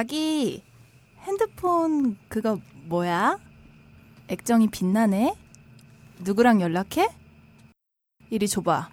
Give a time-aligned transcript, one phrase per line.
[0.00, 0.64] 자기
[1.24, 3.38] 핸드폰 그거 뭐야?
[4.28, 5.36] 액정이 빛나네?
[6.20, 7.06] 누구랑 연락해?
[8.30, 8.88] 이리 줘봐.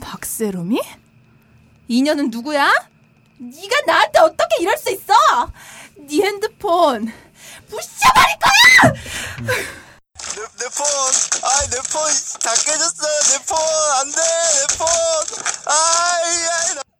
[0.00, 0.80] 박세롬이?
[1.86, 2.72] 이년은 누구야?
[3.38, 5.14] 네가 나한테 어떻게 이럴 수 있어?
[5.96, 7.06] 네 핸드폰
[7.68, 8.92] 부셔버릴 거야!
[9.44, 10.86] 내, 내 폰,
[11.44, 12.02] 아이, 내 폰,
[12.42, 13.06] 다 깨졌어.
[13.30, 13.58] 내 폰,
[14.00, 14.20] 안 돼,
[14.58, 14.88] 내 폰.
[15.66, 16.93] 아이,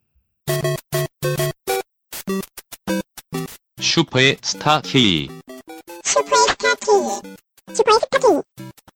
[3.94, 5.28] 슈퍼의 스타 K.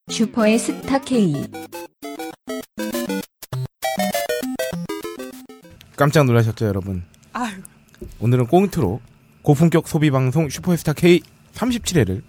[0.09, 1.47] 슈퍼의 스타 K.
[5.95, 7.05] 깜짝 놀라셨죠, 여러분?
[7.31, 7.61] 아유.
[8.19, 8.99] 오늘은 꽁트로
[9.41, 11.21] 고품격 소비 방송 슈퍼스타 K
[11.53, 12.21] 37회를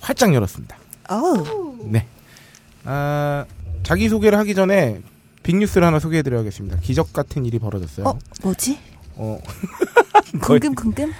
[0.00, 0.78] 활짝 열었습니다.
[1.86, 2.06] 네.
[2.84, 3.46] 아,
[3.82, 5.02] 자기 소개를 하기 전에
[5.42, 6.78] 빅뉴스를 하나 소개해 드려야겠습니다.
[6.82, 8.06] 기적 같은 일이 벌어졌어요.
[8.06, 8.78] 어, 뭐지?
[9.16, 9.40] 어,
[10.40, 11.12] 궁금 궁금?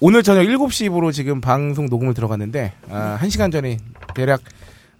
[0.00, 3.78] 오늘 저녁 7시 입으로 지금 방송 녹음을 들어갔는데 아, 1시간 전에
[4.14, 4.42] 대략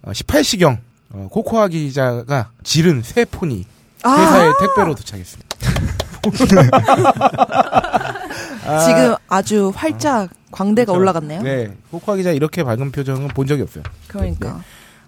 [0.03, 0.79] 18시경
[1.11, 3.65] 어, 코코아 기자가 지른 새 폰이
[4.05, 5.57] 회사에 택배로 도착했습니다.
[8.65, 11.01] 아, 지금 아주 활짝 광대가 그렇죠.
[11.01, 11.41] 올라갔네요.
[11.43, 13.83] 네, 코코아 기자 이렇게 밝은 표정은 본 적이 없어요.
[14.07, 14.61] 그러니까.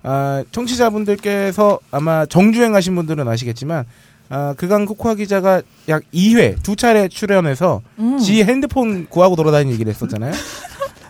[0.03, 3.85] 아, 청취자분들께서 아마 정주행 하신 분들은 아시겠지만
[4.29, 8.17] 아, 그간 코코아 기자가 약 2회 두 차례 출연해서 음.
[8.19, 10.33] 지 핸드폰 구하고 돌아다니는 얘기를 했었잖아요.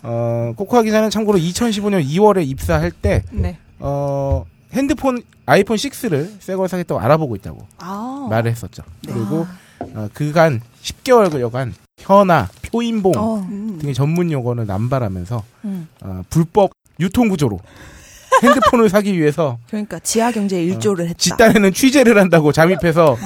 [0.04, 3.58] 어, 코코아 기자는 참고로 2015년 2월에 입사할 때 네.
[3.80, 8.28] 어, 핸드폰 아이폰 6를 새걸 사겠다고 알아보고 있다고 아.
[8.30, 8.84] 말을 했었죠.
[9.06, 9.46] 그리고
[9.80, 13.40] 어, 그간 10개월여간 현아, 표인봉 어.
[13.50, 13.78] 음.
[13.80, 15.88] 등의 전문 용어를 남발하면서 음.
[16.04, 17.60] 어, 불법 유통 구조로
[18.44, 21.18] 핸드폰을 사기 위해서 그러니까 지하 경제에 일조를 했다.
[21.18, 23.18] 지 딴에는 취재를 한다고 잠입해서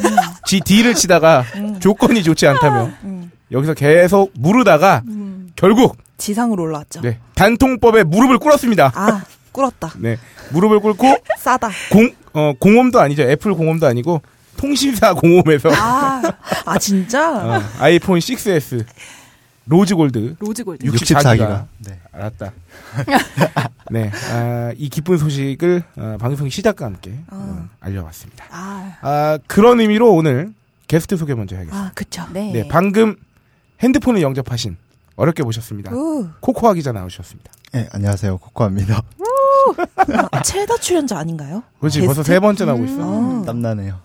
[0.45, 1.79] 지 D를 치다가 음.
[1.79, 3.31] 조건이 좋지 않다며 음.
[3.51, 5.51] 여기서 계속 무르다가 음.
[5.55, 7.01] 결국 지상으로 올라왔죠.
[7.01, 8.91] 네, 단통법에 무릎을 꿇었습니다.
[8.95, 9.91] 아, 꿇었다.
[9.97, 10.17] 네,
[10.51, 11.69] 무릎을 꿇고 싸다.
[11.91, 13.23] 공 어, 공홈도 아니죠.
[13.23, 14.21] 애플 공홈도 아니고
[14.57, 16.21] 통신사 공홈에서 아,
[16.65, 17.31] 아, 진짜?
[17.57, 18.85] 어, 아이폰 6s
[19.65, 20.85] rose gold rose gold.
[20.85, 21.65] 64기가
[22.11, 22.51] 알았다.
[23.91, 28.45] 네, 아, 이 기쁜 소식을 어, 방송 시작과 함께 어, 알려왔습니다.
[28.51, 30.53] 아, 아, 그런 의미로 오늘
[30.87, 31.87] 게스트 소개 먼저 해야겠습니다.
[31.87, 32.23] 아, 그쵸.
[32.31, 32.51] 네.
[32.51, 33.15] 네, 방금
[33.81, 34.77] 핸드폰을 영접하신
[35.15, 35.91] 어렵게 모셨습니다.
[35.93, 36.27] 우.
[36.39, 37.51] 코코아 기자 나오셨습니다.
[37.73, 38.37] 네, 안녕하세요.
[38.37, 39.01] 코코아입니다.
[40.31, 41.63] 아, 최다 출연자 아닌가요?
[41.79, 42.07] 그렇지, 게스트?
[42.15, 42.97] 벌써 세 번째 나오고 있어.
[43.01, 43.43] 어.
[43.45, 43.99] 땀나네요.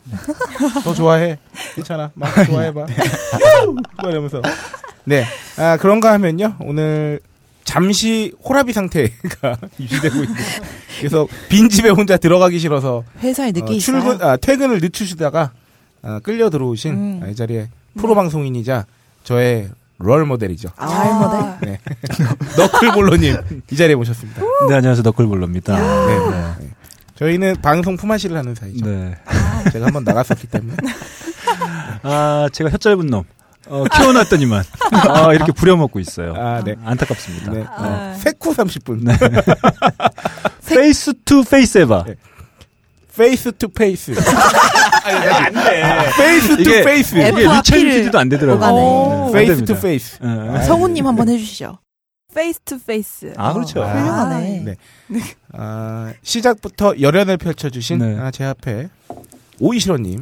[0.85, 1.39] 더 좋아해.
[1.75, 2.11] 괜찮아.
[2.15, 2.87] 막 좋아해봐.
[4.03, 4.41] 뭐 이러면서.
[5.09, 5.25] 네.
[5.57, 6.57] 아, 그런가 하면요.
[6.61, 7.21] 오늘
[7.65, 10.35] 잠시 호라비 상태가 유지되고 있는.
[10.99, 14.01] 그래서 빈 집에 혼자 들어가기 싫어서 회사에 늦게 어, 있어요.
[14.01, 15.53] 출근, 아, 퇴근을 늦추시다가
[16.03, 17.21] 아, 끌려 들어오신 음.
[17.25, 18.87] 아, 이 자리에 프로 방송인이자
[19.25, 20.69] 저의 롤 모델이죠.
[20.77, 21.71] 아, 잘 모델?
[21.73, 21.81] 네.
[22.57, 23.37] 너클볼로님
[23.71, 24.43] 이 자리에 모셨습니다.
[24.69, 25.03] 네, 안녕하세요.
[25.03, 26.07] 너클볼러입니다.
[26.07, 26.71] 네, 네.
[27.17, 28.87] 저희는 방송 품앗이를 하는 사이죠.
[28.87, 29.17] 네.
[29.73, 30.77] 제가 한번 나갔었기 때문에.
[32.03, 33.25] 아, 제가 혀 짧은 놈.
[33.69, 34.65] 어, 키워놨더니만.
[34.93, 36.35] 아, 이렇게 부려먹고 있어요.
[36.37, 36.75] 아, 네.
[36.85, 37.53] 안타깝습니다.
[37.53, 37.65] 네.
[37.69, 38.15] 아.
[38.15, 39.03] 어, 세쿠 30분.
[39.05, 39.17] 네.
[40.69, 42.05] 페이스 투 페이스 해봐.
[42.07, 42.15] 네.
[43.17, 44.13] 페이스 투 페이스.
[45.05, 45.83] 안 돼.
[46.17, 47.15] 페이스 투 이게- 페이스.
[47.17, 49.31] 이게 PD도 안 되더라고요.
[49.33, 49.65] 네, 안 페이스.
[49.65, 50.19] 투 페이스.
[50.23, 50.63] 네.
[50.65, 51.79] 성우님 한번 해주시죠.
[52.35, 53.33] Face to face.
[53.37, 53.83] 아, 그렇죠.
[53.83, 54.65] 아, 훌륭하네.
[55.09, 55.21] 네.
[55.55, 58.19] 아, 시작부터 열연을 펼쳐주신 네.
[58.21, 58.89] 아, 제 앞에
[59.59, 60.21] 오이시로님,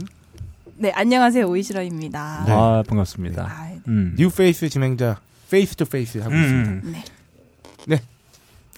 [0.78, 1.46] 네, 안녕하세요.
[1.46, 2.44] 오이시러입니다.
[2.46, 2.52] 네.
[2.52, 3.44] 아, 반갑습니다.
[3.44, 4.14] 아, 음.
[4.18, 5.18] 뉴페이스 진행자
[5.50, 6.70] face to face 하고 있습니다.
[6.70, 7.02] 음.
[7.86, 8.00] 네.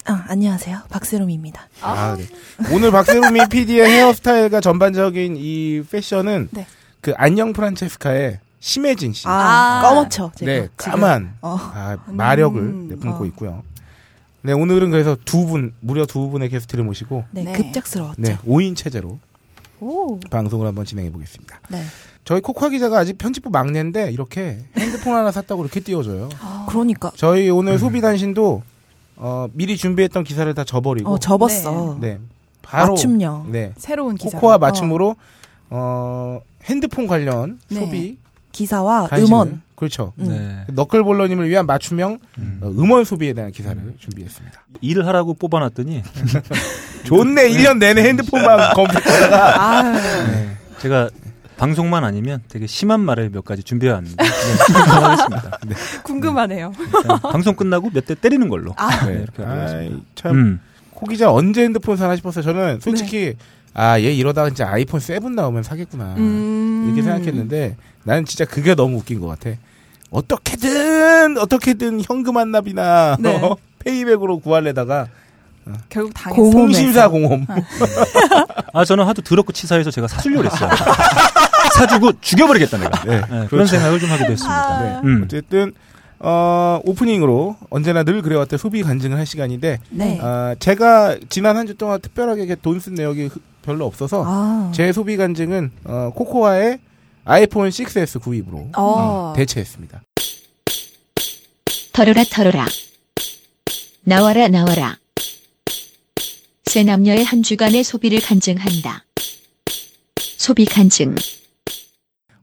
[0.04, 0.82] 아, 안녕하세요.
[0.91, 1.69] 박세롬입니다.
[1.82, 2.26] 아, 네.
[2.72, 6.66] 오늘 박세롬이 PD의 헤어스타일과 전반적인 이 패션은 네.
[7.00, 9.26] 그 안녕 프란체스카의 심혜진 씨.
[9.26, 9.82] 아, 아.
[9.82, 10.32] 꺼멓죠.
[10.36, 10.53] 제가.
[10.53, 10.69] 네.
[10.76, 11.56] 까만 어.
[11.60, 13.26] 아, 마력을 음, 네, 품고 어.
[13.26, 13.62] 있고요.
[14.42, 17.53] 네, 오늘은 그래서 두 분, 무려 두 분의 게스트를 모시고 네, 네.
[17.53, 18.22] 급작스러웠죠.
[18.22, 19.19] 네, 5인 체제로
[19.81, 20.19] 오.
[20.31, 21.61] 방송을 한번 진행해 보겠습니다.
[21.69, 21.83] 네.
[22.25, 26.28] 저희 코코아 기자가 아직 편집부 막내인데 이렇게 핸드폰 하나 샀다고 이렇게 띄워줘요.
[26.69, 27.10] 그러니까.
[27.16, 28.63] 저희 오늘 소비 단신도
[29.16, 31.97] 어, 미리 준비했던 기사를 다 접어리고 어, 접었어.
[32.01, 32.19] 네,
[32.63, 33.51] 바로 맞춤형.
[33.51, 34.39] 네, 새로운 기사.
[34.39, 35.16] 코코아 맞춤으로
[35.71, 37.80] 어, 핸드폰 관련 네.
[37.80, 38.19] 소비
[38.53, 39.63] 기사와 음원.
[39.78, 40.13] 그렇죠.
[40.19, 40.27] 음.
[40.28, 40.75] 네.
[40.75, 42.59] 너클볼러님을 위한 맞춤형 음.
[42.63, 44.60] 어, 음원 소비에 대한 기사를 준비했습니다.
[44.80, 46.03] 일을 하라고 뽑아놨더니
[47.04, 49.63] 좋네, 1년 내내 핸드폰만 검색하다가.
[49.63, 50.57] 아, 네.
[50.80, 51.10] 제가
[51.57, 54.28] 방송만 아니면 되게 심한 말을 몇 가지 준비해왔는데 네,
[54.75, 55.59] 하겠습니다.
[55.66, 55.75] 네.
[56.04, 56.72] 궁금하네요.
[56.78, 58.75] 일단 방송 끝나고 몇 대 때리는 걸로.
[58.77, 59.95] 아, 네, 이렇게 하겠습니다.
[59.95, 60.60] 아이, 참, 음.
[60.92, 62.42] 코 기자 언제 핸드폰 사나 싶었어요.
[62.45, 63.34] 저는 솔직히,
[63.75, 66.15] 아, 얘 이러다가 진짜 아이폰 7 나오면 사겠구나.
[66.16, 66.84] 음.
[66.86, 69.51] 이렇게 생각했는데, 나는 진짜 그게 너무 웃긴 것 같아.
[70.10, 73.37] 어떻게든 어떻게든 현금 환납이나 네.
[73.43, 75.09] 어, 페이백으로 구하려다가
[75.91, 76.41] 결국 당했어.
[76.43, 76.59] 공홈에서.
[76.59, 77.47] 통신사 공홈.
[78.72, 80.71] 아 저는 하도 더럽고 치사해서 제가 사주려고 그랬어요.
[81.77, 83.03] 사주고 죽여버리겠다 내가.
[83.05, 83.66] 네, 네, 그런 그렇죠.
[83.72, 84.81] 생각을 좀 하게 됐습니다.
[84.83, 85.01] 네.
[85.05, 85.22] 음.
[85.25, 85.72] 어쨌든
[86.21, 90.19] 어, 오프닝으로 언제나 늘 그래왔던 소비 간증을 할 시간인데 네.
[90.22, 94.72] 아, 제가 지난 한 주 동안 특별하게 돈 쓴 내역이 흐- 별로 없어서 아.
[94.75, 96.78] 제 소비 간증은 어, 코코아의
[97.28, 99.33] 아이폰 6s 구입으로 어.
[99.33, 100.03] 음, 대체했습니다.
[101.92, 102.66] 털어라 털어라.
[104.01, 104.97] 나와라 나와라.
[106.65, 109.04] 세 남녀의 한 주간의 소비를 간증한다.
[110.39, 111.16] 소비 간증.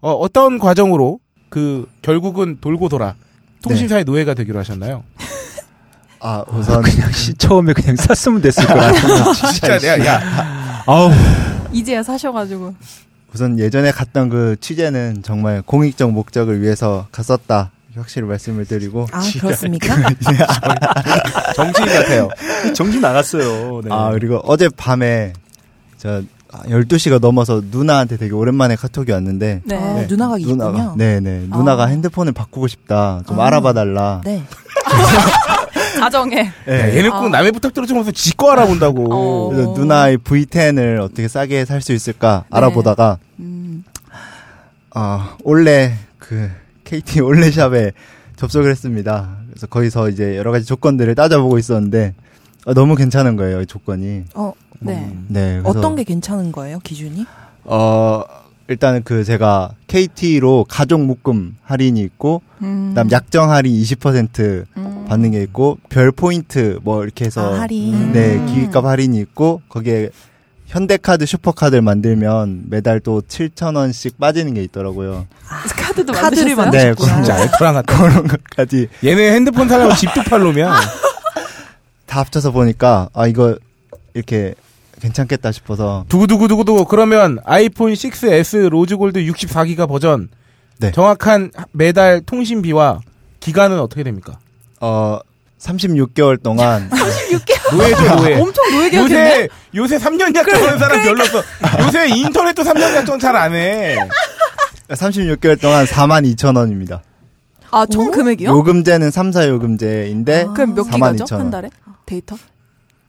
[0.02, 3.16] 어, 어떤 과정으로 그 결국은 돌고 돌아
[3.64, 4.12] 통신사의 네.
[4.12, 5.04] 노예가 되기로 하셨나요?
[6.20, 8.92] 아, 우선 그냥 시, 처음에 그냥 샀으면 됐을 거라.
[9.52, 11.10] 진짜 내가 야 아우
[11.74, 12.76] 이제야 사셔가지고.
[13.36, 17.70] 우선 예전에 갔던 그 취재는 정말 공익적 목적을 위해서 갔었다.
[17.94, 19.94] 확실히 말씀을 드리고 아, 그렇습니까?
[21.54, 22.30] 정치인 같아요.
[22.74, 23.82] 정신 나갔어요.
[23.84, 23.90] 네.
[23.92, 25.34] 아, 그리고 어제 밤에
[25.98, 29.76] 저 12시가 넘어서 누나한테 되게 오랜만에 카톡이 왔는데 네.
[29.76, 30.08] 아, 네.
[30.08, 30.72] 누나가 있군요.
[30.72, 31.88] 누나가 네네 누나가 아.
[31.88, 33.48] 핸드폰을 바꾸고 싶다 좀 아.
[33.48, 34.44] 알아봐 달라 네.
[36.00, 36.38] 자정에.
[36.70, 37.30] 야, 얘는 꼭 아.
[37.30, 39.08] 남의 부탁 들어주면서 지거 알아본다고.
[39.14, 39.50] 어.
[39.50, 42.58] 그래서 누나의 V10을 어떻게 싸게 살 수 있을까 네.
[42.58, 43.84] 알아보다가 음.
[44.94, 46.50] 아 올레 그
[46.84, 47.92] KT 올레샵에
[48.36, 49.38] 접속을 했습니다.
[49.50, 52.14] 그래서 거기서 이제 여러 가지 조건들을 따져보고 있었는데
[52.66, 54.24] 어, 너무 괜찮은 거예요 이 조건이.
[54.34, 55.12] 어, 네.
[55.28, 55.60] 네.
[55.62, 57.26] 그래서 어떤 게 괜찮은 거예요, 기준이?
[57.64, 58.24] 어
[58.68, 62.90] 일단은 그 제가 KT로 가족 묶음 할인이 있고 음.
[62.90, 65.06] 그다음 약정 할인 20% 음.
[65.08, 68.12] 받는 게 있고 별 포인트 뭐 이렇게 해서 아, 할인.
[68.12, 68.46] 네 음.
[68.48, 70.10] 기기값 할인이 있고 거기에
[70.66, 75.28] 현대카드 슈퍼카드를 만들면 매달 또 7천 원씩 빠지는 게 있더라고요.
[75.46, 76.96] 카드도 카드를 만드셨어요?
[76.96, 77.06] 네.
[77.06, 77.84] 진짜 알토랑.
[77.86, 80.74] 그런 것까지 얘네 핸드폰 사려고 집도 팔 놈이야.
[82.08, 83.58] 다 합쳐서 보니까 아 이거
[84.16, 84.56] 이렇게
[85.10, 90.30] 괜찮겠다 싶어서 두구두구두구두구 그러면 아이폰 6s rose gold 64기가 버전
[90.80, 90.92] 네.
[90.92, 93.00] 정확한 매달 통신비와
[93.40, 94.40] 기간은 어떻게 됩니까?
[94.82, 95.20] 어
[95.60, 96.90] 36개월 동안
[97.72, 98.36] 노예죠 노예.
[98.42, 99.48] 엄청 노예 요새?
[99.76, 101.42] 요새 3년 약정 하는 사람 별로 없어.
[101.86, 103.96] 요새 인터넷도 3년 약정 잘 안 해.
[104.90, 107.02] 36개월 동안 4만 2천 원입니다.
[107.72, 108.12] 아, 총 오?
[108.12, 108.50] 금액이요?
[108.50, 110.54] 요금제는 3사 요금제인데 아.
[110.54, 111.36] 그럼 몇42,000 기가죠?
[111.36, 111.42] 원.
[111.42, 111.70] 한 달에?
[112.06, 112.38] 데이터?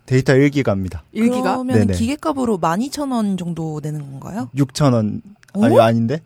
[0.06, 1.00] 데이터 1기가입니다.
[1.14, 1.42] 1기가?
[1.42, 1.94] 그러면 네네.
[1.94, 4.48] 기계값으로 12,000원 정도 내는 건가요?
[4.56, 5.20] 6천 원
[5.54, 5.64] 어?
[5.64, 6.20] 아니 아닌데?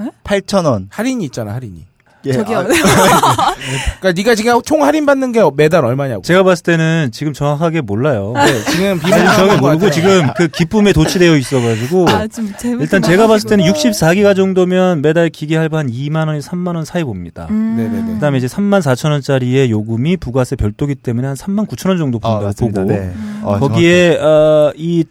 [0.00, 0.10] 에?
[0.24, 0.86] 8천 원.
[0.90, 1.86] 할인이 있잖아 할인이.
[2.26, 2.58] 예, 저기요.
[2.58, 2.64] 아,
[4.00, 6.22] 그러니까 네가 지금 총 할인 받는 게 매달 얼마냐고.
[6.22, 8.32] 제가 봤을 때는 지금 정확하게 몰라요.
[8.34, 12.26] 네, 지금 비밀 저게 모르고 지금 그 기쁨에 도취되어 있어가지고 아,
[12.80, 17.04] 일단 제가 봤을 때는 64기가 정도면 매달 기기 할부 한 2만 원에서 3만 원 사이
[17.04, 17.46] 봅니다.
[17.50, 17.74] 음.
[17.76, 18.14] 네네네.
[18.14, 22.40] 그다음에 이제 3만 4천 원짜리의 요금이 부가세 별도기 때문에 한 3만 9천 원 정도 아,
[22.40, 22.80] 본다고 맞습니다.
[22.82, 23.12] 보고 네.
[23.42, 25.04] 어, 거기에 어, 이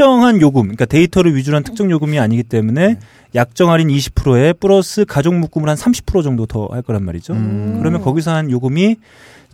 [0.00, 2.98] 특정한 요금, 그러니까 데이터를 위주로 한 특정 요금이 아니기 때문에
[3.34, 7.32] 약정 할인 20%에 플러스 가족 묶음을 한 30% 정도 더 할 거란 말이죠.
[7.32, 7.76] 음.
[7.78, 8.96] 그러면 거기서 한 요금이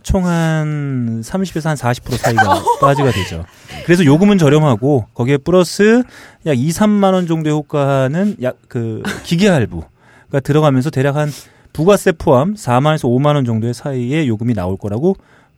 [0.01, 3.45] 총 한 30에서 한 40% 사이가 빠지가 되죠.
[3.85, 6.03] 그래서 요금은 저렴하고 거기에 플러스
[6.45, 11.29] 약 2, 3만 원 정도의 효과는 약 그 기계 할부가 들어가면서 대략 한
[11.71, 15.15] 부가세 포함 4만에서 5만 원 정도의 사이에 요금이 나올 거라고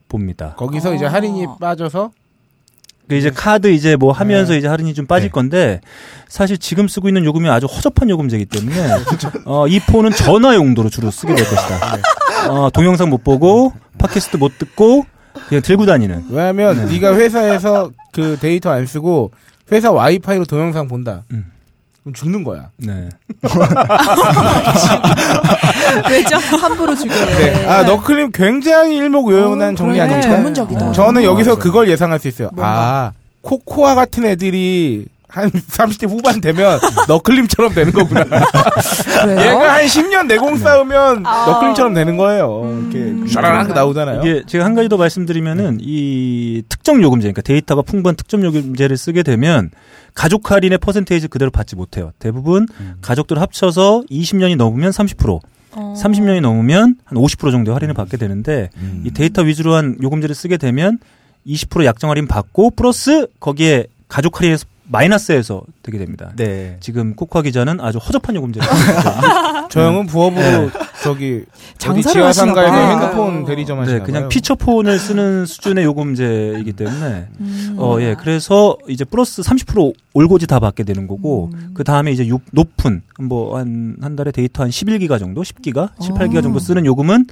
[0.10, 0.54] 봅니다.
[0.58, 1.10] 거기서 이제 어.
[1.10, 2.12] 할인이 빠져서
[3.08, 4.60] 그 이제 카드 이제 뭐 하면서 네.
[4.60, 5.32] 이제 할인이 좀 빠질 네.
[5.32, 5.82] 건데
[6.28, 8.76] 사실 지금 쓰고 있는 요금이 아주 허접한 요금제이기 때문에
[9.46, 11.98] 어, 이 폰은 전화 용도로 주로 쓰게 될 것이다.
[12.50, 15.06] 어, 동영상 못 보고 팟캐스트 못 듣고
[15.48, 16.26] 그냥 들고 다니는.
[16.30, 17.00] 왜냐하면 네.
[17.00, 19.32] 가 회사에서 그 데이터 안 쓰고
[19.72, 21.24] 회사 와이파이로 동영상 본다.
[21.32, 21.52] 음.
[22.06, 22.70] 그럼 죽는 거야.
[22.78, 23.10] 네.
[26.08, 26.38] 왜죠?
[26.38, 27.26] 함부로 죽여요.
[27.26, 27.66] 네.
[27.66, 30.00] 아 너클림 굉장히 일목요연한 어, 정리.
[30.00, 30.30] 아닙니까?
[30.30, 30.92] 전문적이다.
[30.92, 31.60] 저는 여기서 맞아요.
[31.60, 32.52] 그걸 예상할 수 있어요.
[32.58, 38.22] 아 코코아 같은 애들이 한 30대 후반 되면 너클림처럼 되는 거구나.
[38.22, 41.46] 얘가 한 10년 내공 쌓으면 아.
[41.48, 42.88] 너클님처럼 되는 거예요.
[42.90, 44.22] 이렇게 샤라락 나오잖아요.
[44.22, 49.24] 이게 제가 한 가지 더 말씀드리면은 이 특정 요금제, 그러니까 데이터가 풍부한 특정 요금제를 쓰게
[49.24, 49.72] 되면
[50.14, 52.14] 가족 할인의 퍼센테이지 그대로 받지 못해요.
[52.18, 52.66] 대부분
[53.02, 55.42] 가족들 합쳐서 20년이 넘으면 30%,
[55.74, 55.94] 어.
[55.98, 59.04] 30년이 넘으면 한 50% 정도 할인을 받게 되는데 음.
[59.06, 60.98] 이 데이터 위주로 한 요금제를 쓰게 되면
[61.46, 66.32] 20% 약정 할인 받고 플러스 거기에 가족 할인에서 마이너스에서 되게 됩니다.
[66.36, 66.78] 네.
[66.80, 68.68] 지금 코코아 기자는 아주 허접한 요금제를.
[69.70, 70.70] 저 형은 부업으로
[71.02, 73.02] 저기 어디 장사를 지하상가에서 하시나 봐.
[73.06, 74.30] 핸드폰 대리점 하시나 네, 그냥.
[74.30, 77.76] 피처폰을 쓰는 수준의 요금제이기 때문에 음.
[77.78, 78.16] 어, 예.
[78.18, 81.72] 그래서 이제 플러스 30% 올고지 다 받게 되는 거고, 음.
[81.74, 86.38] 그 다음에 이제 요- 높은, 뭐, 한, 한 달에 데이터 한 11기가 정도, 10기가, 18기가
[86.38, 86.42] 어.
[86.42, 87.26] 정도 쓰는 요금은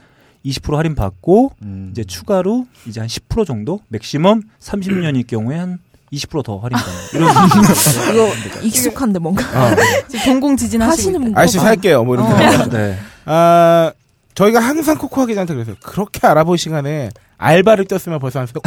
[0.45, 1.89] 20% 할인 받고, 음.
[1.91, 5.77] 이제 추가로 이제 한 10% 정도, 맥시멈 30년일 경우에 한
[6.13, 6.93] 20%더 할인받는.
[7.13, 7.29] 이런.
[8.55, 9.75] 이거 익숙한데 뭔가 어.
[10.07, 11.21] 지금 동공 지진 하시고 하시는.
[11.21, 12.03] 분 아저씨 살게요.
[12.03, 12.31] 뭐 이렇게.
[12.31, 12.65] 어.
[12.69, 12.97] 네.
[13.25, 13.91] 아,
[14.35, 15.75] 저희가 항상 코코아 기자한테 그랬어요.
[15.83, 18.63] 그렇게 알아볼 시간에 알바를 떴으면 벌써 한 석,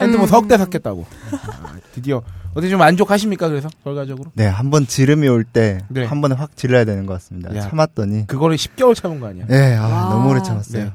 [0.00, 0.28] 핸드폰 음.
[0.28, 1.06] 석대 샀겠다고.
[1.32, 2.22] 아, 드디어.
[2.52, 3.68] 어떻게 좀 만족하십니까, 그래서?
[3.84, 4.32] 결과적으로?
[4.34, 6.06] 네, 한 번 지름이 올 때한 네.
[6.08, 7.54] 번에 확 질러야 되는 것 같습니다.
[7.54, 7.60] 야.
[7.60, 9.44] 참았더니 그거를 10개월 참은 거 아니야?
[9.48, 10.08] 네, 아, 와.
[10.10, 10.84] 너무 오래 참았어요.
[10.84, 10.90] 네.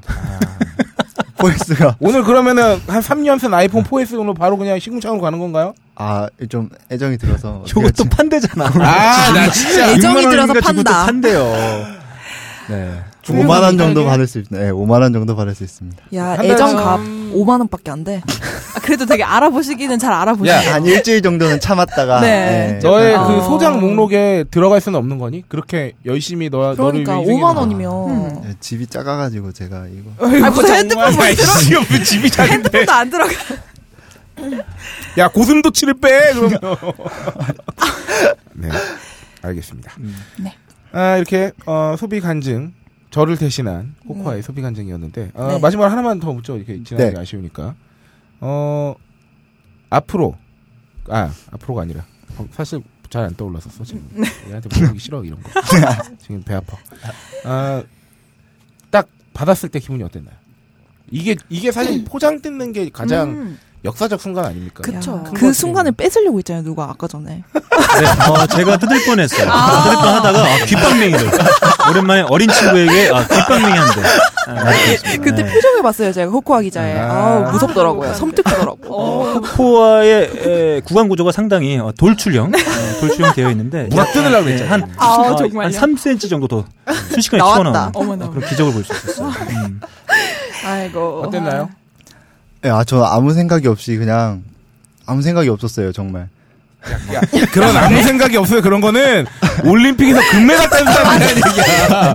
[1.38, 5.74] 포에스가 오늘 그러면은 한 3년 쓴 아이폰 4S로 바로 그냥 시궁창으로 가는 건가요?
[5.96, 8.66] 아, 좀 애정이 들어서 요것도 판대잖아.
[8.80, 9.90] 아, 나 진짜.
[9.92, 11.06] 애정이 6만 들어서 판다.
[11.06, 11.44] 판대요.
[12.68, 12.92] 네.
[13.26, 14.64] 5만 원 정도 받을 수 있습니다.
[14.66, 16.00] 네, 5만 원 정도 받을 수 있습니다.
[16.14, 17.32] 야 애정값 음.
[17.34, 18.22] 5만 원밖에 안 돼.
[18.76, 20.54] 아, 그래도 되게 알아보시기는 잘 알아보시네요.
[20.70, 20.74] 야.
[20.74, 22.28] 한 일주일 정도는 참았다가 네.
[22.74, 22.78] 네.
[22.88, 23.26] 너의 어.
[23.26, 25.42] 그 소장 목록에 들어갈 수는 없는 거니?
[25.48, 27.60] 그렇게 열심히 너, 너를 그러니까 위해 5만 희생해서.
[27.60, 28.40] 원이면 음.
[28.44, 32.54] 네, 집이 작아가지고 제가 이거 아, 무슨 핸드폰 뭐 아이씨, 왜 집이 작은데.
[32.54, 33.30] 핸드폰도 안 들어가.
[35.18, 36.32] 야, 고슴도치를 빼!
[36.34, 36.58] 그러면.
[38.54, 38.68] 네.
[39.42, 39.92] 알겠습니다.
[39.98, 40.14] 음.
[40.92, 42.74] 아, 이렇게, 어, 소비 간증.
[43.10, 45.58] 저를 대신한 코코아의 소비 간증이었는데, 어, 네.
[45.58, 46.56] 마지막으로 하나만 더 묻죠.
[46.56, 47.20] 이렇게 지나가기 네.
[47.20, 47.74] 아쉬우니까.
[48.40, 48.94] 어,
[49.88, 50.36] 앞으로,
[51.08, 52.04] 아, 앞으로가 아니라,
[52.36, 54.06] 어, 사실 잘 안 떠올랐었어, 지금.
[54.48, 55.48] 얘한테 물어보기 싫어, 이런 거.
[56.20, 56.76] 지금 배 아파.
[57.44, 57.82] 아,
[58.90, 60.34] 딱 받았을 때 기분이 어땠나요?
[61.10, 63.58] 이게, 이게 사실 포장 뜯는 게 가장 음.
[63.86, 64.82] 역사적 순간 아닙니까?
[64.82, 65.22] 그쵸.
[65.24, 67.42] 큰그것 순간을 뺏으려고 했잖아요, 누가 아까 전에.
[67.52, 69.46] 네, 어, 제가 뜯을 뻔 했어요.
[69.84, 71.30] 뜯을 뻔 하다가 아, 귓방맹이를
[71.90, 74.02] 오랜만에 어린 친구에게 아, 귓방맹이 한대.
[74.48, 75.18] 아.
[75.22, 75.52] 그때 네.
[75.52, 76.98] 표정을 봤어요, 제가 코코아 기자의.
[76.98, 77.46] 아.
[77.46, 78.14] 아, 무섭더라고요.
[78.14, 78.78] 섬뜩하더라고.
[78.88, 79.40] 어.
[79.40, 84.72] 코코아의 에, 구간 구조가 상당히 어, 돌출형, 어, 돌출형 되어 있는데 누가 뜯으려고 네, 그랬잖아요.
[84.72, 85.78] 한, 아, 어, 정말요?
[85.78, 86.64] 한 3cm 정도 더
[87.10, 87.90] 순식간에 어머나.
[87.94, 89.28] 어, 그런 기적을 볼 수 있었어요.
[89.28, 89.80] 음.
[90.64, 91.22] 아이고.
[91.26, 91.70] 어땠나요?
[92.66, 94.42] 네, 아, 저는 아무 생각이 없이 그냥
[95.06, 96.28] 아무 생각이 없었어요, 정말.
[97.14, 97.20] 야,
[97.52, 98.62] 그런 아무 생각이 없어요.
[98.62, 99.26] 그런 거는
[99.64, 102.14] 올림픽에서 금메달 딴 사람이라는 얘기야.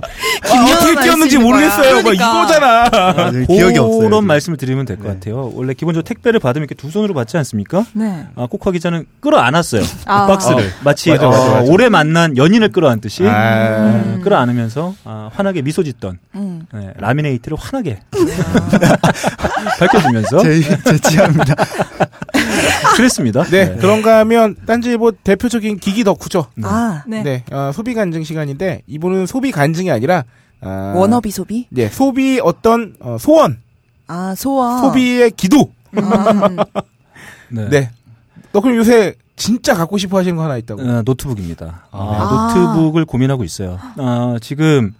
[0.52, 1.94] 아, 어떻게 날 뛰었는지 모르겠어요.
[1.96, 2.12] 막 그러니까.
[2.12, 2.84] 이거잖아.
[2.92, 3.98] 아, 네, 기억이 없어요.
[3.98, 4.26] 그런 지금.
[4.26, 5.12] 말씀을 드리면 될것 네.
[5.14, 5.50] 같아요.
[5.54, 7.84] 원래 기본적으로 택배를 받으면 이렇게 두 손으로 받지 않습니까?
[7.92, 8.26] 네.
[8.36, 9.82] 아, 코코아 기자는 끌어안았어요.
[10.06, 10.26] 아.
[10.26, 10.72] 그 박스를.
[10.84, 11.60] 마치 맞아, 어, 맞아, 맞아.
[11.72, 16.66] 오래 만난 연인을 끌어안듯이 아, 어, 끌어안으면서 아, 환하게 미소 짓던 음.
[16.72, 18.00] 네, 라미네이트를 환하게
[19.78, 21.54] 밝혀주면서 제, 제 취향입니다.
[22.96, 23.44] 그랬습니다.
[23.44, 26.46] 네, 그런가 하면 딴지일보 대표적인 기기 덕후죠.
[26.62, 27.44] 아, 네, 네.
[27.50, 30.24] 어, 소비 간증 시간인데 이분은 소비 간증이 아니라
[30.60, 31.66] 아, 워너비 소비?
[31.70, 33.60] 네, 소비 어떤 어, 소원,
[34.06, 34.80] 아, 소아.
[34.82, 35.70] 소비의 기도.
[35.96, 36.56] 음.
[37.50, 37.68] 네.
[37.68, 37.90] 네.
[38.52, 40.82] 너 그럼 요새 진짜 갖고 싶어 하시는 거 하나 있다고.
[40.82, 41.86] 어, 노트북입니다.
[41.90, 42.54] 아, 아.
[42.54, 43.78] 노트북을 고민하고 있어요.
[43.96, 44.94] 아, 지금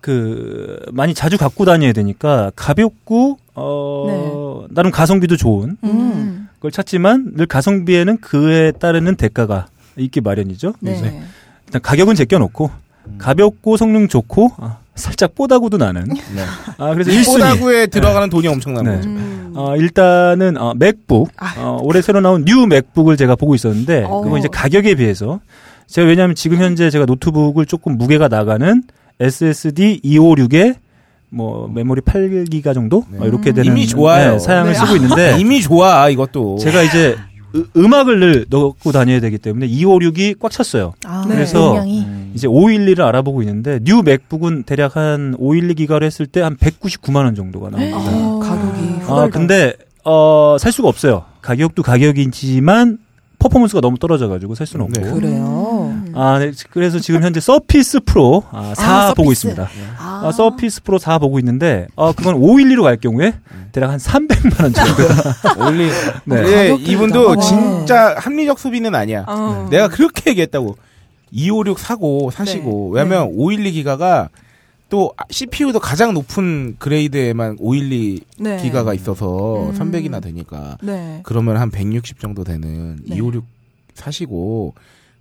[0.00, 6.41] 그 많이 자주 갖고 다녀야 되니까 가볍고 어 나름 가성비도 좋은 음.
[6.62, 9.66] 걸 찾지만 늘 가성비에는 그에 따르는 대가가
[9.96, 10.74] 있기 마련이죠.
[10.80, 11.20] 그래서 네.
[11.66, 12.70] 일단 가격은 제껴놓고
[13.18, 16.04] 가볍고 성능 좋고 아, 살짝 뽀다구도 나는.
[16.04, 16.44] 네.
[16.78, 17.24] 아 그래서 1순위.
[17.26, 18.94] 뽀다구에 들어가는 돈이 엄청난 네.
[18.94, 19.08] 거죠.
[19.08, 19.52] 음.
[19.56, 21.54] 어, 일단은 어, 맥북 아.
[21.58, 24.20] 어, 올해 새로 나온 new 맥북을 제가 보고 있었는데 어.
[24.22, 25.40] 그건 이제 가격에 비해서
[25.88, 28.84] 제가 왜냐하면 지금 현재 제가 노트북을 조금 무게가 나가는
[29.18, 30.76] SSD 256에
[31.32, 33.18] 뭐 메모리 8기가 정도 네.
[33.20, 34.32] 어, 이렇게 되는 이미 좋아요.
[34.32, 34.78] 네, 사양을 네.
[34.78, 36.58] 쓰고 있는데 이미 좋아 이것도.
[36.58, 37.16] 제가 이제
[37.56, 40.92] 으- 음악을 늘 넣고 다녀야 되기 때문에 256이 꽉 찼어요.
[41.06, 41.34] 아, 네.
[41.34, 42.06] 그래서 용량이.
[42.34, 47.34] 이제 512를 알아보고 있는데 new 맥북은 대략 한 512 기가를 했을 때 한 199만 원
[47.34, 47.96] 정도가 나옵니다.
[47.98, 49.28] 어, 가격이 아.
[49.32, 49.74] 근데,
[50.04, 51.24] 어, 살 수가 없어요.
[51.42, 52.98] 가격도 가격이지만,
[53.42, 55.00] performance가 너무 떨어져가지고 살 수는 없고.
[55.00, 55.10] 네.
[55.10, 55.90] 그래요.
[55.90, 56.12] 음.
[56.14, 59.48] 아, 네, 그래서 지금 현재 서피스 프로, 아, 4 아, 보고 서피스.
[59.48, 59.68] 있습니다.
[59.98, 63.34] 아, 아, 서피스 프로 4 보고 있는데, 어, 그건 512로 갈 경우에,
[63.72, 65.02] 대략 한 300만원 정도.
[65.66, 65.88] 올리.
[66.24, 66.42] 네.
[66.42, 66.76] 네.
[66.78, 67.40] 이분도 네.
[67.40, 69.24] 진짜 합리적 소비는 아니야.
[69.26, 69.66] 어.
[69.70, 70.76] 내가 그렇게 얘기했다고.
[71.32, 73.00] 256 사고 사시고 네.
[73.00, 74.28] 왜냐면 512 기가가
[74.92, 78.58] 또 CPU도 가장 높은 grade에만 512 네.
[78.60, 79.72] 기가가 있어서 음.
[79.72, 81.20] 300이나 되니까 네.
[81.22, 83.16] 그러면 한 160 정도 되는 네.
[83.16, 83.42] 256
[83.94, 84.74] 사시고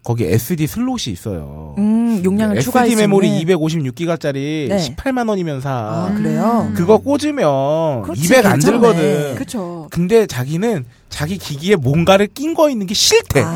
[0.03, 1.75] 거기 SD 슬롯이 있어요.
[1.77, 3.55] 음, 용량을 SD 추가할 수 메모리 있는.
[3.55, 4.77] 256기가짜리 네.
[4.97, 5.69] 18만 원이면 사.
[5.71, 6.65] 아, 그래요?
[6.67, 6.73] 음.
[6.73, 8.59] 그거 꽂으면 그렇지, 200안 괜찮네.
[8.59, 9.35] 들거든.
[9.35, 9.87] 그쵸.
[9.89, 13.41] 근데 자기는 자기 기기에 뭔가를 낀 거 있는 게 싫대.
[13.41, 13.55] 아,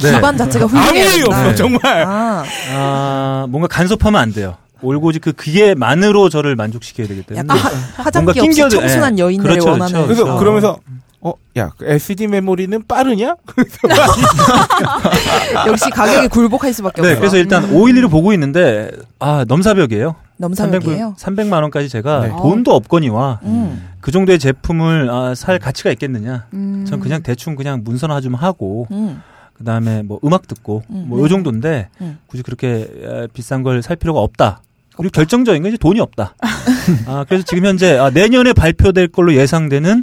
[0.00, 0.12] 네.
[0.12, 1.24] 기반 자체가 아무 훌륭해야 이유.
[1.24, 2.04] 없어 정말.
[2.06, 2.44] 아,
[2.74, 4.54] 아, 뭔가 간섭하면 안 돼요.
[4.82, 9.22] 올고지 그 그게만으로 저를 만족시켜야 되기 때문에 약간 하- 화장기 없이 낑겨들- 청순한 예.
[9.22, 9.92] 여인들을 그렇죠, 원하는.
[9.92, 10.06] 그렇죠.
[10.06, 10.38] 그래서 그렇죠.
[10.40, 10.78] 그러면서
[11.24, 13.36] 어, 야, 그 SD 메모리는 빠르냐?
[15.68, 17.20] 역시 가격에 굴복할 수밖에 네, 없어요.
[17.20, 17.74] 그래서 일단 음.
[17.74, 20.14] 511을 보고 있는데 아 넘사벽이에요.
[20.38, 21.14] 넘사벽이에요.
[21.16, 22.28] 300, 만 원까지 제가 네.
[22.30, 23.88] 돈도 없거니와 음.
[24.00, 26.46] 그 정도의 제품을 아, 살 가치가 있겠느냐?
[26.54, 26.84] 음.
[26.88, 29.22] 전 그냥 대충 그냥 문서나 좀 하고 음.
[29.54, 31.04] 그 다음에 뭐 음악 듣고 음.
[31.06, 32.18] 뭐요 정도인데 음.
[32.26, 34.62] 굳이 그렇게 에, 비싼 걸 살 필요가 없다.
[34.96, 36.34] 그리고 결정적인 건 이제 돈이 없다.
[37.06, 40.02] 아, 그래서 지금 현재 아, 내년에 발표될 걸로 예상되는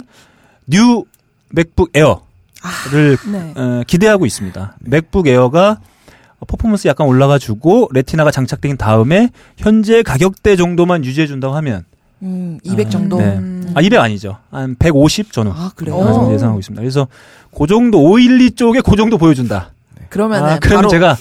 [0.66, 1.04] new
[1.50, 3.52] 맥북 에어를 네.
[3.56, 4.76] 어, 기대하고 있습니다.
[4.80, 5.80] 맥북 에어가
[6.46, 11.84] 퍼포먼스 약간 올라가지고 레티나가 장착된 다음에 현재 가격대 정도만 유지해 준다고 하면
[12.22, 13.18] 음, 200 아, 정도.
[13.18, 13.36] 네.
[13.36, 13.72] 음.
[13.74, 14.38] 아200 아니죠.
[14.50, 15.96] 한 150 저는 아, 그래요?
[15.96, 16.80] 어, 예상하고 있습니다.
[16.80, 17.08] 그래서
[17.56, 19.72] 그 정도 512 쪽에 그 정도 보여준다.
[19.96, 21.16] 아, 그러면 바로 제가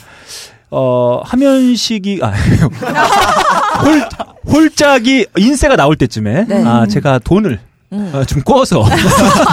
[0.72, 2.32] 어 화면식이 아
[3.84, 4.08] 홀,
[4.48, 6.64] 홀짝이 인쇄가 나올 때쯤에 네.
[6.66, 7.60] 아 제가 돈을
[7.92, 8.12] 음.
[8.14, 8.84] 어, 좀 꿔서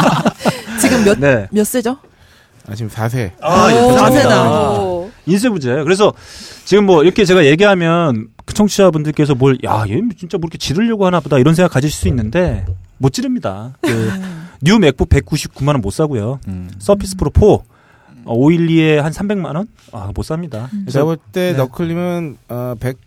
[0.80, 1.46] 지금 몇, 네.
[1.50, 1.96] 몇 세죠?
[2.68, 3.30] 아, 지금 4세.
[3.40, 4.22] 아, 예, 오, 감사합니다.
[4.28, 4.70] 자세다.
[4.80, 5.10] 오.
[5.26, 5.84] 인쇄부제예요.
[5.84, 6.12] 그래서
[6.64, 11.20] 지금 뭐 이렇게 제가 얘기하면 그 청취자분들께서 뭘, 야, 얘 진짜 뭐 이렇게 지르려고 하나
[11.20, 12.66] 보다 이런 생각 가지실 수 있는데
[12.98, 13.74] 못 지릅니다.
[13.80, 14.12] 그,
[14.62, 16.40] new 맥북 199만 원 못 사고요.
[16.48, 16.68] 음.
[16.78, 17.58] 서피스 프로 4
[18.26, 19.68] 어, 512에 한 300만 원?
[19.92, 20.68] 아, 못 삽니다.
[20.70, 21.56] 제가 그래서 볼때 네.
[21.56, 22.98] 너클님은 어, 100,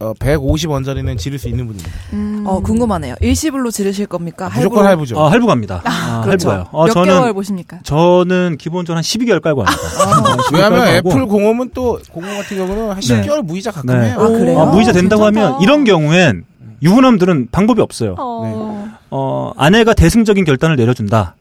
[0.00, 1.90] 어, 150원짜리는 지를 수 있는 분입니다.
[2.12, 2.42] 음.
[2.44, 3.14] 어, 궁금하네요.
[3.20, 4.50] 일시불로 지르실 겁니까?
[4.54, 5.18] 무조건 할부죠.
[5.18, 5.80] 아, 할부 갑니다.
[5.84, 6.50] 아, 그렇죠.
[6.50, 6.68] 할부가요.
[6.72, 7.78] 어, 몇 저는 개월 보십니까?
[7.84, 9.82] 저는 기본적으로 한 12개월 깔고 합니다.
[9.82, 10.88] 어, 12개월 왜냐하면.
[10.88, 14.08] 애플 공홈은 또 공홈 같은 경우는 한 10개월 무이자 가끔 네.
[14.08, 14.16] 해요.
[14.18, 14.58] 아, 그래요?
[14.58, 15.46] 어, 무이자 된다고 괜찮다.
[15.54, 16.44] 하면 이런 경우엔
[16.82, 18.16] 유부남들은 방법이 없어요.
[18.18, 18.88] 어.
[19.10, 21.36] 어, 아내가 대승적인 결단을 내려준다.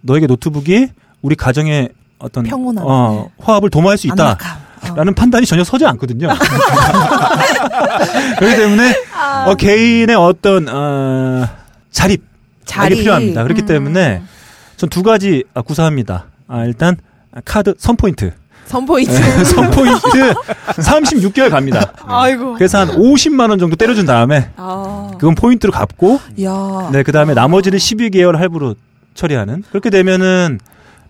[0.00, 0.88] 너에게 노트북이
[1.20, 2.84] 우리 가정의 어떤 평온함.
[2.86, 4.32] 어, 화합을 도모할 수 있다.
[4.32, 4.94] 어.
[4.94, 6.28] 라는 판단이 전혀 서지 않거든요.
[8.38, 8.94] 그렇기 때문에
[9.46, 11.46] 어, 개인의 어떤 어,
[11.90, 12.22] 자립
[12.64, 12.94] 자리.
[12.94, 13.42] 이게 필요합니다.
[13.44, 13.66] 그렇기 음.
[13.66, 14.22] 때문에
[14.76, 16.26] 전 두 가지 아, 구사합니다.
[16.48, 16.96] 아, 일단
[17.44, 18.32] 카드 선포인트.
[18.66, 19.44] 선포인트.
[19.44, 20.34] 선포인트
[20.76, 21.92] 36개월 갑니다.
[22.04, 22.54] 아이고.
[22.54, 25.10] 그래서 한 50만 원 정도 때려준 다음에 아.
[25.18, 26.90] 그건 포인트로 갚고 야.
[26.92, 28.74] 네, 그 다음에 나머지를 12개월 할부로
[29.14, 29.62] 처리하는.
[29.70, 30.58] 그렇게 되면은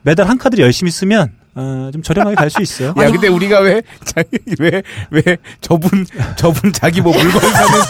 [0.06, 2.90] 매달 한 카드를 열심히 쓰면, 어, 좀 저렴하게 갈 수 있어요.
[2.96, 5.22] 야, 근데 우리가 왜, 자기, 왜, 왜,
[5.60, 7.80] 저분, 저분 자기 뭐 물건 사는,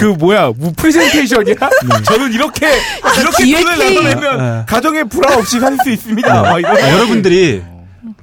[0.00, 1.54] 그 뭐야, 뭐 프레젠테이션이야?
[2.04, 2.66] 저는 이렇게,
[3.20, 3.78] 이렇게 돈을.
[3.78, 4.64] 나눠내면 네.
[4.66, 6.42] 가정에 불화 없이 살 수 있습니다.
[6.42, 6.76] 막 이런.
[6.76, 7.62] 아, 여러분들이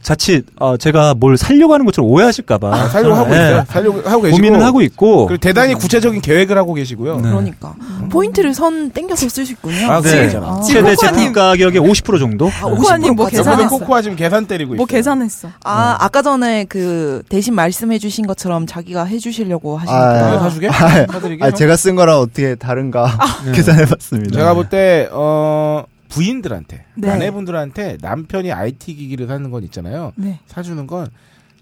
[0.08, 2.74] 자칫, 어, 제가 뭘 살려고 하는 것처럼 오해하실까봐.
[2.74, 3.66] 아, 살려고 하고 네, 있어요.
[3.68, 4.38] 살려고 하고 계시고.
[4.38, 5.26] 고민은 하고 있고.
[5.28, 7.18] 그리고 대단히 구체적인 계획을 하고 계시고요.
[7.18, 7.24] 네.
[7.24, 7.74] 그러니까.
[8.10, 9.92] 포인트를 선 땡겨서 있군요.
[9.92, 10.30] 아, 네.
[10.30, 10.42] 그렇죠.
[10.46, 10.62] 아.
[10.62, 10.96] 최대.
[10.96, 12.48] 제품 가격의 50% 정도?
[12.48, 13.36] 아, 코코아님 뭐50% 까지.
[13.36, 13.78] 저번에 계산했어.
[13.80, 14.78] 코코아 지금 계산 때리고 있어요.
[14.78, 15.50] 뭐 계산했어.
[15.66, 20.40] 아, 아까 전에 그 대신 말씀해 주신 것처럼 자기가 해 주시려고 아, 이거 하시니까.
[20.40, 20.68] 사주게?
[20.70, 21.44] 아, 사드리게?
[21.44, 23.12] 아, 제가 쓴 거랑 어떻게 다른가
[23.44, 23.52] 네.
[23.52, 24.38] 계산해봤습니다.
[24.38, 27.10] 제가 볼 때, 어, 부인들한테, 네.
[27.10, 30.14] 아내분들한테 남편이 IT 기기를 사는 건 있잖아요.
[30.16, 30.40] 네.
[30.48, 31.08] 사주는 건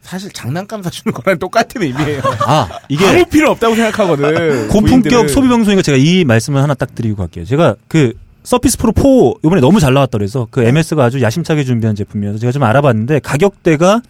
[0.01, 2.21] 사실 장난감 사주는 거랑 똑같은 의미예요.
[2.45, 4.67] 아, 이게 아무 필요 없다고 생각하거든.
[4.69, 5.29] 고품격.
[5.29, 7.43] 소비 방송이니까 제가 이 말씀을 하나 딱 드리고 갈게요.
[7.45, 11.95] 제가 그 서피스 프로 4 이번에 너무 잘 나왔다 그래서 그 MS가 아주 야심차게 준비한
[11.95, 14.01] 제품이어서 제가 좀 알아봤는데 가격대가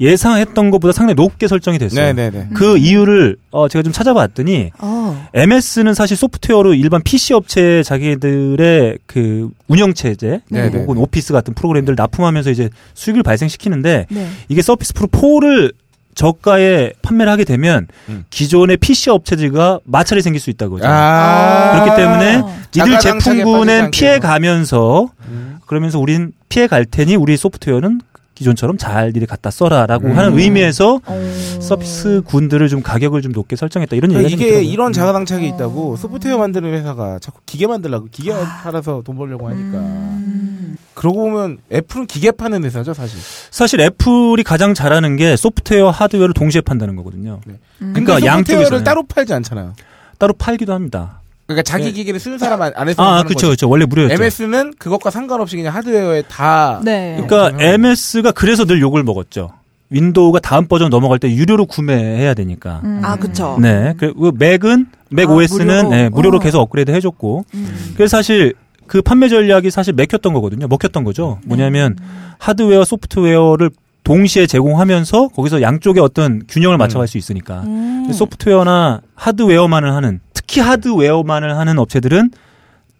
[0.00, 2.12] 예상했던 것보다 상당히 높게 설정이 됐어요.
[2.12, 2.48] 네네네.
[2.54, 5.28] 그 이유를 어 제가 좀 찾아봤더니 어.
[5.34, 10.78] MS는 사실 소프트웨어로 일반 PC 업체 자기들의 그 운영 체제 네네.
[10.78, 14.28] 혹은 오피스 같은 프로그램들을 납품하면서 이제 수익을 발생시키는데 네.
[14.48, 15.74] 이게 서피스 프로 4를
[16.14, 18.24] 저가에 판매를 하게 되면 음.
[18.30, 20.82] 기존의 PC 업체들과 마찰이 생길 수 있다고요.
[20.84, 21.84] 아.
[21.84, 22.42] 그렇기 때문에
[22.76, 25.58] 이들 제품군은 피해 가면서 음.
[25.66, 28.00] 그러면서 우린 피해 갈 테니 우리 소프트웨어는
[28.40, 30.16] 기존처럼 잘 일이 갖다 써라라고 음.
[30.16, 31.32] 하는 의미에서 어.
[31.60, 34.62] 서비스 군들을 좀 가격을 좀 높게 설정했다 이런 얘기가 좀 이게.
[34.62, 35.54] 이런 자가당착이 어.
[35.54, 40.76] 있다고 소프트웨어 만드는 회사가 자꾸 기계 만들라고 기계 팔아서 돈 벌려고 하니까 음.
[40.94, 43.18] 그러고 보면 애플은 기계 파는 회사죠 사실
[43.50, 47.40] 사실 애플이 가장 잘하는 게 소프트웨어 하드웨어를 동시에 판다는 거거든요.
[47.44, 47.54] 네.
[47.82, 47.92] 음.
[47.92, 49.74] 그러니까 소프트웨어를 양쪽에서는 따로 팔지 않잖아요
[50.18, 51.19] 따로 팔기도 합니다.
[51.50, 51.92] 그러니까 자기 네.
[51.92, 53.48] 기계를 쓰는 사람 안- 안에서 아, 하는 그렇죠.
[53.48, 53.68] 그렇죠.
[53.68, 54.14] 원래 무료였죠.
[54.14, 57.20] MS는 그것과 상관없이 그냥 하드웨어에 다 네.
[57.26, 57.72] 그러니까 네.
[57.74, 59.50] MS가 그래서 늘 욕을 먹었죠.
[59.90, 62.80] 윈도우가 다음 버전 넘어갈 때 유료로 구매해야 되니까.
[62.84, 63.00] 음.
[63.02, 63.58] 아, 그쵸.
[63.60, 63.94] 네.
[63.98, 65.88] 그리고 맥은 맥 아, OS는 무료로?
[65.90, 66.40] 네, 무료로 어.
[66.40, 67.44] 계속 업그레이드 해줬고.
[67.54, 67.92] 음.
[67.96, 68.54] 그래서 사실
[68.86, 70.68] 그 판매 전략이 사실 맥혔던 거거든요.
[70.68, 71.38] 먹혔던 거죠.
[71.44, 71.96] 뭐냐면
[72.38, 73.70] 하드웨어, 소프트웨어를
[74.04, 77.62] 동시에 제공하면서 거기서 양쪽의 어떤 균형을 맞춰갈 수 있으니까.
[77.62, 78.10] 음.
[78.12, 82.30] 소프트웨어나 하드웨어만을 하는 특히 하드웨어만을 하는 업체들은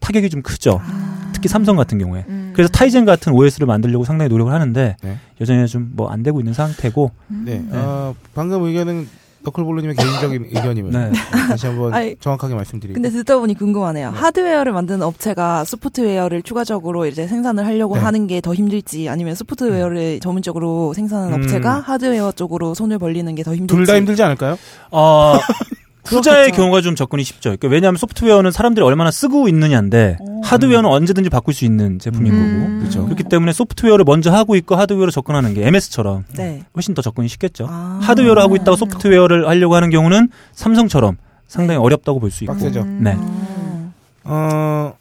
[0.00, 0.80] 타격이 좀 크죠.
[1.32, 2.24] 특히 삼성 같은 경우에.
[2.28, 2.52] 음.
[2.54, 5.18] 그래서 타이젠 같은 OS를 만들려고 상당히 노력을 하는데 네.
[5.40, 7.10] 여전히 좀 뭐 안 되고 있는 상태고
[7.44, 7.62] 네.
[7.70, 9.08] 어, 방금 의견은
[9.42, 11.12] 너클볼로님의 개인적인 의견임을 네.
[11.48, 12.94] 다시 한번 아니, 정확하게 말씀드리고.
[12.94, 14.10] 근데 듣다 보니 궁금하네요.
[14.10, 18.00] 하드웨어를 만드는 업체가 소프트웨어를 추가적으로 이제 생산을 하려고 네.
[18.02, 21.42] 하는 게 더 힘들지 아니면 소프트웨어를 전문적으로 생산하는 음.
[21.42, 23.74] 업체가 하드웨어 쪽으로 손을 벌리는 게 더 힘들지.
[23.74, 24.58] 둘 다 힘들지 않을까요?
[24.90, 25.34] 어,
[26.04, 26.56] 후자의 그렇겠죠.
[26.56, 27.50] 경우가 좀 접근이 쉽죠.
[27.50, 32.38] 그러니까 왜냐하면 소프트웨어는 사람들이 얼마나 쓰고 있느냐인데 하드웨어는 언제든지 바꿀 수 있는 제품인 음.
[32.68, 32.78] 거고.
[32.80, 33.04] 그렇죠.
[33.04, 36.64] 그렇기 때문에 소프트웨어를 먼저 하고 있고 하드웨어로 접근하는 게 MS처럼 네.
[36.74, 37.66] 훨씬 더 접근이 쉽겠죠.
[37.68, 37.98] 아.
[38.02, 42.52] 하드웨어를 하고 있다가 소프트웨어를 하려고 하는 경우는 삼성처럼 상당히 어렵다고 볼 수 있고.
[42.54, 42.84] 빡세죠.
[42.84, 43.14] 네.
[43.14, 43.92] 음.
[44.24, 44.94] 어,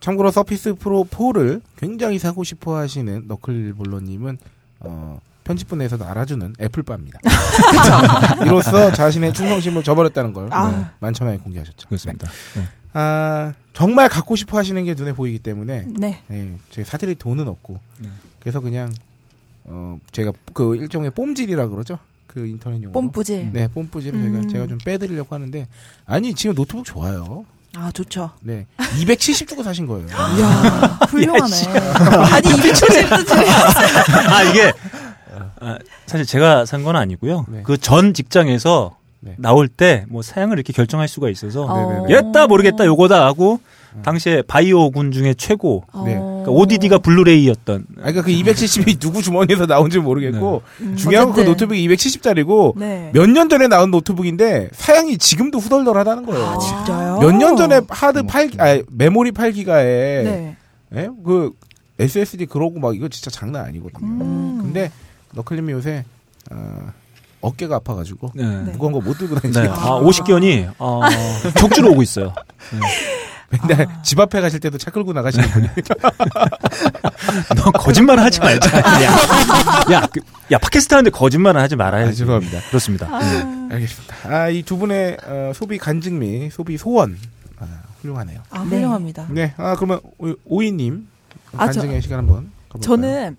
[0.00, 4.38] 참고로 서피스 프로 4를 굉장히 사고 싶어 하시는 너클볼로님은,
[4.80, 7.18] 어, 편집분에서도 알아주는 애플바입니다.
[8.44, 10.70] 이로써 자신의 충성심을 저버렸다는 걸 아.
[10.70, 11.88] 네, 만천하에 공개하셨죠.
[11.88, 12.28] 그렇습니다.
[12.54, 12.62] 네.
[12.94, 16.22] 아, 정말 갖고 싶어 하시는 게 눈에 보이기 때문에, 네.
[16.30, 18.08] 예, 저희 사드릴 돈은 없고, 네.
[18.40, 18.92] 그래서 그냥,
[19.64, 21.98] 어, 제가 그 일종의 뽐질이라 그러죠.
[22.26, 22.92] 그 인터넷 용어.
[22.92, 23.50] 뽐뿌질.
[23.52, 24.48] 네, 뽐뿌질을 저희가 음.
[24.48, 25.66] 제가 좀 빼드리려고 하는데,
[26.04, 27.46] 아니, 지금 노트북 좋아요.
[27.74, 28.30] 아 좋죠.
[28.42, 28.66] 네.
[28.98, 30.06] 270 주고 사신 거예요.
[30.06, 31.54] 이야 훌륭하네.
[32.30, 33.32] 아니 270도
[34.28, 34.72] 아 이게
[35.62, 37.46] 아, 사실 제가 산 건 아니고요.
[37.48, 37.62] 네.
[37.62, 39.34] 그전 직장에서 네.
[39.38, 42.06] 나올 때 뭐 사양을 이렇게 결정할 수가 있어서 어.
[42.10, 43.60] 옛다 모르겠다 요거다 하고
[44.02, 46.14] 당시에 VAIO군 중에 최고 네.
[46.14, 50.62] 그러니까 ODD가 블루레이였던 아, 그러니까 그 270이 누구 주머니에서 나온지 모르겠고
[50.96, 51.48] 중요한 건 그.
[51.50, 53.10] 노트북이 270짜리고 네.
[53.12, 56.44] 몇년 전에 나온 노트북인데 사양이 지금도 후덜덜하다는 거예요.
[56.44, 57.18] 아 진짜요?
[57.20, 59.84] 몇 년 전에 하드 8, 아 메모리 8기가에
[60.24, 60.56] 네.
[60.96, 61.08] 예?
[61.24, 61.52] 그
[62.00, 64.00] SSD 그러고 막 이거 진짜 장난 아니거든요.
[64.06, 64.58] 음.
[64.62, 64.90] 근데
[65.32, 66.04] 너클님이 요새
[66.50, 66.92] 어,
[67.40, 68.44] 어깨가 아파가지고 네.
[68.44, 69.50] 무거운 거 못 들고 네.
[69.50, 71.00] 다니시고 아, 50견이 어,
[71.58, 72.32] 적주로 오고 있어요.
[73.50, 75.68] 맨날 집 앞에 가실 때도 차 끌고 나가시는 분이
[77.56, 78.78] 너 거짓말 하지 말자.
[78.78, 82.08] 야, 야, 그, 야, 팟캐스트 하는데 거짓말은 하지 말아야지.
[82.10, 82.60] 아, 죄송합니다.
[82.68, 83.08] 그렇습니다.
[83.70, 84.14] 알겠습니다.
[84.24, 87.18] 아, 이 두 분의 어, 소비 간증 및 소비 소원
[87.58, 87.66] 아,
[88.00, 88.40] 훌륭하네요.
[88.50, 89.26] 아 훌륭합니다.
[89.30, 91.06] 네, 아 그러면 오- 오이님
[91.56, 92.80] 아, 저- 간증의 시간 한번 가볼까요?
[92.82, 93.36] 저는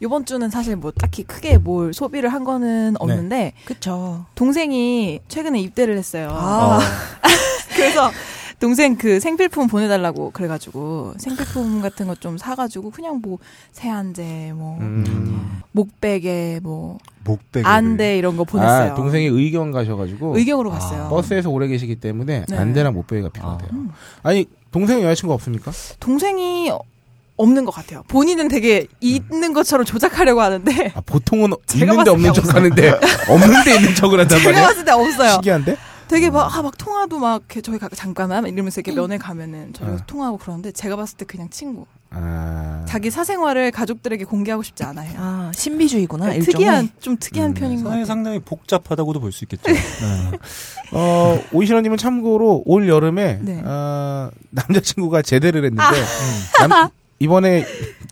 [0.00, 4.24] 이번 주는 사실 뭐 딱히 크게 뭘 소비를 한 거는 없는데 그쵸.
[4.34, 6.28] 동생이 최근에 입대를 했어요.
[6.32, 6.80] 아.
[7.76, 8.10] 그래서
[8.58, 13.38] 동생 그 생필품 보내달라고 그래가지고 생필품 같은 거 좀 사가지고 그냥 뭐
[13.72, 17.66] 세안제 뭐 음, 목베개 뭐 목베개.
[17.66, 18.92] 안대 이런 거 보냈어요.
[18.92, 21.08] 아, 동생이 의경 가셔가지고 의경으로 갔어요.
[21.08, 22.56] 버스에서 오래 계시기 때문에 네.
[22.56, 23.70] 안대랑 목베개가 필요하대요.
[24.22, 25.70] 아니 동생 여자친구 없습니까?
[25.98, 26.70] 동생이
[27.40, 28.02] 없는 것 같아요.
[28.08, 32.90] 본인은 되게 있는 것처럼 조작하려고 하는데 아, 보통은 제가 있는데 봤을 없는 때척 하는데
[33.28, 34.66] 없는데 있는 척을 한단 제가 말이야.
[34.68, 35.32] 봤을 때 없어요.
[35.32, 35.76] 신기한데?
[36.08, 39.96] 되게 막, 아, 막 통화도 막, 저희 가, 잠깐만 이러면서 이렇게 면회 가면은 저희 어.
[40.08, 41.86] 통화하고 그러는데 제가 봤을 때 그냥 친구.
[42.12, 45.12] 아, 자기 사생활을 가족들에게 공개하고 싶지 않아요.
[45.16, 46.24] 아 신비주의구나.
[46.24, 46.66] 그러니까 일종의.
[46.66, 48.04] 특이한, 좀 특이한 음, 편인 것 같아요.
[48.04, 49.62] 상당히 복잡하다고도 볼 수 있겠죠.
[49.70, 49.78] 네.
[50.92, 53.62] 어, 오이신원님은 참고로 올 여름에 네.
[53.64, 55.84] 어, 남자친구가 제대를 했는데
[56.60, 56.66] 아.
[56.66, 56.90] 남-
[57.24, 57.64] 이번에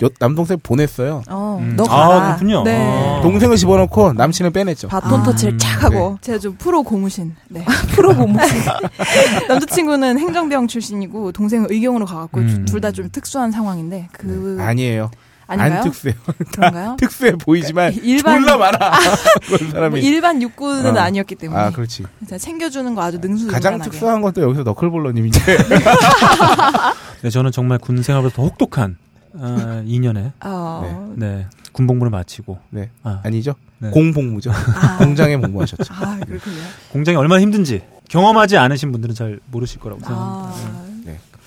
[0.02, 1.22] 여- 남동생 보냈어요.
[1.28, 1.74] 어, 음.
[1.76, 2.26] 너 아, 가라.
[2.36, 2.62] 그렇군요.
[2.62, 2.76] 네.
[2.76, 3.20] 아.
[3.22, 4.88] 동생을 집어넣고 남친을 빼냈죠.
[4.88, 5.22] 바톤 아.
[5.24, 6.18] 터치를 착 하고.
[6.20, 7.34] 제가 좀 프로 고무신.
[7.48, 7.64] 네.
[7.96, 8.60] 프로 고무신.
[9.48, 12.64] 남자친구는 행정병 출신이고 동생은 의경으로 가갖고 음.
[12.66, 15.10] 둘다 좀 특수한 상황인데 그 아니에요.
[15.48, 15.78] 아닌가요?
[15.78, 16.16] 안 특수해요.
[16.54, 16.96] 그런가요?
[16.98, 18.78] 특수해 보이지만 일반- 졸라 많아.
[19.48, 20.00] 그런 뭐 사람이.
[20.00, 21.00] 일반 육군은 어.
[21.00, 22.04] 아니었기 때문에 아, 그렇지.
[22.38, 23.90] 챙겨주는 거 아주 능수 가장 능란하게.
[23.90, 25.40] 특수한 건 또 여기서 너클볼러님인데.
[27.22, 28.96] 네, 저는 정말 군 생활부터 혹독한
[29.34, 31.12] 어, 2년에 어.
[31.16, 32.90] 네, 군복무를 마치고 네.
[33.02, 33.54] 아, 아니죠.
[33.78, 33.90] 네.
[33.90, 34.52] 공복무죠.
[34.98, 35.94] 공장에 복무하셨죠.
[35.94, 36.56] 아 그렇군요.
[36.92, 40.48] 공장이 얼마나 힘든지 경험하지 않으신 분들은 잘 모르실 거라고 생각합니다.
[40.54, 40.87] 아, 네.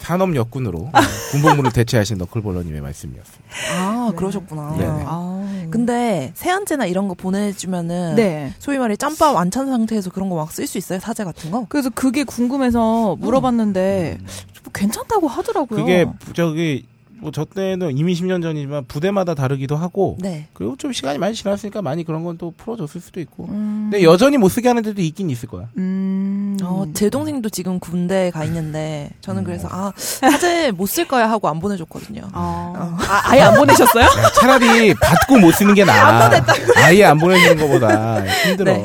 [0.02, 0.92] 산업 역군으로
[1.32, 3.46] 군복무를 대체하신 너클볼러님의 말씀이었습니다.
[3.78, 4.16] 아 네.
[4.18, 4.76] 그러셨구나.
[4.78, 5.04] 네네.
[5.06, 5.68] 아.
[5.70, 8.54] 근데 세안제나 이런 거 보내주면은 네.
[8.60, 11.66] 소위 말해 짬밥 안찬 상태에서 그런 거 막 쓸 수 있어요 사제 같은 거?
[11.70, 14.18] 그래서 그게 궁금해서 물어봤는데
[14.64, 15.80] 뭐 괜찮다고 하더라고요.
[15.80, 16.86] 그게 저기
[17.22, 20.48] 뭐 저 때는 이미 10년 전이지만 부대마다 다르기도 하고 네.
[20.54, 23.46] 그리고 좀 시간이 많이 지났으니까 많이 그런 건 또 풀어줬을 수도 있고.
[23.50, 23.90] 음.
[23.92, 25.68] 근데 여전히 못 쓰게 하는 데도 있긴 있을 거야.
[25.78, 26.58] 음.
[26.64, 29.46] 어, 제 동생도 지금 군대에 가 있는데 저는 음.
[29.46, 32.22] 그래서 아 사제 못 쓸 거야 하고 안 보내줬거든요.
[32.34, 34.04] 아, 아, 아예 안 보내셨어요?
[34.04, 36.30] 야, 차라리 받고 못 쓰는 게 나아.
[36.78, 38.78] 아예 안 보내주는 것보다 힘들어.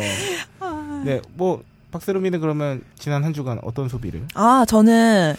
[1.04, 4.22] 네, 뭐 박세롬이는 그러면 지난 한 주간 어떤 소비를?
[4.34, 5.34] 아 저는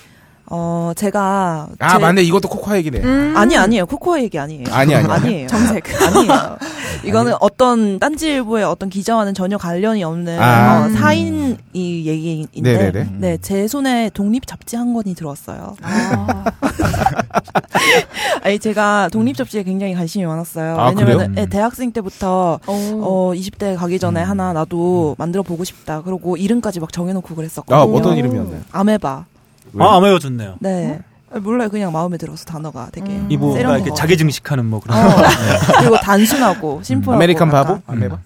[0.50, 3.00] 어 제가 아 제- 맞네 이것도 코코아 얘기네.
[3.04, 3.34] 음.
[3.36, 4.64] 아니 아니에요 코코아 얘기 아니에요.
[4.72, 5.26] 아니, 아니, 아니.
[5.26, 5.48] 아니에요.
[5.48, 5.84] 정색.
[6.02, 6.58] 아니에요.
[7.04, 10.86] 이거는 어떤 딴지일보의 어떤 기자와는 전혀 관련이 없는 아.
[10.86, 13.10] 어, 사인 이 얘기인데 네네네.
[13.18, 15.76] 네, 제 손에 독립 잡지 한 권이 들어왔어요.
[15.82, 16.44] 아,
[18.42, 20.78] 아니 제가 독립 잡지에 굉장히 관심이 많았어요.
[20.80, 21.34] 아, 왜냐면?
[21.34, 24.30] 네, 대학생 때부터 어, 어 20대 가기 전에 음.
[24.30, 26.02] 하나 나도 만들어 보고 싶다.
[26.02, 27.78] 그러고 이름까지 막 정해놓고 그랬었거든요.
[27.78, 28.62] 아, 어떤 이름이었나요?
[28.72, 29.26] 아메바.
[29.74, 29.86] 왜?
[29.86, 30.56] 아, 아메가 좋네요.
[30.60, 31.00] 네.
[31.32, 31.70] 아, 몰라요.
[31.70, 33.28] 그냥 마음에 들어서 단어가 되게 음.
[33.30, 34.98] 이뭐 세련된 이렇게 것 자기 증식하는 뭐 그런.
[34.98, 35.16] 어.
[35.80, 37.80] 그리고 단순하고 심플하고 American 바보?
[37.88, 38.18] 아메바?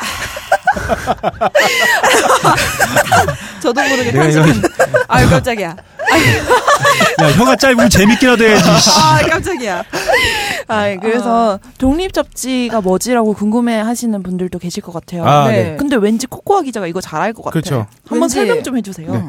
[3.62, 4.62] 저도 모르게 편집한.
[5.08, 5.68] 아유 깜짝이야.
[7.22, 8.80] 야, 혀가 짧으면 재밌게라도 해야지.
[8.80, 8.90] 씨.
[8.98, 9.84] 아 깜짝이야.
[10.68, 15.24] 아, 그래서 독립 잡지가 뭐지라고 궁금해 하시는 분들도 계실 것 같아요.
[15.26, 15.62] 아, 네.
[15.70, 15.76] 네.
[15.76, 17.50] 근데 왠지 코코아 기자가 이거 잘알것 같아요.
[17.52, 17.86] 그렇죠.
[18.06, 19.12] 한번 왠지- 설명 좀 해주세요.
[19.12, 19.24] 네.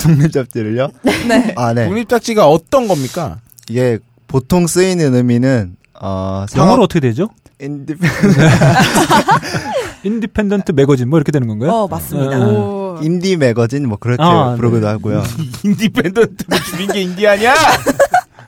[0.00, 0.88] 독립 잡지를요?
[1.28, 1.54] 네.
[1.56, 1.86] 아, 네.
[1.86, 3.38] 독립 잡지가 어떤 겁니까?
[3.68, 7.28] 이게 보통 쓰이는 의미는 어, 영어로 상업 어떻게 되죠?
[7.60, 8.08] indepen
[10.04, 11.70] independent magazine 뭐 이렇게 되는 건가요?
[11.72, 12.36] 어, 맞습니다.
[12.38, 12.44] 네.
[12.44, 12.98] 오.
[13.02, 14.92] indie magazine 뭐 그렇게 아, 부르기도 네.
[14.92, 15.22] 하고요.
[15.64, 17.54] independent 뭐 줄인 게 인디 아니야?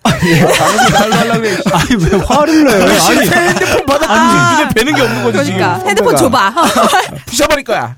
[0.04, 1.56] 하려고 그래.
[1.72, 2.82] 아니 왜 화를 내요?
[2.84, 5.88] 아니 새 핸드폰 받았더니 눈에 뵈는 게 없는 거지 그러니까 지금.
[5.88, 6.54] 핸드폰 줘봐.
[7.26, 7.94] 부셔버릴 거야.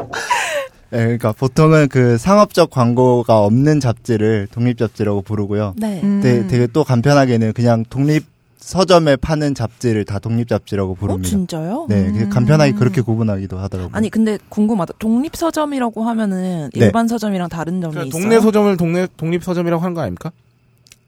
[0.90, 5.74] 네, 그러니까 보통은 그 상업적 광고가 없는 잡지를 독립 잡지라고 부르고요.
[5.76, 6.00] 네.
[6.03, 6.20] 음.
[6.22, 8.24] 되게, 되게 또 간편하게는 그냥 독립
[8.59, 11.29] 서점에 파는 잡지를 다 독립 잡지라고 어, 부릅니다.
[11.29, 11.87] 진짜요?
[11.88, 12.31] 네, 그 음.
[12.31, 13.96] 간편하게 그렇게 구분하기도 하더라고요.
[13.96, 14.94] 아니 근데 궁금하다.
[14.98, 16.87] 독립 서점이라고 하면은 네.
[16.87, 18.22] 일반 서점이랑 다른 점이 그러니까 있어요?
[18.22, 20.31] 동네 서점을 동네 독립 서점이라고 하는 거 아닙니까?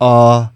[0.00, 0.48] 어,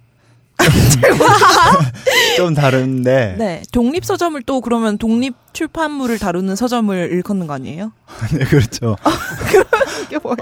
[2.37, 7.93] 좀 다른데, 네, 독립 서점을 또 그러면 독립 출판물을 다루는 서점을 일컫는 거 아니에요?
[8.37, 8.97] 네, 그렇죠.
[10.07, 10.37] 이게 뭐야?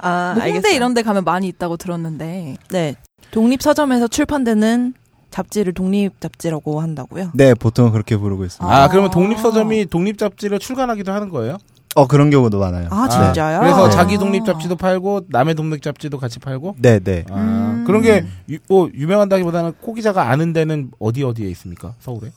[0.00, 0.54] 아, 뭐 알겠어요.
[0.54, 2.56] 홍대 이런 데 가면 많이 있다고 들었는데.
[2.70, 2.94] 네,
[3.30, 4.94] 독립 서점에서 출판되는
[5.30, 7.30] 잡지를 독립 잡지라고 한다고요?
[7.34, 8.72] 네, 보통 그렇게 부르고 있습니다.
[8.72, 8.88] 아, 아.
[8.88, 11.56] 그러면 독립 서점이 독립 잡지를 출간하기도 하는 거예요?
[11.94, 12.88] 어, 그런 경우도 많아요.
[12.90, 13.60] 아, 진짜요?
[13.60, 13.90] 그래서 네.
[13.90, 16.76] 자기 독립 잡지도 팔고 남의 독립 잡지도 같이 팔고.
[16.78, 17.24] 네, 네.
[17.30, 17.84] 아, 음.
[17.86, 18.24] 그런 게
[18.68, 21.94] 뭐 유명한다기보다는 코 기자가 아는 데는 어디 어디에 있습니까?
[22.00, 22.30] 서울에?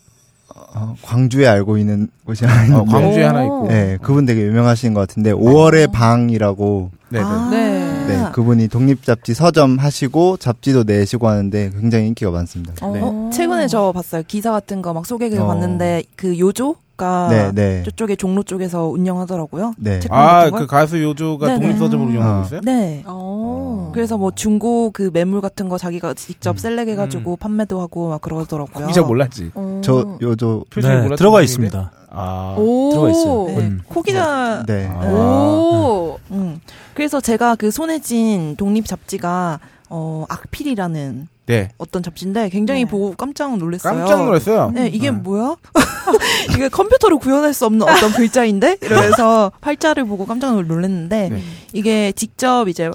[0.73, 3.27] 어, 광주에 알고 있는 곳이 하나 있는데, 어, 광주에 오.
[3.27, 3.67] 하나 있고.
[3.67, 7.25] 네, 그분 되게 유명하신 것 같은데, 5월의 방이라고, 네, 네.
[7.25, 8.05] 아, 네.
[8.07, 12.73] 네, 그분이 독립 잡지 서점 하시고, 잡지도 내시고 하는데 굉장히 인기가 많습니다.
[12.93, 12.99] 네.
[13.01, 14.23] 어, 최근에 저 봤어요.
[14.27, 15.47] 기사 같은 거 막 소개글 어.
[15.47, 17.83] 봤는데 그 요조 가 네, 네.
[17.83, 19.73] 저쪽에 종로 쪽에서 운영하더라고요.
[19.77, 19.99] 네.
[20.09, 20.49] 아.
[20.49, 21.59] 그 가수 요조가 네네.
[21.59, 22.43] 독립 서점으로 운영하고 어.
[22.45, 22.61] 있어요?
[22.63, 23.03] 네.
[23.05, 23.91] 어.
[23.93, 26.57] 그래서 뭐 중고 그 매물 같은 거 자기가 직접 음.
[26.57, 28.87] 셀렉해 가지고 판매도 하고 막 그러더라고요.
[28.87, 29.51] 기자 몰랐지.
[29.55, 29.81] 어.
[29.83, 31.41] 저, 요조, 네, 들어가?
[31.41, 31.91] 있습니다.
[32.11, 32.91] 아, 오.
[32.91, 33.45] 들어가 있어요.
[33.47, 33.57] 네.
[33.57, 33.81] 음.
[33.87, 34.63] 코 기자.
[34.65, 34.89] 네.
[34.89, 35.05] 아.
[35.05, 36.17] 오.
[36.31, 36.61] 음.
[36.93, 41.69] 그래서 제가 그 손에 쥔 독립 잡지가 어 악필이라는 네.
[41.77, 42.89] 어떤 잡지인데 굉장히 네.
[42.89, 43.97] 보고 깜짝 놀랐어요.
[43.97, 44.71] 깜짝 놀랐어요.
[44.73, 45.17] 네, 이게 네.
[45.17, 45.55] 뭐야?
[46.55, 48.77] 이게 컴퓨터로 구현할 수 없는 어떤 글자인데?
[48.81, 51.41] 이러면서 팔자를 보고 깜짝 놀랐는데, 네.
[51.73, 52.89] 이게 직접 이제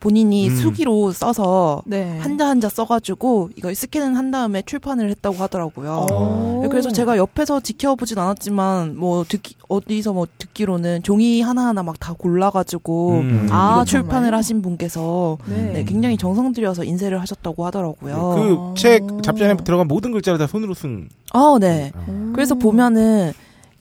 [0.00, 0.54] 본인이 음.
[0.56, 2.18] 수기로 써서 네.
[2.18, 6.06] 한자 한자 써가지고 이걸 스캔을 한 다음에 출판을 했다고 하더라고요.
[6.12, 6.60] 어.
[6.62, 11.98] 네, 그래서 제가 옆에서 지켜보진 않았지만 뭐 듣기 어디서 뭐 듣기로는 종이 하나 하나 막
[11.98, 13.48] 다 골라가지고 음.
[13.50, 14.36] 아, 출판을 정말요?
[14.36, 15.72] 하신 분께서 네.
[15.72, 18.34] 네, 굉장히 정성 들여서 인쇄를 하셨다고 하더라고요.
[18.74, 21.08] 그 책 잡지 안에 들어간 모든 글자를 다 손으로 쓴.
[21.32, 21.90] 아, 네.
[22.06, 22.32] 음.
[22.34, 23.32] 그래서 보면은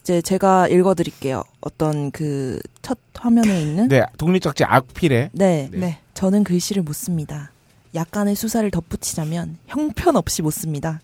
[0.02, 1.44] 이제 제가 읽어드릴게요.
[1.62, 5.70] 어떤 그 첫 화면에 있는 네, 독립 잡지 악필에 네.
[5.74, 6.00] 네.
[6.18, 6.20] 네.
[6.20, 7.52] 저는 글씨를 못 씁니다.
[7.94, 11.00] 약간의 수사를 덧붙이자면 형편없이 못 씁니다.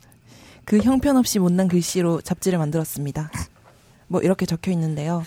[0.65, 3.29] 그 형편없이 못난 글씨로 잡지를 만들었습니다.
[4.07, 5.23] 뭐 이렇게 적혀 있는데요.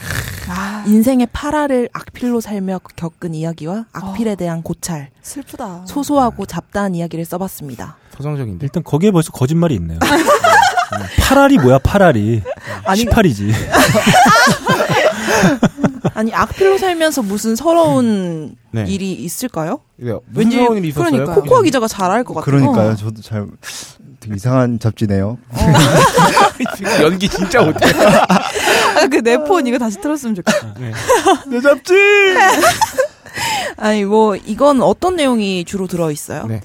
[0.49, 4.37] 아, 인생의 파라를 악필로 살며 겪은 이야기와 악필에 어.
[4.37, 5.85] 대한 고찰, 슬프다.
[5.87, 7.97] 소소하고 잡다한 이야기를 써봤습니다.
[8.17, 8.67] 서정적인데.
[8.67, 10.01] 일단 거기에 벌써 거짓말이 있네요.
[11.21, 12.43] 파랄이 뭐야 파랄이
[12.85, 13.53] 아니- 18이지.
[16.17, 18.85] 아니 악필로 살면서 무슨 서러운 네.
[18.89, 19.81] 일이 있을까요?
[19.97, 21.11] 네, 무슨 왠지 상황 일이 있었어요?
[21.11, 21.35] 그러니까요.
[21.43, 22.45] 코코아 기자가 잘 알 것 같아요.
[22.45, 22.91] 그러니까요.
[22.93, 22.95] 어.
[22.97, 23.47] 저도 잘,
[24.21, 25.37] 되게 이상한 잡지네요.
[26.77, 27.79] 지금 연기 진짜 못해.
[28.29, 30.75] 아, 그내 폰 이거 다시 틀었으면 좋겠다.
[30.81, 30.93] 네.
[31.51, 31.93] 내 잡지.
[33.77, 36.47] 아니 뭐 이건 어떤 내용이 주로 들어 있어요?
[36.47, 36.61] 네.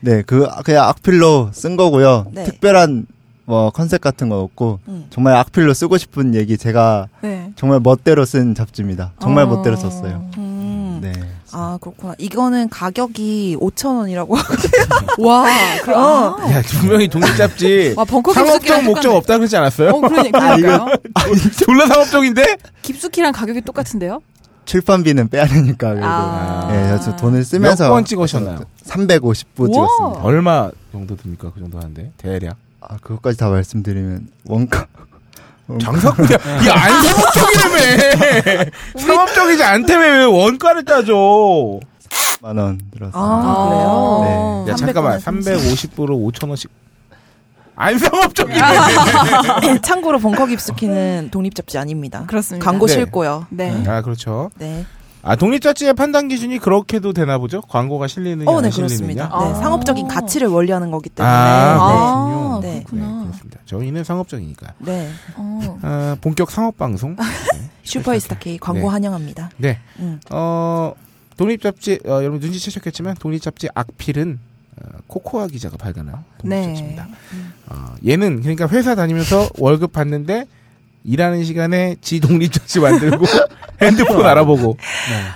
[0.00, 2.26] 네, 그, 그냥 악필로 쓴 거고요.
[2.32, 2.44] 네.
[2.44, 3.06] 특별한,
[3.44, 5.06] 뭐, 컨셉 같은 거 없고, 음.
[5.10, 7.52] 정말 악필로 쓰고 싶은 얘기 제가 네.
[7.56, 9.12] 정말 멋대로 쓴 잡지입니다.
[9.20, 9.46] 정말 어.
[9.48, 10.30] 멋대로 썼어요.
[10.38, 10.98] 음.
[11.02, 11.12] 네.
[11.54, 12.14] 아 그렇구나.
[12.16, 14.36] 이거는 가격이 5천 원이라고.
[15.18, 15.44] 와,
[15.82, 15.98] 그럼.
[16.02, 16.36] 어.
[16.40, 16.50] 아.
[16.50, 19.14] 야, 분명히 독립 잡지 와, 벙커 상업적 목적.
[19.14, 19.90] 없다 그러지 않았어요?
[19.90, 20.56] 어, 그러니까.
[20.56, 20.86] 그러니까요.
[21.66, 22.56] 졸라 상업적인데?
[22.82, 24.22] 깊숙이랑 가격이 똑같은데요?
[24.64, 26.06] 출판비는 빼야 되니까, 그래도.
[26.06, 26.68] 아.
[26.70, 27.84] 네, 그래서 돈을 쓰면서.
[27.84, 28.60] 몇 번 찍으셨나요?
[28.86, 29.68] 350부 우와.
[29.88, 30.20] 찍었습니다.
[30.22, 31.50] 얼마 정도 듭니까?
[31.52, 32.12] 그 정도 하는데?
[32.16, 32.56] 대략.
[32.88, 34.86] 아, 그것까지 다 말씀드리면, 원가.
[35.80, 36.36] 장사꾼이야.
[36.64, 38.70] 이 안 상업적이라며.
[38.98, 41.80] 상업적이지 않다며 왜 원가를 따져.
[42.42, 43.12] 만 원 들었어요.
[43.14, 44.64] 아, 그래요?
[44.66, 44.72] 네.
[44.72, 45.18] 야, 잠깐만.
[45.20, 46.70] 350불로 5천 원씩.
[47.76, 48.58] 안 상업적이네.
[49.62, 52.24] 네, 참고로 벙커 깁스키는 독립 잡지 아닙니다.
[52.26, 52.64] 그렇습니다.
[52.68, 52.92] 광고 네.
[52.92, 53.46] 실고요.
[53.48, 53.82] 네.
[53.86, 54.50] 아, 그렇죠.
[54.58, 54.84] 네.
[55.22, 57.60] 아, 독립자치의 판단 기준이 그렇게도 되나 보죠?
[57.62, 58.88] 광고가 실리느냐, 어, 네, 실리느냐?
[58.96, 59.28] 그렇습니다.
[59.32, 59.48] 아.
[59.48, 61.32] 네, 상업적인 가치를 원리하는 거기 때문에.
[61.32, 62.74] 아, 아, 네.
[62.74, 63.22] 네, 그렇구나.
[63.24, 63.60] 그렇습니다.
[63.64, 64.74] 저희는 상업적이니까.
[64.78, 65.06] 네.
[65.06, 65.10] 네.
[65.36, 65.78] 어.
[65.82, 67.14] 아, 본격 상업 방송.
[67.16, 67.70] 네.
[67.84, 68.86] 슈퍼스타 K 광고 네.
[68.88, 69.50] 환영합니다.
[69.58, 69.78] 네.
[70.00, 70.20] 음.
[70.30, 70.92] 어,
[71.36, 74.40] 독립 잡지, 어, 여러분 눈치채셨겠지만, 독립 잡지 악필은
[74.80, 76.62] 어, 코코아 기자가 발간한 네.
[76.62, 77.08] 독립 잡지입니다.
[77.68, 80.46] 어, 얘는 그러니까 회사 다니면서 월급 받는데
[81.04, 83.24] 일하는 시간에 지 독립잡지 만들고
[83.82, 84.76] 핸드폰 알아보고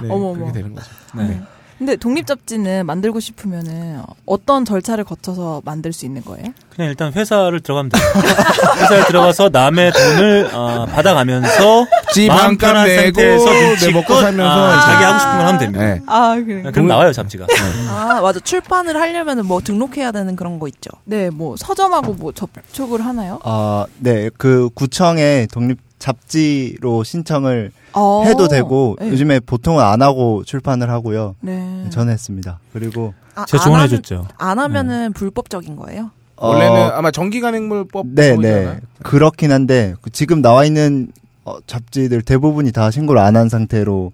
[0.02, 0.52] 네, 어머, 그렇게.
[0.52, 0.88] 되는 거죠.
[1.16, 1.40] 네.
[1.78, 6.46] 근데 독립 잡지는 만들고 싶으면은 어떤 절차를 거쳐서 만들 수 있는 거예요?
[6.70, 8.02] 그냥 일단 회사를 들어가면 돼요.
[8.80, 14.50] 회사에 들어가서 남의 돈을 어, 받아가면서 지 마음 편한 내고 상태에서 내 눈치껏 먹고 살면서
[14.50, 15.84] 아, 자기 하고 싶은 걸 하면 됩니다.
[15.84, 16.02] 네.
[16.06, 16.62] 아, 그래.
[16.72, 17.46] 그럼 나와요 잡지가.
[17.46, 17.54] 네.
[17.88, 18.40] 아, 맞아.
[18.40, 20.90] 출판을 하려면은 뭐 등록해야 되는 그런 거 있죠.
[21.04, 23.38] 네, 뭐 서점하고 뭐 접촉을 하나요?
[23.44, 24.30] 아, 네.
[24.38, 28.22] 그 구청에 독립 잡지로 신청을 어.
[28.24, 29.08] 해도 되고 네.
[29.10, 31.34] 요즘에 보통은 안 하고 출판을 하고요.
[31.40, 31.86] 네.
[31.90, 32.58] 저는 했습니다.
[32.72, 34.28] 그리고 아, 하면- 조언해줬죠.
[34.38, 36.10] 안 하면은 불법적인 거예요?
[36.38, 38.70] 원래는 어, 아마 전기간행물법 네, 보이잖아요.
[38.74, 38.80] 네.
[39.02, 41.08] 그렇긴 한데 그 지금 나와 있는
[41.44, 44.12] 어, 잡지들 대부분이 다 신고를 안 한 상태로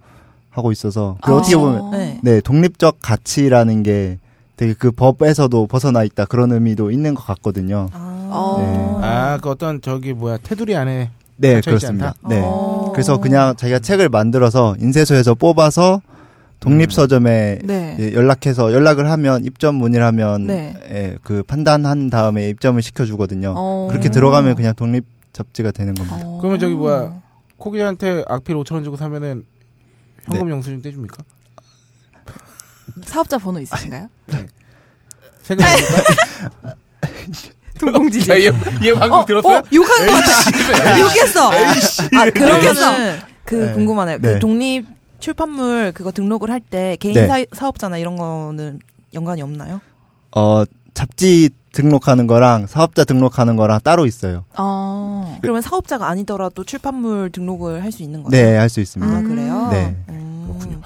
[0.49, 1.35] 하고 있어서 그 아.
[1.35, 2.19] 어떻게 보면 네.
[2.23, 4.19] 네, 독립적 가치라는 게
[4.55, 7.89] 되게 그 법에서도 벗어나 있다 그런 의미도 있는 것 같거든요.
[7.91, 8.29] 아.
[8.31, 8.99] 어.
[9.03, 11.09] 아, 그 어떤 저기 뭐야 테두리 안에
[11.43, 12.07] 네, 그렇습니다.
[12.07, 12.29] 않다?
[12.29, 12.41] 네.
[12.41, 12.91] 어.
[12.93, 16.01] 그래서 그냥 자기가 책을 만들어서 인쇄소에서 뽑아서
[16.61, 17.97] 독립서점에 네.
[17.99, 20.73] 예, 연락해서 연락을 하면 입점 문의를 하면 네.
[20.89, 23.53] 예, 그 판단한 다음에 입점을 시켜주거든요.
[23.57, 23.87] 어.
[23.89, 26.21] 그렇게 들어가면 그냥 독립 잡지가 되는 겁니다.
[26.23, 26.37] 어.
[26.39, 27.21] 그러면 저기 뭐야
[27.57, 29.45] 코기한테 악필 5천 원 주고 사면은
[30.23, 31.23] 현금 영수증 떼줍니까?
[33.03, 34.07] 사업자 번호 있으신가요?
[35.41, 36.75] 세금 냅니까?
[37.79, 38.31] 동공지지.
[38.31, 38.45] 야, 얘,
[38.83, 39.57] 얘 방금 어, 들었어요?
[39.57, 40.99] 어, 욕한 거 같아.
[40.99, 41.51] 욕했어.
[41.51, 43.73] 아, 그러면은 그 네.
[43.73, 44.17] 궁금하네요.
[44.19, 44.33] 네.
[44.33, 44.85] 그 독립
[45.19, 47.27] 출판물 그거 등록을 할 때 개인 네.
[47.27, 48.79] 사, 사업자나 이런 거는
[49.13, 49.81] 연관이 없나요?
[50.35, 54.45] 어, 잡지 등록하는 거랑 사업자 등록하는 거랑 따로 있어요.
[54.57, 55.37] 어.
[55.41, 58.29] 그러면 사업자가 아니더라도 출판물 등록을 할 수 있는 거예요?
[58.45, 59.11] 네, 할 수 있습니다.
[59.17, 59.69] 아, 그래요?
[59.71, 59.95] 네.
[60.09, 60.45] 음.
[60.47, 60.81] 그렇군요.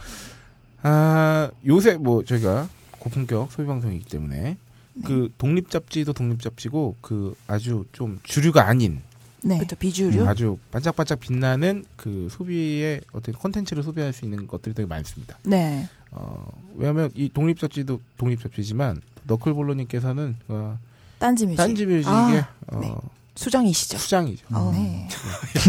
[0.84, 2.68] 아, 요새 뭐 저희가
[3.00, 4.58] 고품격 소비 방송이기 때문에
[5.06, 9.02] 그 독립 잡지도 독립 잡지고 그 아주 좀 주류가 아닌
[9.44, 9.58] 네.
[9.58, 9.76] 그렇죠.
[9.76, 10.28] 비주류.
[10.28, 15.38] 아주 반짝반짝 빛나는 그 소비의 어떤 콘텐츠를 소비할 수 있는 것들이 되게 많습니다.
[15.44, 15.88] 네.
[16.12, 20.80] 어, 왜냐하면 이 독립 잡지도 독립 잡지지만 너클볼러님께서는 어,
[21.20, 21.58] 딴지 뮤직.
[21.58, 22.94] 딴지 뮤직의 아, 어, 네.
[23.38, 23.98] 수장이시죠.
[23.98, 24.46] 수장이죠.
[24.52, 24.72] 어.
[24.76, 25.08] 네.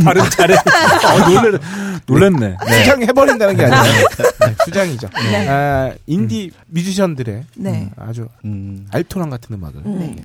[0.04, 0.54] 발음 잘해.
[0.54, 1.59] 어, 놀래,
[2.07, 2.57] 놀랬네.
[2.66, 2.78] 네.
[2.81, 5.09] 수장 해버린다는 게 아니라 네, 수장이죠.
[5.14, 5.48] 네.
[5.48, 7.90] 아, 인디 뮤지션들의 네.
[7.96, 10.16] 아주 음, 알토란 같은 음악을 네.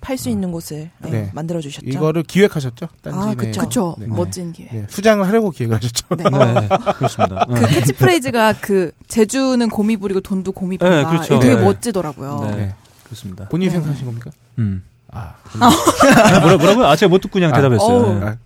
[0.00, 1.30] 팔수 있는 곳을 네, 네.
[1.32, 1.86] 만들어 주셨죠.
[1.86, 2.88] 이거를 기획하셨죠.
[3.02, 3.34] 딴지 아.
[3.98, 4.06] 네.
[4.08, 4.52] 멋진.
[4.52, 6.16] 네, 수장을 하려고 기획을 하셨죠.
[6.16, 6.24] 네.
[6.24, 7.46] 네, 그렇습니다.
[7.46, 10.96] 그 캐치프레이즈가 그 재주는 곰이 부리고 돈도 곰이 번다.
[10.96, 11.38] 네, 그렇죠.
[11.38, 11.62] 되게 네.
[11.62, 12.50] 멋지더라고요.
[12.50, 12.56] 네.
[12.56, 12.74] 네.
[13.04, 13.48] 그렇습니다.
[13.48, 13.76] 본인이 네.
[13.76, 14.32] 생각하신 겁니까?
[14.58, 14.82] 음.
[15.12, 16.86] 아, 아, 뭐라, 뭐라고요?
[16.86, 18.20] 아, 제가 못 듣고 그냥 아, 대답했어요.
[18.24, 18.36] 아,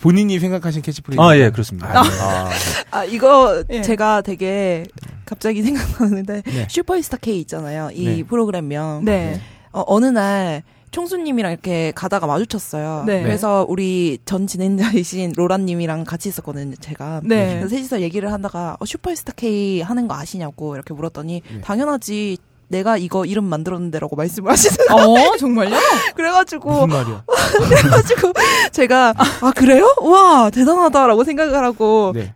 [0.00, 1.20] 본인이 생각하신 캐치프레이즈.
[1.20, 2.00] 아, 예, 그렇습니다.
[2.00, 2.02] 아,
[2.48, 2.50] 네.
[2.90, 3.82] 아 이거 예.
[3.82, 4.84] 제가 되게
[5.24, 6.66] 갑자기 생각나는데 네.
[6.68, 7.90] 슈퍼스타 K 있잖아요.
[7.92, 8.22] 이 네.
[8.22, 9.04] 프로그램명.
[9.04, 9.40] 네.
[9.72, 13.04] 어, 어느 날 총수님이랑 이렇게 가다가 마주쳤어요.
[13.06, 13.22] 네.
[13.22, 16.74] 그래서 우리 전 진행자이신 로라님이랑 같이 있었거든요.
[16.80, 17.22] 제가.
[17.24, 17.56] 네.
[17.58, 21.60] 그래서 셋이서 얘기를 하다가 어, 슈퍼스타 K 하는 거 아시냐고 이렇게 물었더니 네.
[21.62, 22.38] 당연하지.
[22.72, 25.06] 내가 이거 이름 만들었는데라고 말씀을 하시더라고요.
[25.06, 25.76] 어, 정말요?
[26.16, 27.24] 그래가지고 무슨 말이야?
[27.68, 28.32] 그래가지고
[28.72, 29.94] 제가 아 그래요?
[30.00, 32.34] 와 대단하다라고 생각을 하고 네.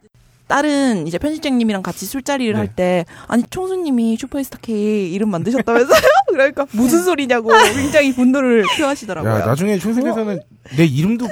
[0.49, 2.59] 다른 이제 편집장님이랑 같이 술자리를 네.
[2.59, 5.99] 할때 아니 총수님이 슈퍼스타 K 이름 만드셨다면서요?
[6.31, 9.33] 그러니까 무슨 소리냐고 굉장히 분노를 표하시더라고요.
[9.33, 10.41] 야, 나중에 총선에서는
[10.77, 11.27] 내 이름도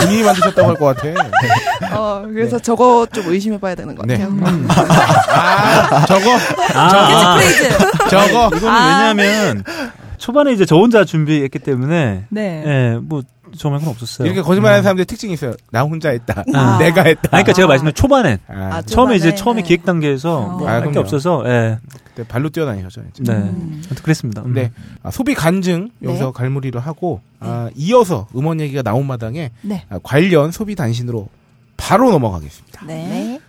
[0.00, 1.08] 본인이 만드셨다고 할 것 같아.
[1.98, 4.16] 어, 그래서 저거 좀 의심해봐야 되는 것 네.
[4.16, 4.38] 같아요.
[5.30, 6.36] 아, 저거,
[6.74, 7.38] 아.
[8.08, 8.46] 저거.
[8.56, 9.12] 이거는 아.
[9.14, 9.64] 왜냐하면
[10.18, 12.62] 초반에 이제 저 혼자 준비했기 때문에 네.
[12.66, 13.22] 예, 뭐
[13.56, 14.26] 저 말고는 없었어요.
[14.26, 15.54] 이렇게 거짓말하는 사람들의 특징이 있어요.
[15.70, 16.44] 나 혼자 했다.
[16.54, 16.78] 아.
[16.78, 17.28] 내가 했다.
[17.32, 19.68] 아니, 그러니까 제가 말씀드린 초반엔 아, 아, 처음에 이제 초반에, 처음에 네.
[19.68, 20.58] 기획 단계에서 어.
[20.58, 21.00] 뭐 아, 할게 그럼요.
[21.00, 21.78] 없어서 예.
[22.04, 23.02] 그때 발로 뛰어다니셨죠.
[23.10, 23.22] 이제.
[23.22, 23.32] 네.
[23.38, 23.82] 음.
[23.86, 24.42] 아무튼 그랬습니다.
[24.42, 24.54] 음.
[24.54, 24.72] 네.
[25.02, 26.32] 아, 소비 간증 여기서 네.
[26.34, 29.84] 갈무리를 하고 아, 이어서 음원 얘기가 나온 마당에 네.
[29.88, 31.28] 아, 관련 소비 단신으로
[31.76, 32.84] 바로 넘어가겠습니다.
[32.86, 33.40] 네.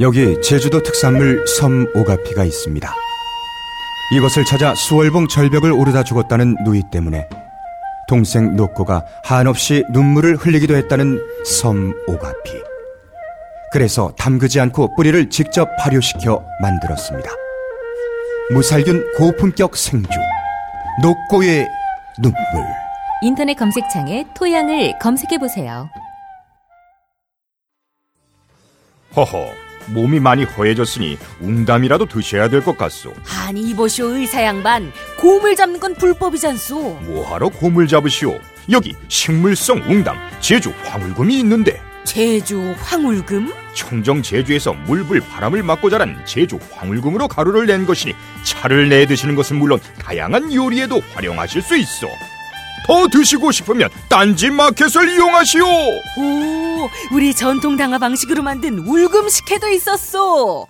[0.00, 2.94] 여기 제주도 특산물 섬 오가피가 있습니다.
[4.14, 7.28] 이것을 찾아 수월봉 절벽을 오르다 죽었다는 누이 때문에
[8.08, 12.52] 동생 노코가 한없이 눈물을 흘리기도 했다는 섬 오가피.
[13.70, 17.30] 그래서 담그지 않고 뿌리를 직접 발효시켜 만들었습니다.
[18.50, 20.08] 무살균 고품격 생주.
[21.02, 21.68] 노코의
[22.20, 22.38] 눈물.
[23.22, 25.88] 인터넷 검색창에 토양을 검색해 보세요.
[29.14, 29.48] 허허,
[29.88, 33.14] 몸이 많이 허해졌으니 웅담이라도 드셔야 될 것 같소.
[33.46, 37.00] 아니 이보시오 의사 양반 곰을 잡는 건 불법이잖소.
[37.02, 38.38] 뭐하러 곰을 잡으시오?
[38.70, 43.52] 여기 식물성 웅담 제주 황울금이 있는데 제주 황울금?
[43.74, 48.14] 청정 제주에서 물불 바람을 맞고 자란 제주 황울금으로 가루를 낸 것이니
[48.44, 52.08] 차를 내 드시는 것은 물론 다양한 요리에도 활용하실 수 있어.
[52.88, 55.62] 더 드시고 싶으면 딴지 마켓을 이용하시오.
[55.62, 60.66] 오, 우리 전통 당화 방식으로 만든 울금 식혜도 있었소.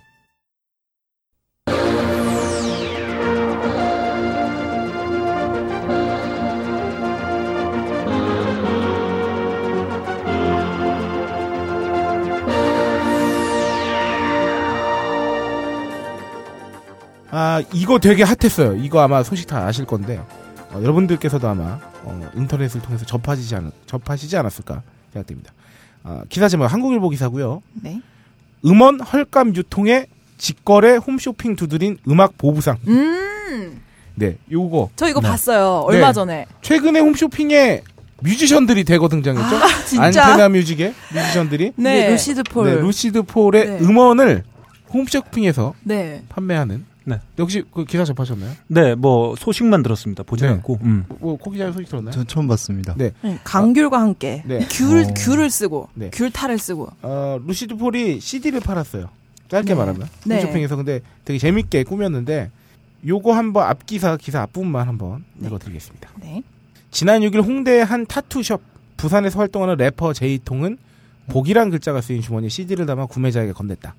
[17.31, 18.75] 아 이거 되게 핫했어요.
[18.75, 20.19] 이거 아마 소식 다 아실 건데
[20.71, 24.81] 어, 여러분들께서도 아마 어, 인터넷을 통해서 접하시지 않 접하시지 않았을까
[25.13, 25.53] 생각됩니다.
[26.03, 27.61] 아, 기사 제목 한국일보 기사고요.
[27.73, 28.01] 네.
[28.65, 30.07] 음원 헐감 유통에
[30.37, 32.77] 직거래 홈쇼핑 두드린 음악 보부상.
[32.87, 33.81] 음.
[34.15, 34.89] 네, 요거.
[34.95, 35.29] 저 이거 네.
[35.29, 35.83] 봤어요.
[35.85, 36.13] 얼마 네.
[36.13, 36.45] 전에.
[36.61, 37.83] 최근에 홈쇼핑에
[38.21, 39.55] 뮤지션들이 대거 등장했죠.
[39.55, 40.25] 아, 진짜?
[40.25, 42.01] 안테나 뮤직의 뮤지션들이 네.
[42.01, 42.65] 네, 루시드 폴.
[42.69, 43.79] 네, 루시드 폴의 네.
[43.79, 44.43] 음원을
[44.93, 46.23] 홈쇼핑에서 네.
[46.29, 46.85] 판매하는.
[47.17, 47.19] 네.
[47.39, 48.51] 혹시 그 기사 접하셨나요?
[48.67, 50.23] 네, 뭐 소식만 들었습니다.
[50.23, 50.49] 보지 네.
[50.51, 50.79] 않고.
[50.83, 51.05] 음.
[51.19, 52.11] 뭐 코 기자 소식 들었나요?
[52.13, 52.93] 전 처음 봤습니다.
[52.97, 53.11] 네.
[53.21, 54.43] 네, 강귤과 함께.
[54.45, 54.59] 네.
[54.69, 55.13] 귤 어.
[55.15, 56.09] 귤을 쓰고 네.
[56.13, 56.89] 귤탈을 쓰고.
[57.01, 59.09] 어, 루시드 폴이 CD를 팔았어요.
[59.49, 59.75] 짧게 네.
[59.75, 60.07] 말하면.
[60.25, 60.35] 네.
[60.35, 62.51] 홈쇼핑에서 근데 되게 재밌게 꾸몄는데
[63.07, 65.47] 요거 한번 앞기사 기사 앞부분만 한번 네.
[65.47, 66.09] 읽어드리겠습니다.
[66.21, 66.43] 네.
[66.91, 68.61] 지난 6일 홍대의 한 타투숍
[68.97, 70.77] 부산에서 활동하는 래퍼 제이통은
[71.29, 73.93] 복이란 글자가 쓰인 주머니에 CD를 담아 구매자에게 건넸다.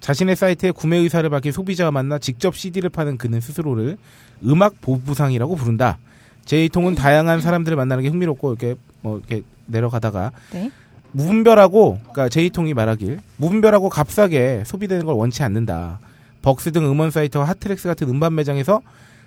[0.00, 3.96] 자신의 사이트에 구매 의사를 밝힌 소비자와 만나 직접 CD를 파는 그는 스스로를
[4.44, 5.98] 음악 보부상이라고 부른다.
[6.44, 10.70] 제이통은 다양한 사람들을 만나는 게 흥미롭고 이렇게 뭐 이렇게 내려가다가 네.
[11.12, 16.00] 무분별하고 그러니까 제이통이 말하길 무분별하고 값싸게 소비되는 걸 원치 않는다.
[16.42, 18.80] 벅스 등 음원 사이트와 핫트랙스 같은 음반 매장에서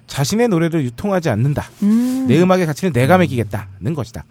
[0.07, 1.69] 자신의 노래를 유통하지 않는다.
[1.83, 2.25] 음.
[2.27, 4.25] 내 음악의 가치는 내가 매기겠다는 것이다.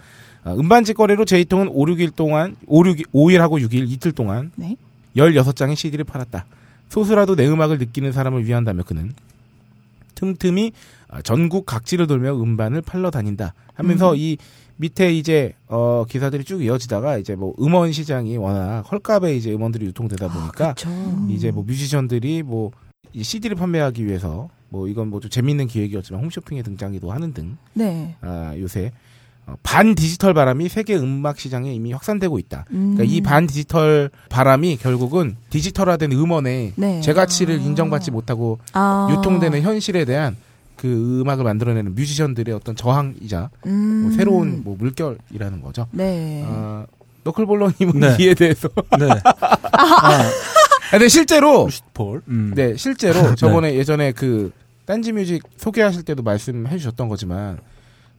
[0.44, 4.76] 어, 음반 직 거래로 제이통은 5, 6일 동안 5, 6, 5일하고 6일 이틀 동안 네.
[5.16, 6.46] 16장의 CD를 팔았다.
[6.88, 9.12] 소수라도 내 음악을 느끼는 사람을 위한다며 그는
[10.14, 10.72] 틈틈이
[11.08, 14.16] 어, 전국 각지를 돌며 음반을 팔러 다닌다 하면서 음.
[14.18, 14.36] 이
[14.76, 20.28] 밑에 이제 어 기사들이 쭉 이어지다가 이제 뭐 음원 시장이 워낙 헐값에 이제 음원들이 유통되다
[20.28, 20.88] 보니까 그쵸.
[21.28, 22.70] 이제 뭐 뮤지션들이 뭐
[23.12, 28.14] 이 CD를 판매하기 위해서 뭐 이건 뭐 좀 재밌는 기획이었지만 홈쇼핑에 등장기도 하는 등 네.
[28.20, 28.90] 아, 요새 어,
[29.62, 32.66] 반 디지털 바람이 세계 음악 시장에 이미 확산되고 있다.
[32.70, 32.94] 음.
[32.94, 37.00] 그러니까 이 반 디지털 바람이 결국은 디지털화된 음원의 네.
[37.00, 39.08] 제 가치를 인정받지 못하고 아.
[39.10, 40.36] 유통되는 현실에 대한
[40.76, 44.02] 그 음악을 만들어내는 뮤지션들의 어떤 저항이자 음.
[44.04, 45.86] 뭐 새로운 뭐 물결이라는 거죠.
[45.90, 46.42] 네.
[46.46, 46.86] 어,
[47.24, 48.16] 너클볼러님은 네.
[48.20, 48.68] 이에 대해서.
[48.98, 49.08] 네.
[49.24, 50.30] 아, 아,
[50.90, 52.22] 근데 실제로 폴.
[52.28, 52.52] 음.
[52.54, 54.52] 네 실제로 저번에 예전에 그
[54.86, 57.58] 딴지 뮤직 소개하실 때도 말씀해 주셨던 거지만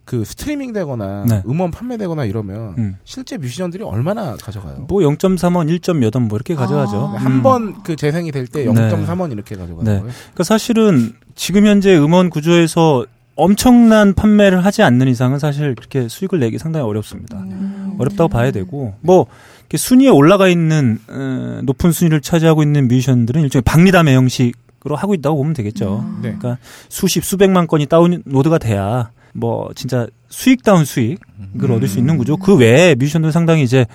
[0.06, 1.43] 그 스트리밍 되거나 네.
[1.47, 2.97] 음원 판매되거나 이러면 음.
[3.04, 4.86] 실제 뮤지션들이 얼마나 가져가요?
[4.88, 6.97] 뭐 0.3원, 1.몇 원뭐 이렇게 가져가죠.
[6.97, 7.12] 아.
[7.12, 7.16] 음.
[7.18, 8.72] 한번 그 재생이 될때 네.
[8.72, 9.99] 0.3원 이렇게 가져가는 네.
[10.02, 16.58] 그러니까 사실은 지금 현재 음원 구조에서 엄청난 판매를 하지 않는 이상은 사실 그렇게 수익을 내기
[16.58, 17.38] 상당히 어렵습니다.
[17.39, 17.95] 음.
[17.97, 19.28] 어렵다고 봐야 되고 뭐
[19.62, 25.38] 이렇게 순위에 올라가 있는 어, 높은 순위를 차지하고 있는 뮤지션들은 일종의 박리담의 형식으로 하고 있다고
[25.38, 26.06] 보면 되겠죠.
[26.06, 26.20] 음.
[26.22, 26.36] 네.
[26.38, 26.58] 그러니까
[26.89, 31.17] 수십 수백만 건이 다운로드가 돼야 뭐 진짜 수익다운 수익을
[31.55, 31.71] 음.
[31.71, 32.38] 얻을 수 있는 구조.
[32.38, 33.86] 그 외에 뮤지션들 상당히 이제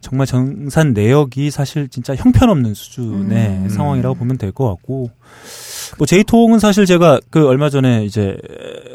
[0.00, 3.68] 정말 정산 내역이 사실 진짜 형편없는 수준의 음.
[3.68, 5.10] 상황이라고 보면 될 것 같고
[5.98, 8.36] 뭐 제이통은 사실 제가 그 얼마 전에 이제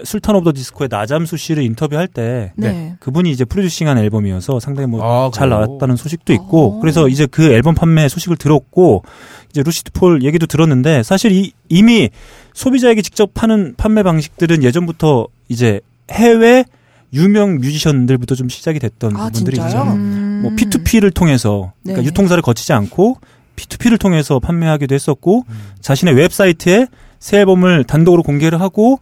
[0.05, 2.95] 술탄 오브 더 디스코의 나잠수 씨를 인터뷰할 때 네.
[2.99, 5.49] 그분이 이제 producing한 앨범이어서 상당히 뭐 아, 잘?
[5.49, 6.79] 나왔다는 소식도 있고 어.
[6.79, 9.03] 그래서 이제 그 앨범 판매 소식을 들었고
[9.49, 12.09] 이제 루시드 폴 얘기도 들었는데 사실 이, 이미
[12.53, 15.79] 소비자에게 직접 파는 판매 방식들은 예전부터 이제
[16.11, 16.65] 해외
[17.13, 19.83] 유명 뮤지션들부터 좀 시작이 됐던 아, 부분들이 진짜요?
[19.83, 19.91] 있죠.
[19.93, 20.39] 음.
[20.43, 22.07] 뭐 P2P를 통해서 그러니까 네.
[22.07, 23.17] 유통사를 거치지 않고
[23.55, 25.45] P2P를 통해서 판매하기도 했었고
[25.79, 26.87] 자신의 웹사이트에
[27.19, 28.97] 새 앨범을 단독으로 공개를 하고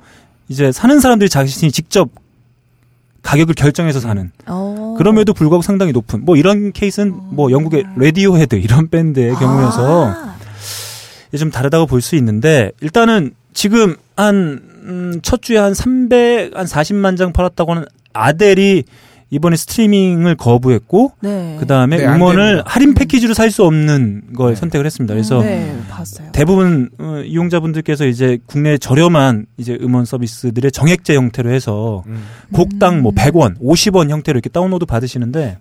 [0.49, 2.09] 이제 사는 사람들이 자신이 직접
[3.23, 4.95] 가격을 결정해서 사는 어.
[4.97, 10.35] 그럼에도 불구하고 상당히 높은 뭐 이런 케이스는 뭐 영국의 레디오 헤드 이런 밴드의 경우여서 아.
[11.29, 16.65] 이게 좀 다르다고 볼 수 있는데 일단은 지금 한 음, 첫 주에 한 300, 한
[16.65, 18.83] 40만 장 팔았다고는 아델이
[19.33, 21.55] 이번에 스트리밍을 거부했고 네.
[21.57, 22.63] 그 다음에 네, 안 음원을.
[22.65, 25.13] 할인 패키지로 살 수 없는 걸 선택을 했습니다.
[25.13, 26.27] 그래서 네, 봤어요.
[26.33, 32.23] 대부분 어, 이용자분들께서 이제 국내 저렴한 이제 음원 서비스들의 정액제 형태로 해서 음.
[32.51, 35.57] 곡당 뭐 100원, 50원 형태로 이렇게 다운로드 받으시는데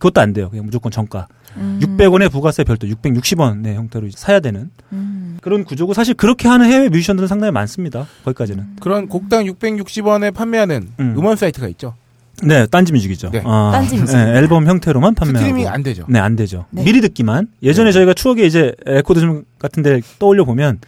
[0.00, 0.48] 그것도 안 돼요.
[0.50, 1.28] 그냥 무조건 정가.
[1.56, 1.78] 음.
[1.82, 5.38] 600원에 부가세 별도 660원의 형태로 사야 되는 음.
[5.42, 8.06] 그런 구조고 사실 그렇게 하는 해외 뮤지션들은 상당히 많습니다.
[8.24, 8.76] 거기까지는.
[8.80, 11.14] 그런 곡당 660원에 판매하는 음.
[11.16, 11.24] 음.
[11.24, 11.94] 음원 사이트가 있죠.
[12.42, 13.30] 네, 딴지 뮤직이죠.
[13.30, 13.42] 네.
[13.44, 14.16] 아, 딴지 뮤직.
[14.16, 15.46] 네, 앨범 형태로만 판매하고.
[15.46, 16.06] 스트리밍 안 되죠.
[16.08, 16.64] 네, 안 되죠.
[16.70, 16.84] 네.
[16.84, 17.48] 미리 듣기만.
[17.62, 20.78] 예전에 저희가 추억에 이제 레코드 같은 데 떠올려 보면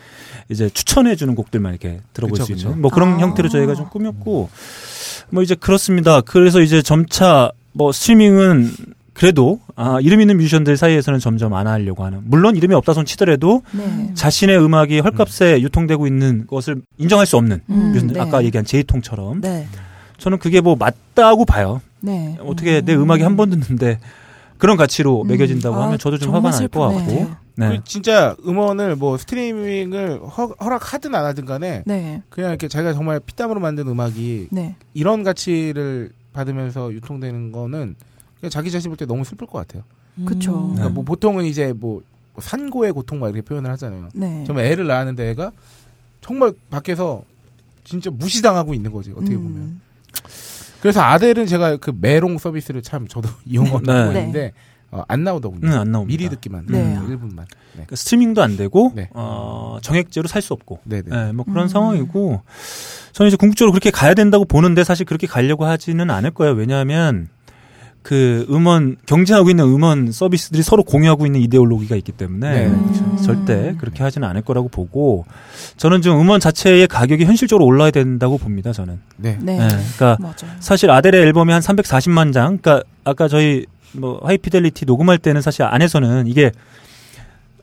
[0.48, 2.68] 이제 추천해 주는 곡들만 이렇게 들어볼 그쵸, 수 그쵸.
[2.68, 3.18] 있는 뭐 그런 아.
[3.18, 4.48] 형태로 저희가 좀 꾸몄고
[5.30, 6.22] 뭐 이제 그렇습니다.
[6.22, 8.70] 그래서 이제 점차 뭐 스트리밍은
[9.12, 12.20] 그래도 아, 이름 있는 뮤지션들 사이에서는 점점 안 하려고 하는.
[12.24, 14.10] 물론 이름이 없다 손 치더라도 네.
[14.14, 18.20] 자신의 음악이 헐값에 유통되고 있는 것을 인정할 수 없는 음, 뮤지션들 네.
[18.20, 19.66] 아까 얘기한 제이통처럼 네.
[20.18, 21.80] 저는 그게 뭐 맞다고 봐요.
[22.00, 22.36] 네.
[22.40, 23.98] 어떻게 내 음악이 한 번 듣는데
[24.58, 25.26] 그런 가치로 음.
[25.28, 26.80] 매겨진다고 아, 하면 저도 좀 화가 날 것.
[26.88, 27.30] 같고.
[27.54, 27.68] 네.
[27.68, 32.22] 그 진짜 음원을 뭐 스트리밍을 허, 허락하든 안 하든 간에 네.
[32.30, 34.74] 그냥 이렇게 자기가 정말 피땀으로 만든 음악이 네.
[34.94, 37.94] 이런 가치를 받으면서 유통되는 거는
[38.50, 39.82] 자기 자신 볼 때 너무 슬플 것 같아요.
[40.24, 40.52] 그쵸.
[40.52, 40.90] 그러니까 네.
[40.90, 42.02] 뭐 보통은 이제 뭐
[42.38, 44.08] 산고의 고통 막 이렇게 표현을 하잖아요.
[44.14, 44.44] 네.
[44.46, 45.52] 정말 애를 낳았는데 애가
[46.20, 47.22] 정말 밖에서
[47.84, 49.56] 진짜 무시당하고 있는 거지 어떻게 보면.
[49.56, 49.80] 음.
[50.80, 54.06] 그래서 아델은 제가 그 메롱 서비스를 참 저도 이용하고 네.
[54.08, 54.52] 있는데
[54.90, 55.66] 어, 안 나오더군요.
[55.68, 56.18] 음, 안 나옵니다.
[56.18, 56.66] 미리 듣기만.
[56.68, 56.96] 네.
[56.96, 57.36] 음, 1분만.
[57.38, 57.46] 네.
[57.72, 59.08] 그러니까 스트리밍도 안 되고 네.
[59.14, 60.80] 어, 정액제로 살 수 없고.
[60.84, 61.02] 네네.
[61.08, 61.68] 네, 뭐 그런 음.
[61.68, 62.42] 상황이고
[63.12, 66.52] 저는 이제 궁극적으로 그렇게 가야 된다고 보는데 사실 그렇게 가려고 하지는 않을 거예요.
[66.54, 67.28] 왜냐하면
[68.02, 72.66] 그 음원 경쟁하고 있는 음원 서비스들이 서로 공유하고 있는 이데올로기가 있기 때문에 네.
[72.66, 73.16] 음.
[73.22, 75.24] 절대 그렇게 하지는 않을 거라고 보고
[75.76, 78.72] 저는 좀 음원 자체의 가격이 현실적으로 올라야 된다고 봅니다.
[78.72, 78.98] 저는.
[79.16, 79.38] 네.
[79.40, 79.56] 네.
[79.56, 80.56] 네, 그러니까 맞아요.
[80.58, 82.58] 사실 아델의 앨범이 한 340만 장.
[82.58, 86.50] 그러니까 아까 저희 뭐 하이피델리티 녹음할 때는 사실 안에서는 이게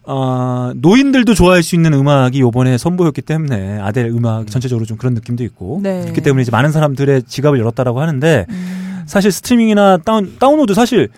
[0.03, 5.43] 어, 노인들도 좋아할 수 있는 음악이 요번에 선보였기 때문에 아델 음악 전체적으로 좀 그런 느낌도
[5.43, 6.01] 있고 네.
[6.01, 8.88] 그렇기 때문에 이제 많은 사람들의 지갑을 열었다라고 하는데 음.
[9.09, 11.09] 사실 스트리밍이나 다운 다운로드 사실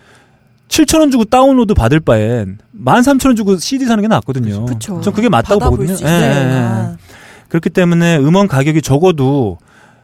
[0.69, 4.65] 7천 원 주고 다운로드 받을 바엔 13,000원 주고 CD 사는 게 낫거든요.
[4.65, 5.01] 그쵸.
[5.01, 5.97] 전 그게 맞다고 보거든요.
[6.01, 6.95] 예, 예, 예.
[7.49, 9.57] 그렇기 때문에 음원 가격이 적어도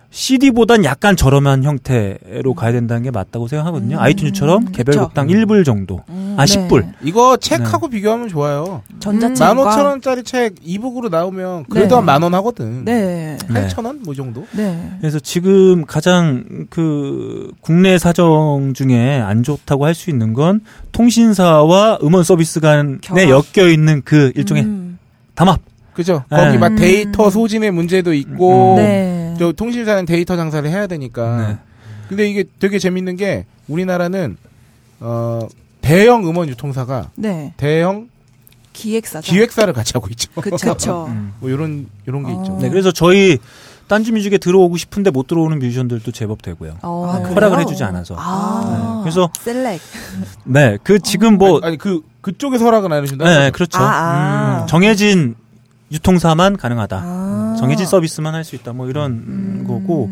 [0.09, 3.97] CD보단 약간 저렴한 형태로 가야 된다는 게 맞다고 생각하거든요.
[3.97, 5.01] 음, 아이튠즈처럼 개별 그쵸.
[5.01, 6.01] 곡당 1불 정도.
[6.09, 6.67] 음, 아, 네.
[6.67, 6.85] 10불.
[7.03, 8.81] 이거 책하고 비교하면 좋아요.
[8.99, 11.95] 전자책과 15,000원짜리 책 이북으로 나오면 그래도 네.
[11.95, 12.85] 한만 원 하거든.
[12.85, 13.37] 네.
[13.49, 13.67] 네.
[13.67, 14.45] 8,000원 뭐 정도?
[14.53, 14.91] 네.
[15.01, 22.23] 그래서 지금 가장 그 국내 사정 중에 안 좋다고 할 수 있는 건 통신사와 음원
[22.23, 22.97] 서비스 간에.
[23.15, 24.99] 엮여 있는 그 일종의 음.
[25.35, 25.59] 담합.
[25.97, 26.23] 그죠?
[26.29, 26.37] 네.
[26.37, 26.75] 거기 막 음.
[26.75, 29.33] 데이터 소진의 문제도 있고 네.
[29.39, 31.47] 저 통신사는 데이터 장사를 해야 되니까.
[31.47, 31.57] 네.
[32.07, 34.37] 근데 이게 되게 재밌는 게 우리나라는
[34.99, 35.47] 어
[35.81, 37.51] 대형 음원 유통사가 네.
[37.57, 38.09] 대형
[38.73, 39.31] 기획사죠.
[39.31, 40.29] 기획사를 같이 하고 있죠.
[41.09, 41.33] 음.
[41.39, 42.43] 뭐 이런 이런 게 어.
[42.43, 42.59] 있죠.
[42.61, 43.39] 네, 그래서 저희
[43.87, 46.77] 딴지 뮤직에 들어오고 싶은데 못 들어오는 뮤지션들도 제법 되고요.
[46.83, 47.11] 어.
[47.11, 47.33] 아, 네?
[47.33, 48.15] 허락을 해주지 않아서.
[48.19, 48.99] 아.
[48.99, 49.81] 네, 그래서 셀렉.
[50.43, 53.25] 네, 그 지금 뭐 아니, 아니, 그 그쪽에서 허락은 안 해준다.
[53.25, 53.79] 네, 그렇죠.
[53.79, 54.61] 아, 아.
[54.61, 55.35] 음, 정해진
[55.91, 57.01] 유통사만 가능하다.
[57.03, 57.55] 아.
[57.59, 58.73] 정해진 서비스만 할 수 있다.
[58.73, 59.63] 뭐 이런 음.
[59.67, 60.09] 거고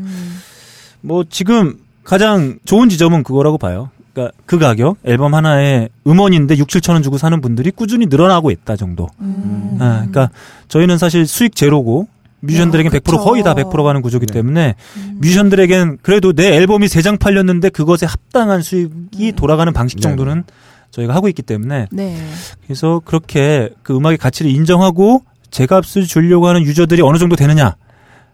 [1.01, 3.89] 뭐 지금 가장 좋은 지점은 그거라고 봐요.
[4.13, 8.75] 그러니까 그 가격 앨범 하나에 음원인데 6, 7천 원 주고 사는 분들이 꾸준히 늘어나고 있다
[8.77, 9.07] 정도.
[9.19, 9.77] 음.
[9.79, 10.29] 아, 그러니까
[10.69, 12.07] 저희는 사실 수익 제로고
[12.39, 13.17] 뮤지션들에겐 야, 100% 그쵸.
[13.17, 14.33] 거의 다 100% 가는 구조기 네.
[14.33, 15.17] 때문에 음.
[15.19, 19.35] 뮤지션들에겐 그래도 내 앨범이 세장 팔렸는데 그것에 합당한 수익이 음.
[19.35, 20.01] 돌아가는 방식 네.
[20.03, 20.43] 정도는
[20.91, 22.17] 저희가 하고 있기 때문에 네.
[22.63, 25.23] 그래서 그렇게 그 음악의 가치를 인정하고
[25.55, 27.77] 제 값을 주려고 하는 유저들이 어느 정도 되느냐.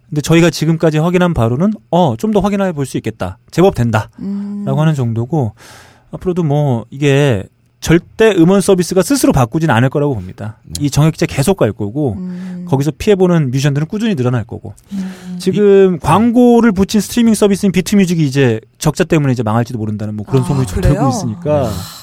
[0.10, 3.38] 근데 저희가 지금까지 확인한 바로는 어, 좀 더 확인해 볼 수 있겠다.
[3.52, 4.10] 제법 된다.
[4.20, 4.64] 음.
[4.66, 5.54] 라고 하는 정도고
[6.12, 7.44] 앞으로도 뭐 이게
[7.80, 10.58] 절대 음원 서비스가 스스로 바꾸진 않을 거라고 봅니다.
[10.80, 12.66] 이 정액제 계속 갈 거고 음.
[12.68, 15.38] 거기서 피해보는 뮤지션들은 꾸준히 늘어날 거고 음.
[15.40, 20.48] 지금 광고를 붙인 스트리밍 서비스인 비트뮤직이 이제 적자 때문에 이제 망할지도 모른다는 뭐 그런 아,
[20.48, 20.82] 소문이 좀?
[20.82, 22.01] 돌고 있으니까 네.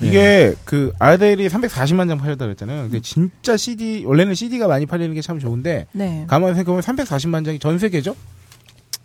[0.00, 2.82] 이게 그 아델이 340만 장 팔렸다 그랬잖아요.
[2.82, 6.24] 근데 진짜 CD 원래는 CD가 많이 팔리는 게 참 좋은데 네.
[6.28, 8.14] 가만히 생각해보면 340만 장이 전 세계죠.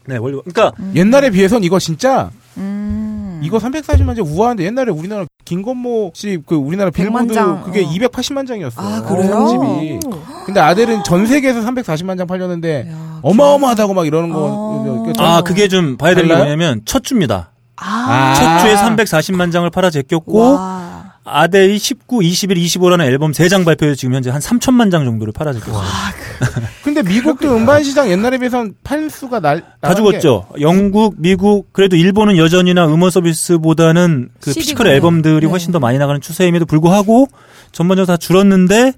[0.08, 0.92] 네 원래 그러니까 음.
[0.96, 3.40] 옛날에 비해선 이거 진짜 음.
[3.44, 7.90] 이거 340만 장 우아한데 옛날에 우리나라 김건모 씨 그 우리나라 빌보드 장, 그게 어.
[7.90, 8.82] 280만 장이었어.
[8.82, 9.48] 아, 그래요?
[9.48, 10.00] 집이.
[10.46, 14.40] 근데 아델은 전 세계에서 340만 장 팔렸는데 야, 어마어마하다고 막 이러는 거.
[14.40, 15.14] 어.
[15.18, 16.36] 그아 그게 좀 봐야 되는 게?
[16.36, 17.52] 뭐냐면 첫 주입니다.
[17.82, 18.34] 아.
[18.36, 21.02] 첫 주에 340만 장을 팔아 제꼈고 와.
[21.24, 25.82] 아델이 19, 21, 25라는 앨범 3장 발표해서 지금 현재 한 3천만 장 정도를 팔아졌거든요.
[26.84, 30.48] 근데 미국도 음반 시장 옛날에 비해서는 팔수가 날, 다 죽었죠.
[30.62, 34.88] 영국, 미국, 그래도 일본은 여전히나 음원 서비스보다는 그 physical.
[34.88, 35.46] 앨범들이 네.
[35.46, 37.28] 훨씬 더 많이 나가는 추세임에도 불구하고
[37.72, 38.94] 전반적으로 다 줄었는데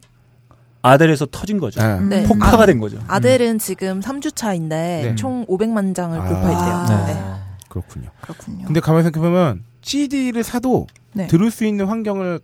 [0.81, 1.81] 아델에서 터진 거죠.
[1.81, 1.85] 게.
[1.85, 2.21] 네.
[2.21, 2.23] 네.
[2.23, 2.99] 폭파가 아, 된 거죠.
[3.07, 5.15] 아델은 지금 3주 차인데 네.
[5.15, 6.25] 총 500만 장을 아.
[6.25, 7.05] 돌파했대요.
[7.07, 7.42] 네.
[7.73, 7.81] 네.
[7.81, 8.09] 그렇군요.
[8.21, 8.65] 그렇군요.
[8.65, 11.27] 근데 가만히 생각해보면 CD를 사도 네.
[11.27, 12.39] 들을 수 있는 환경을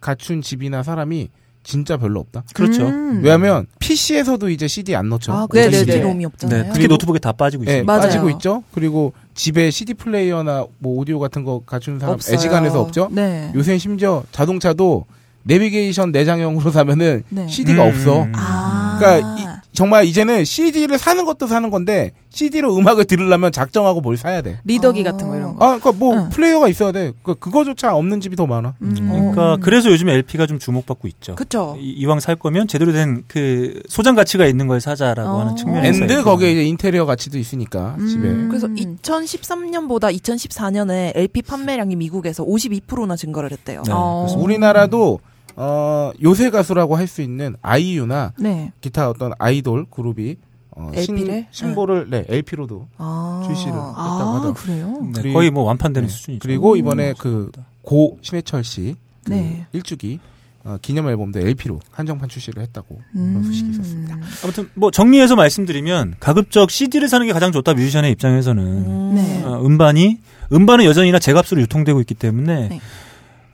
[0.00, 1.28] 갖춘 집이나 사람이
[1.62, 2.44] 진짜 별로 없다.
[2.54, 2.86] 그렇죠.
[2.86, 3.20] 음.
[3.22, 5.32] 왜냐하면 PC에서도 이제 CD 안 넣죠.
[5.32, 5.92] 아, 모든 그 CD.
[5.92, 6.62] CD-롬이 없잖아요.
[6.64, 7.84] 네, 특히 노트북에 다 빠지고 네, 있어요.
[7.84, 8.00] 맞아요.
[8.02, 8.62] 빠지고 있죠.
[8.74, 12.34] 그리고 집에 CD 플레이어나 뭐 오디오 같은 거 갖춘 사람 없어요.
[12.34, 13.08] 애지간해서 없죠.
[13.12, 13.50] 네.
[13.54, 15.06] 요새는 심지어 자동차도
[15.44, 17.48] 내비게이션 내장형으로 사면은 네.
[17.48, 17.88] CD가 음.
[17.88, 18.26] 없어.
[18.34, 18.96] 아.
[18.98, 24.40] 그러니까 이- 정말 이제는 CD를 사는 것도 사는 건데 CD로 음악을 들으려면 작정하고 뭘 사야
[24.40, 24.58] 돼.
[24.64, 25.10] 리더기 아.
[25.12, 25.64] 같은 거 이런 거.
[25.64, 26.28] 아, 그러니까 뭐 응.
[26.30, 27.12] 플레이어가 있어야 돼.
[27.22, 28.74] 그 그거조차 없는 집이 더 많아.
[28.82, 28.94] 음.
[28.94, 31.34] 그러니까 그래서 요즘 LP가 좀 주목받고 있죠.
[31.34, 31.76] 그쵸.
[31.80, 35.40] 이- 이왕 살 거면 제대로 된 그 소장 가치가 있는 걸 사자라고 어.
[35.40, 38.06] 하는 측면에서 and 거기에 이제 인테리어 가치도 있으니까 음.
[38.06, 38.28] 집에.
[38.48, 43.82] 그래서 2013년보다 2014년에 LP 판매량이 미국에서 52%나 증가를 했대요.
[43.86, 44.20] 네, 어.
[44.20, 44.44] 그렇습니다.
[44.44, 45.20] 우리나라도
[45.56, 48.72] 어, 요새 가수라고 할 수 있는 아이유나 네.
[48.80, 50.36] 기타 어떤 아이돌 그룹이
[50.76, 51.46] 어, LP를?
[51.50, 53.42] 신, 신보를 네, LP로도 아.
[53.46, 54.54] 출시를 했다고 아, 하더라고요.
[54.54, 54.98] 그래요?
[55.02, 56.12] 네, 그리고- 거의 뭐 완판되는 네.
[56.12, 56.40] 수준이죠.
[56.42, 57.50] 그리고 이번에 그
[57.82, 58.96] 고 신해철 씨그
[59.28, 59.66] 네.
[59.74, 60.18] 일주기
[60.64, 63.28] 어, 기념 앨범도 LP로 한정판 출시를 했다고 음.
[63.34, 64.16] 그런 소식이 있었습니다.
[64.42, 69.14] 아무튼 뭐 정리해서 말씀드리면 가급적 CD를 사는 게 가장 좋다 뮤지션의 입장에서는 음.
[69.14, 69.42] 네.
[69.44, 70.18] 어, 음반이
[70.50, 72.80] 음반은 여전히나 제값으로 유통되고 있기 때문에 네.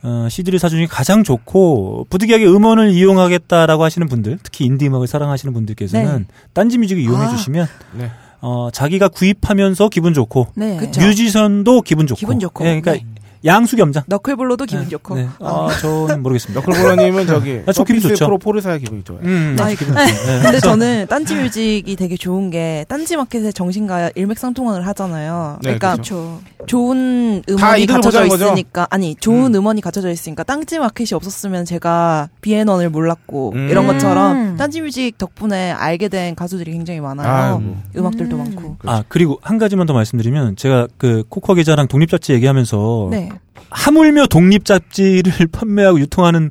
[0.03, 5.53] 어, CD를 사주는 게 가장 좋고 부득이하게 음원을 이용하겠다라고 하시는 분들 특히 인디 음악을 사랑하시는
[5.53, 6.25] 분들께서는 네.
[6.55, 7.29] 딴지 뮤직을 이용해 아.
[7.29, 7.67] 주시면
[7.99, 8.11] 네.
[8.41, 10.79] 어, 자기가 구입하면서 기분 좋고 네.
[10.99, 12.65] 뮤지션도 기분 좋고 기분 좋고.
[12.65, 13.20] 예, 그러니까 네.
[13.45, 15.15] 양수겸장 너클볼러도 기분 네, 좋고.
[15.17, 15.29] 네.
[15.41, 16.61] 아, 저는 모르겠습니다.
[16.61, 18.27] 너클볼러님은 저기 아, 저 기분 좋죠.
[18.27, 19.21] 프로 포르사의 기분이 좋아요.
[19.23, 20.07] 음, 아이, 기분 좋죠.
[20.07, 20.43] 네.
[20.43, 25.59] 근데 저는 딴지 뮤직이 되게 좋은 게 딴지 마켓의 정신과 일맥상통을 하잖아요.
[25.63, 26.41] 네, 그러니까 그렇죠.
[26.67, 28.25] 좋은 다 음원이 갖춰져?
[28.27, 29.61] 있으니까 아니 좋은 음.
[29.61, 29.67] 음.
[29.67, 33.69] 원이 갖춰져 있으니까 딴지 마켓이 없었으면 제가 비앤원을 몰랐고 음.
[33.71, 34.57] 이런 것처럼 음.
[34.57, 37.29] 딴지 뮤직 덕분에 알게 된 가수들이 굉장히 많아요.
[37.29, 37.77] 아, 뭐.
[37.97, 38.39] 음악들도 음.
[38.39, 38.77] 많고.
[38.85, 43.30] 아 그리고 한 가지만 더 말씀드리면 제가 그 코코아 기자랑 독립 잡지 얘기하면서 네.
[43.71, 46.51] 하물며 독립 잡지를 판매하고 유통하는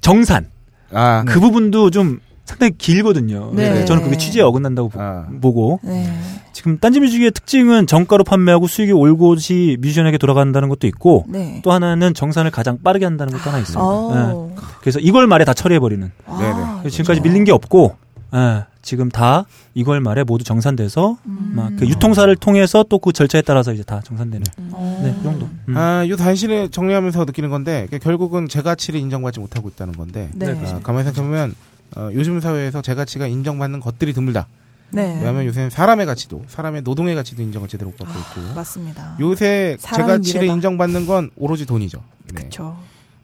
[0.00, 0.46] 정산
[0.92, 3.52] 아, 그 부분도 좀 상당히 길거든요.
[3.54, 3.68] 네.
[3.70, 5.26] 그래서 저는 그게 취지에 어긋난다고 보- 아.
[5.40, 6.12] 보고 네.
[6.52, 11.60] 지금 딴지 뮤직의 특징은 정가로 판매하고 수익이 올곧이 뮤지션에게 돌아간다는 것도 있고 네.
[11.64, 13.80] 또 하나는 정산을 가장 빠르게 한다는 것도 하나 있습니다.
[13.82, 14.50] 어.
[14.54, 14.62] 네.
[14.80, 16.10] 그래서 이걸 말에 다 처리해버리는.
[16.26, 17.22] 아, 지금까지 그렇죠.
[17.22, 17.96] 밀린 게 없고
[18.34, 21.52] 예, 지금 다 이걸 말에 모두 정산돼서 음.
[21.54, 25.00] 막그 유통사를 통해서 또 그 절차에 따라서 이제 다 정산되는 어.
[25.02, 25.48] 네, 그 정도.
[25.68, 25.76] 음.
[25.76, 30.50] 아, 요 단신을 정리하면서 느끼는 건데 그러니까 결국은 제 가치를 인정받지 못하고 있다는 건데 네.
[30.50, 31.54] 아, 가만히 생각해보면
[31.96, 34.46] 어, 요즘 사회에서 제 가치가 인정받는 것들이 드물다.
[34.90, 35.14] 네.
[35.16, 39.16] 왜냐하면 요새는 사람의 가치도 사람의 노동의 가치도 인정을 제대로 못 받고 있고 맞습니다.
[39.20, 40.54] 요새 제 가치를 미래다.
[40.54, 42.02] 인정받는 건 오로지 돈이죠.
[42.26, 42.34] 네.
[42.34, 42.76] 그렇죠.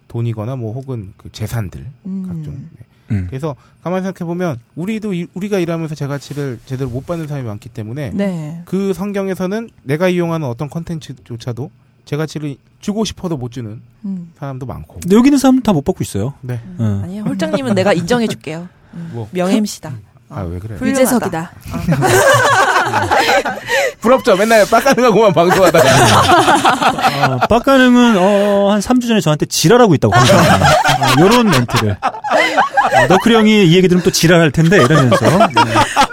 [0.08, 2.24] 돈이거나 뭐 혹은 그 재산들 음.
[2.26, 2.54] 각종.
[2.54, 2.84] 네.
[3.10, 3.26] 음.
[3.28, 7.68] 그래서 가만히 생각해 보면 우리도 이- 우리가 일하면서 제 가치를 제대로 못 받는 사람이 많기
[7.68, 8.62] 때문에 네.
[8.64, 11.70] 그 성경에서는 내가 이용하는 어떤 컨텐츠조차도
[12.04, 14.32] 제 가치를 주고 싶어도 못 주는 음.
[14.38, 15.00] 사람도 많고.
[15.00, 16.34] 근데 여기 있는 사람은 다 못 받고 있어요.
[16.42, 16.60] 네.
[16.78, 17.00] 어.
[17.04, 18.68] 아니요 홀장님은 내가 인정해 줄게요.
[19.12, 19.28] 뭐.
[19.32, 19.92] 명 MC다.
[20.30, 20.76] 아왜 그래?
[20.76, 21.00] 훌륭하다.
[21.02, 21.52] 유재석이다.
[24.00, 24.36] 부럽죠.
[24.36, 27.34] 맨날 빡가능하고만 방송하다가.
[27.34, 30.36] 어, 빡가능은 어, 한 3주 전에 저한테 지랄하고 있다고 합니다.
[30.36, 31.96] 어, 요런 멘트를.
[33.04, 35.16] 어, 너클 형이 이 얘기 들으면 또 지랄할 텐데 이러면서
[35.48, 35.64] 네.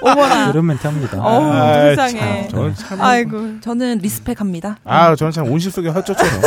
[0.01, 0.49] 어머나.
[0.49, 1.17] 이런 멘트 합니다.
[1.19, 2.19] 어우, 아, 세상에.
[2.19, 3.01] 참, 저는 참.
[3.01, 3.59] 아이고.
[3.61, 4.77] 저는 리스펙합니다.
[4.83, 6.41] 아, 저는 참 온실 속의 헛조처럼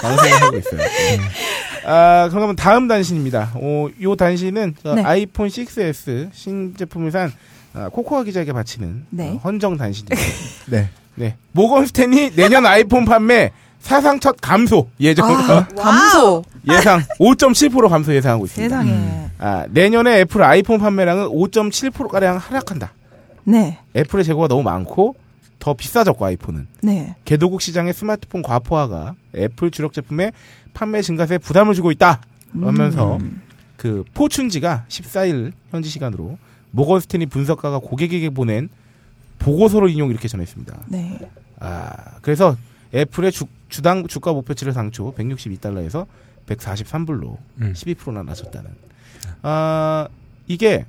[0.00, 0.78] 방송을 하고 있어요.
[0.78, 1.20] 네.
[1.86, 3.52] 아, 그러면 다음 단신입니다.
[3.54, 5.02] 어, 요 단신은 저 네.
[5.02, 7.32] 아이폰 6s 신제품을 산
[7.74, 9.30] 아, 코코아 기자에게 바치는 네.
[9.30, 10.16] 어, 헌정 단신입니다.
[10.66, 10.88] 네.
[11.16, 11.36] 네.
[11.52, 13.52] 모건 스탠리 내년 아이폰 판매
[13.84, 16.42] 사상 첫 감소 예정 아, 감소.
[16.70, 18.82] 예상 5.7% 감소 예상하고 있습니다.
[18.82, 19.28] 세상에.
[19.38, 22.92] 아, 내년에 애플 아이폰 판매량은 5.7% 가량 하락한다.
[23.44, 23.78] 네.
[23.94, 25.16] 애플의 재고가 너무 많고
[25.58, 26.66] 더 비싸졌고 아이폰은.
[26.82, 27.14] 네.
[27.26, 30.32] 개도국 시장의 스마트폰 과포화가 애플 주력 제품의
[30.72, 32.22] 판매 증가세에 부담을 주고 있다.
[32.52, 33.42] 그러면서 음.
[33.76, 36.38] 그 포춘지가 14일 현지 시간으로
[36.70, 38.70] 모건 스탠리 분석가가 고객에게 보낸
[39.40, 40.74] 보고서를 인용 이렇게 전했습니다.
[40.86, 41.18] 네.
[41.60, 42.56] 아, 그래서
[42.94, 46.06] 애플의 주, 주당 주가 목표치를 당초 162달러에서
[46.46, 47.72] 143불로 음.
[47.74, 48.70] 12%나 낮췄다는.
[49.42, 50.08] 아,
[50.46, 50.86] 이게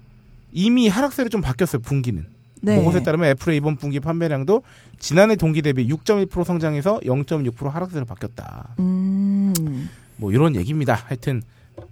[0.51, 2.26] 이미 하락세로 좀 바뀌었어요, 분기는.
[2.62, 2.78] 네.
[2.78, 4.64] 보고서에 따르면 애플의 이번 분기 판매량도
[4.99, 8.70] 지난해 동기 대비 6.1% 성장해서 0.6% 하락세로 바뀌었다.
[8.80, 9.89] 음.
[10.18, 10.93] 뭐 이런 얘기입니다.
[11.06, 11.41] 하여튼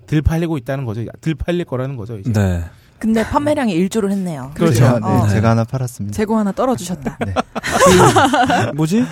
[0.07, 1.03] 들 팔리고 있다는 거죠.
[1.21, 2.17] 들 팔릴 거라는 거죠.
[2.17, 2.31] 이제.
[2.31, 2.63] 네.
[2.97, 4.51] 근데 판매량이 일조를 했네요.
[4.55, 4.97] 그렇죠.
[4.99, 5.27] 네, 어.
[5.27, 6.15] 제가 하나 팔았습니다.
[6.15, 7.17] 재고 하나 떨어주셨다.
[8.75, 9.03] 뭐지?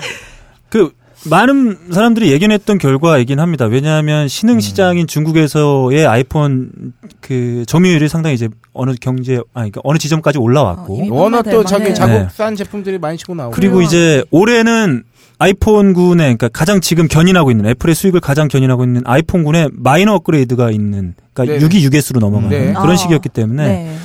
[0.72, 0.92] 그
[1.30, 3.66] 많은 사람들이 예견했던 결과이긴 합니다.
[3.66, 6.72] 왜냐하면 신흥 시장인 중국에서의 아이폰
[7.20, 11.94] 그 점유율이 상당히 이제 어느 경제 아니 그러니까 어느 지점까지 올라왔고 워낙 또 자기 네.
[11.94, 15.04] 자국산 제품들이 많이 치고 나오고 그리고 이제 올해는
[15.38, 21.14] 아이폰군의 그러니까 가장 지금 견인하고 있는 애플의 수익을 가장 견인하고 있는 아이폰군의 마이너 업그레이드가 있는
[21.34, 21.68] 그러니까 네.
[21.68, 22.74] 6이 6S로 넘어가는 네.
[22.74, 22.96] 그런 아.
[22.96, 23.96] 시기였기 때문에 네.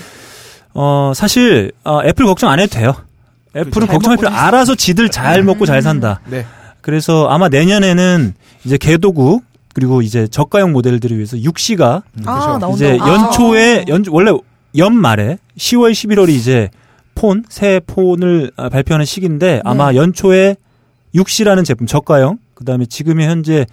[0.74, 2.94] 어 사실 어, 애플 걱정 안 해도 돼요.
[3.56, 3.92] 애플은 그렇죠.
[3.92, 6.20] 걱정할 필요 알아서 지들 잘 먹고 잘 산다.
[6.28, 6.44] 네.
[6.82, 8.34] 그래서 아마 내년에는
[8.64, 9.44] 이제 개도국
[9.74, 12.68] 그리고 이제 저가형 모델들을 위해서 6시가 아, 나온다.
[12.70, 13.08] 이제 아.
[13.08, 14.32] 연초에 연 원래
[14.76, 16.70] 연말에 10월 11월이 이제
[17.14, 19.96] 폰 새 폰을 아, 발표하는 시기인데 아마 네.
[19.98, 20.56] 연초에
[21.14, 23.64] 6시라는 제품 저가형 그다음에 지금이 현재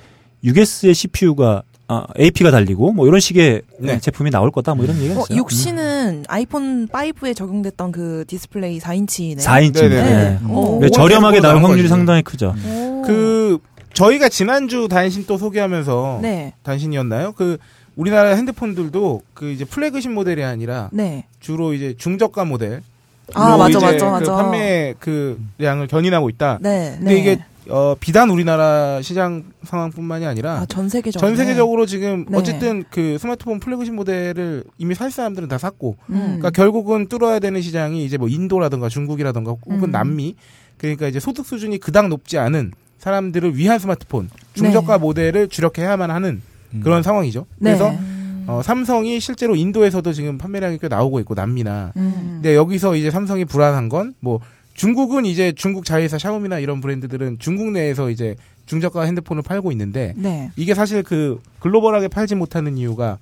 [0.45, 3.99] 6S의 CPU가 아, AP가 달리고 뭐 이런 식의 네.
[3.99, 5.43] 제품이 나올 거다 뭐 이런 얘기가 어, 있어요.
[5.43, 9.39] 6C는 아이폰 5에 적용됐던 그 디스플레이 4인치네.
[9.39, 9.73] 4인치.
[9.73, 10.03] 네네.
[10.03, 10.39] 네.
[10.49, 10.79] 오.
[10.81, 11.89] 네, 저렴하게 나올 확률이 거지.
[11.89, 12.55] 상당히 크죠.
[13.05, 13.59] 그
[13.93, 16.53] 저희가 지난주 단신 또 소개하면서 네.
[16.63, 17.33] 단신이었나요?
[17.33, 17.57] 그
[17.95, 21.25] 우리나라 핸드폰들도 그 이제 플래그십 모델이 아니라 네.
[21.39, 22.81] 주로 이제 중저가 모델
[23.33, 24.35] 아, 맞아, 이제 맞아, 그 맞아.
[24.35, 26.59] 판매 그 량을 견인하고 있다.
[26.61, 26.95] 네.
[26.97, 27.19] 근데 네.
[27.19, 27.39] 이게
[27.69, 31.27] 어 비단 우리나라 시장 상황뿐만이 아니라 아, 전 세계적으로.
[31.27, 32.37] 전 세계적으로 지금 네.
[32.37, 36.15] 어쨌든 그 스마트폰 플래그십 모델을 이미 살 사람들은 다 샀고 음.
[36.15, 39.91] 그러니까 결국은 뚫어야 되는 시장이 이제 뭐 인도라든가 중국이라든가 혹은 음.
[39.91, 40.35] 남미
[40.77, 46.41] 그러니까 이제 소득 수준이 그닥 높지 않은 사람들을 위한 스마트폰 중저가 모델을 주력해야만 하는
[46.81, 47.45] 그런 상황이죠.
[47.59, 47.75] 네.
[47.75, 47.93] 그래서
[48.45, 52.39] 어, 삼성이 실제로 인도에서도 지금 판매량이 꽤 나오고 있고 남미나 음.
[52.41, 54.39] 근데 여기서 이제 삼성이 불안한 건뭐
[54.73, 60.49] 중국은 이제 중국 자회사 샤오미나 이런 브랜드들은 중국 내에서 이제 중저가 핸드폰을 팔고 있는데 네.
[60.55, 63.17] 이게 사실 그 글로벌하게 팔지 못하는 이유가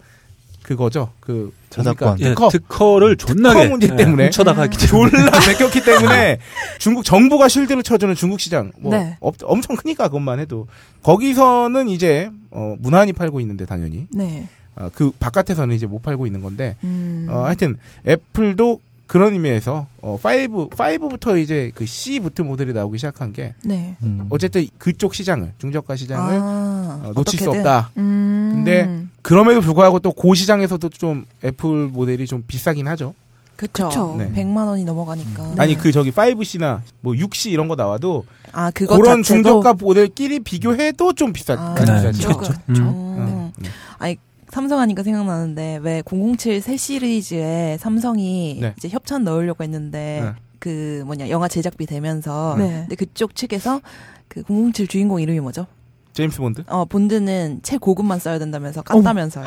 [0.63, 1.11] 그거죠.
[1.19, 2.19] 그 저작권.
[2.19, 2.49] 예, 특허.
[2.49, 6.37] 특허를 존나게 특허 문제 예, 때문에 했기 때문에 졸라 베꼈기 때문에
[6.77, 9.17] 중국 정부가 shield를 쳐주는 중국 시장 뭐 네.
[9.21, 10.67] 없- 엄청 크니까 그것만 해도
[11.01, 14.47] 거기서는 이제 어, 무난히 팔고 있는데 당연히 네.
[14.75, 17.25] 어, 그 바깥에서는 이제 못 팔고 있는 건데 음.
[17.29, 17.77] 어, 하여튼
[18.07, 18.79] 애플도
[19.11, 23.97] 그런 의미에서 어, 5, 5부터 이제 그 C 붙은 모델이 나오기 시작한 게 네.
[24.03, 24.27] 음.
[24.29, 27.59] 어쨌든 그쪽 시장을 중저가 시장을 아, 어, 놓칠 수 어떻게든.
[27.59, 27.91] 없다.
[27.97, 28.51] 음.
[28.55, 33.13] 근데 그럼에도 불구하고 또그 시장에서도 좀 애플 모델이 좀 비싸긴 하죠.
[33.57, 33.89] 그쵸.
[33.89, 34.15] 그쵸.
[34.17, 34.31] 네.
[34.31, 35.55] 100만 원이 넘어가니까.
[35.57, 40.39] 아니 그 저기 5C나 뭐 6C 이런 거 나와도 아, 그거 그런 자체도 중저가 모델끼리
[40.39, 41.55] 비교해도 좀 비싸.
[41.59, 42.37] 아, 네, 비싸죠.
[42.37, 42.53] 그렇죠.
[42.69, 42.75] 음.
[42.77, 43.51] 음.
[43.97, 44.17] 아니
[44.51, 48.73] 삼성 하니까 생각나는데 왜 007 새 시리즈에 삼성이 네.
[48.77, 50.31] 이제 협찬 넣으려고 했는데 네.
[50.59, 52.81] 그 뭐냐 영화 제작비 되면서 네.
[52.81, 53.81] 근데 그쪽 측에서
[54.27, 55.65] 그 007 주인공 이름이 뭐죠?
[56.13, 56.63] 제임스 본드?
[56.67, 59.45] 어 본드는 최고급만 써야 된다면서 깠다면서요.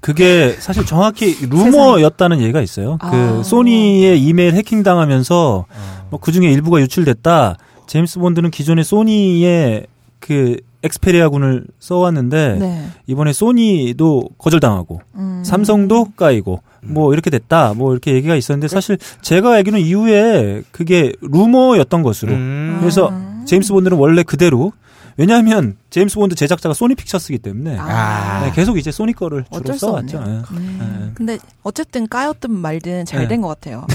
[0.00, 2.98] 그게 사실 정확히 루머였다는 얘기가 있어요.
[3.00, 3.42] 그 아.
[3.44, 5.64] 소니의 이메일 해킹 당하면서
[6.10, 7.56] 뭐 그 중에 일부가 유출됐다.
[7.86, 9.86] 제임스 본드는 기존에 소니의
[10.18, 12.86] 그 엑스페리아군을 써왔는데 네.
[13.06, 15.42] 이번에 소니도 거절당하고 음.
[15.44, 17.74] 삼성도 까이고 뭐 이렇게 됐다.
[17.74, 22.32] 뭐 이렇게 얘기가 있었는데 사실 제가 알기로는 이후에 그게 루머였던 것으로.
[22.32, 22.78] 음.
[22.80, 23.42] 그래서 아.
[23.46, 24.72] 제임스 본드는 원래 그대로
[25.16, 28.40] 왜냐하면 제임스 본드 제작자가 소니 픽처스기 때문에 아.
[28.44, 30.16] 네, 계속 이제 소니 거를 주로 써왔죠.
[30.18, 30.42] 없네요.
[30.54, 30.56] 예.
[30.58, 31.10] 예.
[31.14, 33.28] 근데 어쨌든 까였든 말든 잘 네.
[33.28, 33.86] 된것 같아요.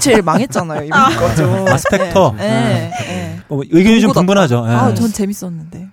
[0.00, 0.84] 007 망했잖아요.
[0.86, 1.70] 이번 거.
[1.72, 2.34] 아, 스펙터?
[2.36, 2.48] 네.
[2.48, 2.90] 네.
[3.06, 3.40] 네.
[3.48, 4.12] 어, 의견이 좀.
[4.12, 4.64] 분분하죠.
[4.68, 4.72] 예.
[4.72, 5.86] 아, 전 재밌었는데.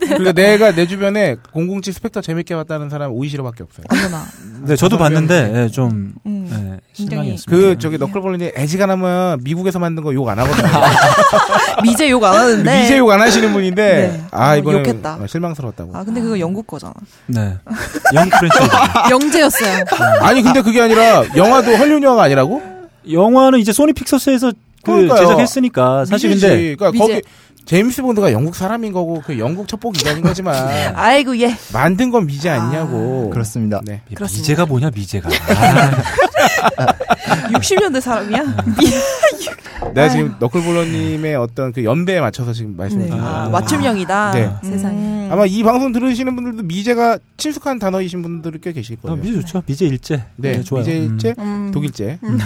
[0.00, 3.86] 그러니까 내가 내 주변에 007 스펙터 재밌게 봤다는 사람 오이시로밖에 없어요.
[3.88, 4.24] 아무나.
[4.64, 6.46] 네, 저도 봤는데 예, 좀 음.
[6.50, 7.50] 예, 굉장히 실망이었습니다.
[7.50, 10.68] 그 저기 너클볼러님이 애지간하면 미국에서 만든 거 욕 안 하거든요.
[11.82, 12.82] 미제 욕 안 하는데.
[12.82, 14.24] 미제 욕 안 하시는 분인데 네.
[14.30, 15.26] 아 어, 이번에 욕했다.
[15.26, 15.96] 실망스러웠다고.
[15.96, 16.94] 아 근데 그거 영국 거잖아.
[17.26, 17.54] 네.
[18.14, 18.58] 영 프렌치.
[19.10, 19.84] 영제였어요.
[20.20, 22.62] 아니 근데 그게 아니라 영화도 헐리우드 영화가 아니라고?
[23.10, 24.52] 영화는 이제 소니 픽처스에서
[24.84, 25.18] 그 그러니까요.
[25.20, 26.30] 제작했으니까 사실.
[26.30, 26.98] 근데 그러니까 미제.
[27.14, 27.22] 거기
[27.64, 30.54] 제임스 본드가 영국 사람인 거고 그 영국 첩보 기관인 거지만
[30.94, 31.56] 아이고 예.
[31.72, 33.30] 만든 건 미제 아니냐고.
[33.30, 33.80] 그렇습니다.
[33.84, 34.02] 네.
[34.14, 34.42] 그렇습니다.
[34.42, 35.28] 미제가 뭐냐 미제가.
[36.76, 36.86] 아,
[37.52, 38.44] 60년대 사람이야?
[39.94, 43.10] 내가 지금 너클볼러님의 어떤 그 연배에 맞춰서 지금 말씀을 네.
[43.10, 43.50] 드린 아, 거예요.
[43.50, 44.30] 맞춤형이다.
[44.32, 44.50] 네.
[44.62, 44.96] 세상에.
[44.96, 45.28] 음.
[45.30, 49.22] 아마 이 방송 들으시는 분들도 미제가 친숙한 단어이신 분들이 꽤 계실 아, 거예요.
[49.22, 49.62] 미제 좋죠.
[49.66, 50.24] 미제 일제.
[50.36, 50.84] 네, 좋아요.
[50.84, 51.70] 미제 일제, 음.
[51.72, 52.18] 독일제.
[52.20, 52.38] 네.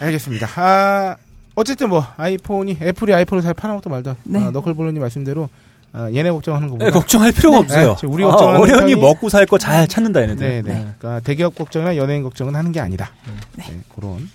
[0.00, 0.48] 알겠습니다.
[0.56, 1.16] 아,
[1.54, 4.16] 어쨌든 뭐 아이폰이 애플이 아이폰을 잘 파는 것도 말도.
[4.24, 4.38] 네.
[4.42, 5.48] 아, 너클볼러님 말씀대로
[5.92, 6.86] 아, 얘네 걱정하는 거보다.
[6.86, 7.96] 네, 걱정할 필요가 없어요.
[8.00, 10.48] 네, 우리 아, 걱정하는 어련히 먹고 살 거 잘 찾는다 얘네들.
[10.48, 10.86] 네, 네.
[10.98, 13.10] 그러니까 대기업 걱정이나 연예인 걱정은 하는 게 아니다.
[13.56, 14.28] 네, 그런.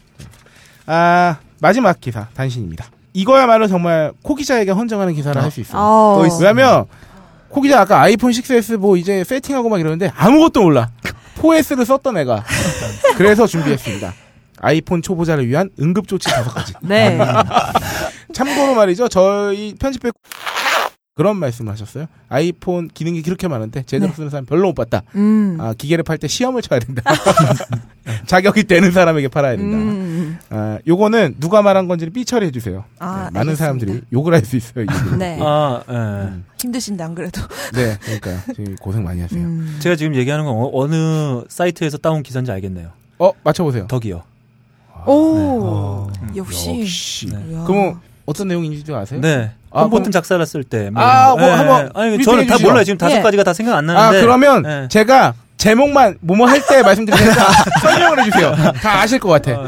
[0.86, 2.86] 아 마지막 기사 단신입니다.
[3.13, 5.82] 이거야말로 정말 코 기자에게 헌정하는 기사를 할수 있어요.
[5.82, 6.38] 아, 또 있어.
[6.38, 6.86] 왜냐하면
[7.49, 10.89] 코 기자 아까 아이폰 6S 뭐 이제 세팅하고 막 이러는데 아무것도 몰라.
[11.39, 12.43] 4S를 썼던 애가.
[13.18, 14.13] 그래서 준비했습니다.
[14.62, 16.74] 아이폰 초보자를 위한 응급조치 다섯 가지.
[16.82, 17.18] 네.
[18.34, 19.08] 참고로 말이죠.
[19.08, 20.12] 저희 편집회
[21.16, 22.05] 그런 말씀을 하셨어요.
[22.30, 24.16] 아이폰 기능이 그렇게 많은데 제대로 네.
[24.16, 25.01] 쓰는 사람 별로 못 봤다.
[25.16, 25.58] 음.
[25.60, 27.01] 아, 기계를 팔 때 시험을 쳐야 된다.
[28.28, 29.78] 자격이 되는 사람에게 팔아야 된다.
[29.78, 30.38] 음.
[30.51, 32.86] 아, 요거는 누가 말한 건지를 삐처리해 주세요.
[32.99, 34.86] 아, 네, 많은 사람들이 욕을 할 수 있어요.
[35.18, 35.39] 네.
[35.41, 36.39] 아, 예.
[36.62, 37.41] 힘드신데 안 그래도.
[37.74, 39.41] 네, 그러니까 지금 고생 많이 하세요.
[39.43, 39.78] 음.
[39.80, 42.89] 제가 지금 얘기하는 건 어, 느 사이트에서 따온 기사인지 알겠네요.
[43.18, 43.88] 어, 맞춰보세요.
[43.88, 44.22] 덕이요.
[45.12, 46.10] 오.
[46.22, 46.38] 네.
[46.38, 46.80] 역시.
[46.82, 47.30] 역시.
[47.34, 47.64] 야.
[47.66, 49.20] 그럼 어떤 내용인지 아세요?
[49.22, 49.51] 네.
[49.72, 50.89] 아, 홈 버튼 그럼- 작살났을 때.
[50.89, 51.36] 뭐 아.
[51.36, 51.99] 뭐 예, 한번 예.
[52.01, 52.58] 아니, 저는 다.
[52.62, 52.84] 몰라요.
[52.84, 53.22] 지금 다섯 예.
[53.22, 54.22] 가지가 다 생각 안 아, 나는데.
[54.22, 54.88] 그러면 예.
[54.89, 57.45] 제가 제목만 뭐뭐 할 때 말씀드릴 테니까
[57.82, 58.55] 설명을 해주세요.
[58.82, 59.51] 다 아실 것 같아.
[59.51, 59.66] 아,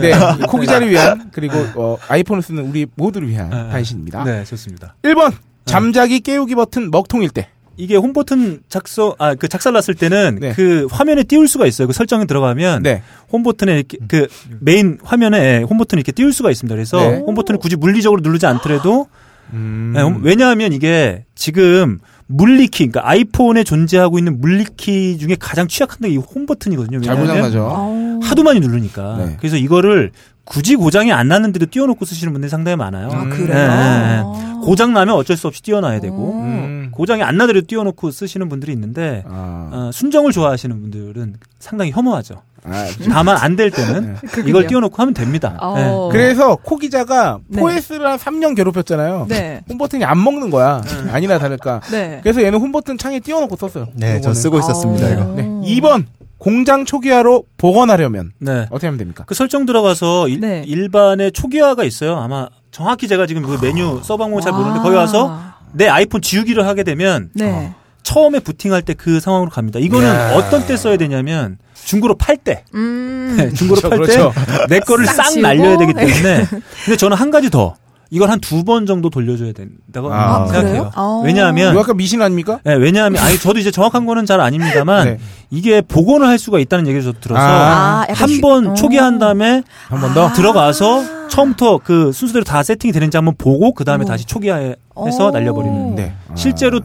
[0.00, 0.12] 네,
[0.46, 3.70] 코기자를 위한 그리고 어, 아이폰을 쓰는 우리 모두를 위한 예, 예.
[3.72, 4.24] 단신입니다.
[4.24, 4.94] 네, 좋습니다.
[5.02, 5.32] 1번
[5.64, 7.48] 잠자기 깨우기 버튼 먹통일 때.
[7.76, 10.52] 이게 홈 버튼 작성 아 그 작살났을 때는 네.
[10.54, 11.86] 그 화면에 띄울 수가 있어요.
[11.88, 13.02] 그 설정에 들어가면 네.
[13.32, 14.26] 홈 버튼에 이렇게 그
[14.60, 16.74] 메인 화면에 홈 버튼을 이렇게 띄울 수가 있습니다.
[16.74, 17.22] 그래서 네.
[17.26, 19.08] 홈 버튼을 굳이 물리적으로 누르지 않더라도
[19.52, 19.92] 음.
[19.94, 26.08] 네, 홈- 왜냐하면 이게 지금 물리키 그러니까 아이폰에 존재하고 있는 물리키 중에 가장 취약한 게
[26.08, 27.00] 이 홈 버튼이거든요.
[27.02, 27.68] 잘 왜냐하면 고장나죠.
[27.68, 28.20] 아우.
[28.22, 29.16] 하도 많이 누르니까.
[29.18, 29.36] 네.
[29.38, 30.10] 그래서 이거를
[30.44, 33.08] 굳이 고장이 안 났는데도 띄워놓고 쓰시는 분들이 상당히 많아요.
[33.08, 33.30] 음.
[33.30, 33.46] 그래요?
[33.54, 34.54] 네, 네, 네.
[34.62, 36.88] 고장 나면 어쩔 수 없이 띄워놔야 되고 음.
[36.92, 42.42] 고장이 안 나더라도 띄워놓고 쓰시는 분들이 있는데 아, 어, 순정을 좋아하시는 분들은 상당히 혐오하죠.
[42.66, 44.16] 아, 다만 안 될 때는
[44.46, 45.58] 이걸 띄워놓고 하면 됩니다.
[45.60, 46.08] 어.
[46.10, 47.60] 그래서 코 기자가 네.
[47.60, 49.26] 4S를 한 3년 괴롭혔잖아요.
[49.28, 49.60] 네.
[49.68, 50.82] 홈 버튼이 안 먹는 거야.
[51.10, 51.80] 아니나 다를까.
[51.90, 52.20] 네.
[52.22, 53.88] 그래서 얘는 홈 버튼 창에 띄워놓고 썼어요.
[53.94, 54.34] 네, 저 요거는.
[54.34, 55.10] 쓰고 있었습니다, 아.
[55.10, 55.24] 이거.
[55.36, 55.42] 네.
[55.44, 56.04] 2번
[56.38, 58.66] 공장 초기화로 복원하려면 네.
[58.70, 59.24] 어떻게 하면 됩니까?
[59.26, 60.62] 그 설정 들어가서 일, 네.
[60.66, 62.16] 일반의 초기화가 있어요.
[62.16, 64.82] 아마 정확히 제가 지금 그 메뉴 써방법을 잘 모르는데 아.
[64.82, 65.40] 거기 와서
[65.72, 67.72] 내 아이폰 지우기를 하게 되면 네.
[68.02, 69.78] 처음에 부팅할 때 그 상황으로 갑니다.
[69.78, 70.34] 이거는 야.
[70.34, 72.64] 어떤 때 써야 되냐면 중고로 팔 때.
[72.74, 73.34] 음.
[73.38, 74.66] 네, 중고로 그렇죠, 팔때 그렇죠.
[74.68, 75.38] 내 거를 싹.
[75.40, 76.06] 날려야 되기 네.
[76.06, 76.46] 때문에.
[76.84, 77.74] 근데 저는 한 가지 더.
[78.10, 80.68] 이걸 한 두 번 정도 돌려줘야 된다고 아, 생각해요.
[80.72, 80.90] 그래요?
[80.94, 81.22] 아.
[81.24, 82.60] 왜냐하면 이거 약간 미신 아닙니까?
[82.64, 85.18] 네, 왜냐하면 아니 저도 이제 정확한 거는 잘 아닙니다만 네.
[85.50, 88.74] 이게 복원을 할 수가 있다는 얘기를 저도 들어서 아, 약간 한 휴- 번 어.
[88.74, 90.32] 초기화한 다음에 한 번 더.
[90.32, 94.06] 들어가서 처음부터 그 순서대로 다 세팅이 되는지 한번 보고 그 다음에 어.
[94.06, 95.30] 다시 초기화해서 어.
[95.32, 95.94] 날려버리는.
[95.96, 96.14] 네.
[96.28, 96.34] 아.
[96.36, 96.80] 실제로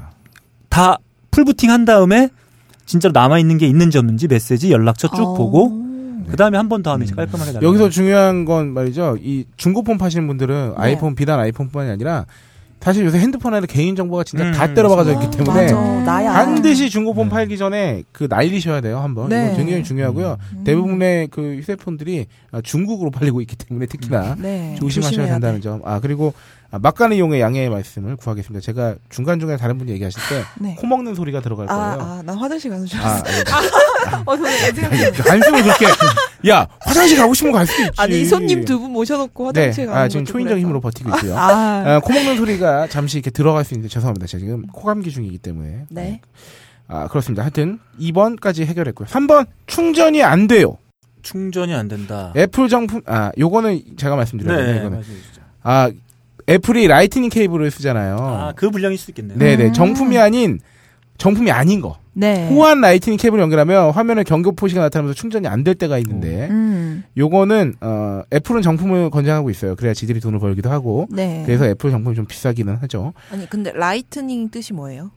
[0.69, 0.97] 다
[1.31, 2.29] 풀부팅 한 다음에
[2.85, 5.33] 진짜로 남아 있는 게 있는지 없는지 메시지 연락처 쭉 어.
[5.35, 5.78] 보고
[6.27, 7.67] 그 다음에 한 번 더 하면 이제 깔끔하게 날려.
[7.67, 9.17] 여기서 중요한 건 말이죠.
[9.21, 12.25] 이 중고폰 파시는 분들은 아이폰 비단 아이폰뿐만이 아니라
[12.81, 15.75] 사실 요새 핸드폰 안에 개인 정보가 진짜 음, 다 때려박아져 있기 때문에 맞아.
[16.05, 16.31] 나야.
[16.31, 19.27] 반드시 중고폰 팔기 전에 그 날리셔야 돼요 한번.
[19.27, 19.47] 네.
[19.47, 20.37] 이건 굉장히 중요하고요.
[20.63, 24.75] 대부분의 그 휴대폰들이 아, 중국으로 팔리고 있기 때문에 특히나 네.
[24.79, 25.61] 조심하셔야 된다는 돼.
[25.61, 25.81] 점.
[25.83, 26.33] 아 그리고
[26.71, 28.63] 아, 막간의 이용의 양해의 말씀을 구하겠습니다.
[28.63, 30.43] 제가 중간 중간에 다른 분이 얘기하실 때
[30.75, 30.87] 코 네.
[30.87, 31.81] 먹는 소리가 들어갈 거예요.
[31.81, 33.23] 아, 아, 난 화장실 가는 줄 아, 알았어.
[34.25, 34.51] 어, 저는
[35.17, 35.85] 한숨을 그렇게
[36.49, 37.91] 야 화장실 가고 싶으면 갈 수도 있지.
[37.97, 40.59] 아니, 손님 두 분 모셔놓고 네, 화장실 가는 아 지금 초인적.
[40.59, 41.35] 힘으로 버티고 있고요.
[41.37, 41.83] 아.
[41.95, 44.27] 아, 코 먹는 소리가 잠시 이렇게 들어갈 수 있는데 죄송합니다.
[44.27, 45.85] 제가 지금 코감기 중이기 때문에.
[45.89, 46.21] 네.
[46.87, 47.41] 아 그렇습니다.
[47.43, 49.07] 하여튼 2번까지 해결했고요.
[49.07, 50.77] 3번 충전이 안 돼요.
[51.23, 52.31] 충전이 안 된다.
[52.37, 54.57] 애플 정품 아 요거는 제가 말씀드려요.
[54.65, 55.03] 네, 이거는 맞아요.
[55.63, 55.91] 아
[56.49, 58.17] 애플이 Lightning 케이블을 쓰잖아요.
[58.19, 59.37] 아, 그 불량일 수 있겠네요.
[59.37, 59.73] 네네 음.
[59.73, 60.59] 정품이 아닌
[61.17, 61.97] 정품이 아닌 거.
[62.13, 62.49] 네.
[62.49, 67.03] 호환 Lightning 케이블 연결하면 화면에 경고 표시가 나타나면서 충전이 안 될 때가 있는데 음.
[67.17, 69.75] 요거는 어 애플은 정품을 권장하고 있어요.
[69.75, 71.07] 그래야 지들이 돈을 벌기도 하고.
[71.11, 71.43] 네.
[71.45, 73.13] 그래서 애플 정품이 좀 비싸기는 하죠.
[73.31, 75.11] 아니, 근데 Lightning 뜻이 뭐예요?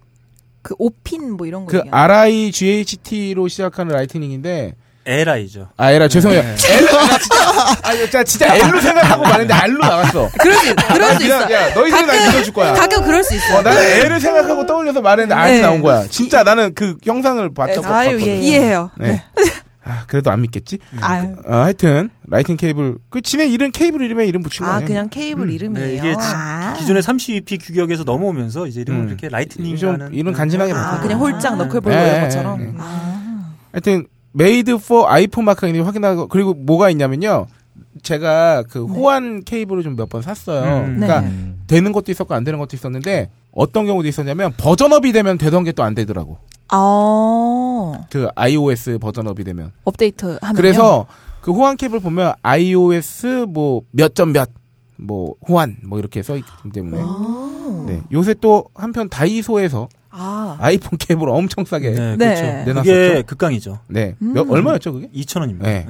[0.60, 1.70] 그 오핀 뭐 이런 거.
[1.72, 5.68] 그 얘기하는 RI GHT로 시작하는 Lightning인데 L I죠.
[5.76, 6.42] 아 L I 죄송해요.
[6.42, 6.56] 네.
[6.70, 10.30] L 나 진짜 아 진짜 진짜 L로 생각하고 말했는데 R로 나갔어.
[10.38, 11.52] 그럴 수, 그럴 수 있어.
[11.52, 12.74] 야 너희들이 날 믿어줄 거야.
[12.74, 13.58] 가끔 그럴 수 있어.
[13.58, 15.60] 어, 나는 L을 생각하고 떠올려서 말했는데 R이 네.
[15.60, 16.06] 나온 거야.
[16.08, 17.76] 진짜 나는 그 영상을 봤, 네.
[17.84, 18.36] 아유, 예, 예.
[18.38, 18.90] 이해해요.
[18.98, 19.22] 네.
[19.84, 20.78] 아, 그래도 안 믿겠지?
[21.00, 21.34] 아유.
[21.44, 24.80] 어, 하여튼 Lightning 케이블 그 지네 이름 케이블 이름에 이름 붙인 거 아?
[24.80, 25.50] 그냥 케이블 음.
[25.50, 25.86] 이름이에요.
[25.86, 26.74] 네, 이게 아.
[26.78, 29.08] 기존의 32핀 규격에서 넘어오면서 이제 이름을 음.
[29.08, 31.02] 이렇게 좀 Lightning이라는 이름 간지나게 아, 바꿔.
[31.02, 31.64] 그냥 홀짝 네,
[32.08, 32.58] 이런 것처럼.
[32.60, 32.74] 네, 네.
[32.78, 33.54] 아.
[33.72, 37.46] 하여튼 Made for iPhone 마크가 있는지 확인하고 그리고 뭐가 있냐면요.
[38.02, 40.62] 제가 그 호환 케이블을 좀 몇 번 샀어요.
[40.86, 40.96] 음.
[41.00, 41.54] 그러니까 네.
[41.66, 45.72] 되는 것도 있었고 안 되는 것도 있었는데 어떤 경우도 있었냐면 version up이 되면 되던 게
[45.72, 46.38] 또 안 되더라고.
[46.68, 48.04] 아.
[48.10, 49.72] 그 iOS version up이 되면.
[49.84, 50.56] 업데이트 하면.
[50.56, 51.06] 그래서
[51.40, 54.50] 그 호환 케이블 보면 iOS 뭐 몇 점 몇
[54.96, 57.84] 뭐 호환 뭐 이렇게 써 있기 때문에 아.
[57.88, 60.56] 네 요새 또 한편 다이소에서 아.
[60.60, 62.34] 아이폰 캡을 엄청 싸게 네, 네.
[62.34, 62.42] 그렇죠.
[62.66, 62.82] 내놨었죠.
[62.82, 63.78] 그게 극강이죠.
[63.88, 64.14] 네.
[64.22, 64.34] 음.
[64.34, 65.08] 몇- 얼마였죠 그게?
[65.14, 65.62] 2,000원입니다.
[65.62, 65.86] 네.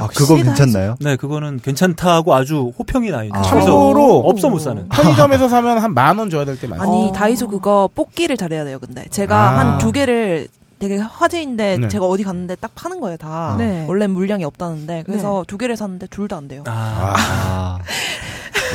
[0.00, 0.96] 아, 그거 괜찮나요?
[1.00, 3.36] 네, 그거는 괜찮다고 아주 호평이 나 있는.
[3.38, 3.42] 아.
[3.42, 4.86] 참고로 없어 못 사는.
[4.88, 6.88] 편의점에서 사면 한 만 원 줘야 될 때 많아요.
[6.88, 8.78] 아니 다이소 그거 뽑기를 잘해야 돼요.
[8.78, 9.58] 근데 제가 아.
[9.58, 10.48] 한두 개를
[10.78, 11.88] 되게 화제인데 네.
[11.88, 13.54] 제가 어디 갔는데 딱 파는 거예요 다.
[13.58, 13.84] 네.
[13.88, 16.64] 원래 물량이 없다는데 그래서 두 개를 샀는데 둘 다 안 돼요.
[16.66, 17.78] 아, 아.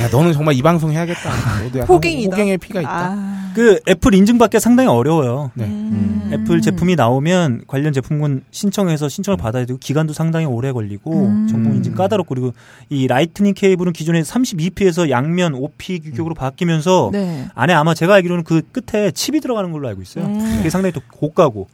[0.03, 1.29] 야 너는 정말 이 방송 해야겠다.
[1.63, 2.31] 너도 호갱이다.
[2.35, 2.91] 호갱의 피가 있다.
[2.91, 3.51] 아.
[3.55, 5.51] 그 애플 인증받기 상당히 어려워요.
[5.55, 5.65] 네.
[5.65, 6.29] 음.
[6.31, 11.47] 애플 제품이 나오면 관련 제품군 신청해서 신청을 받아야 되고 기간도 상당히 오래 걸리고 음.
[11.49, 12.53] 정보 인증 까다롭고 그리고
[12.89, 17.47] 이 Lightning 케이블은 기존에 32P에서 양면 5P 규격으로 바뀌면서 네.
[17.55, 20.25] 안에 아마 제가 알기로는 그 끝에 칩이 들어가는 걸로 알고 있어요.
[20.25, 20.39] 음.
[20.57, 21.67] 그게 상당히 또 고가고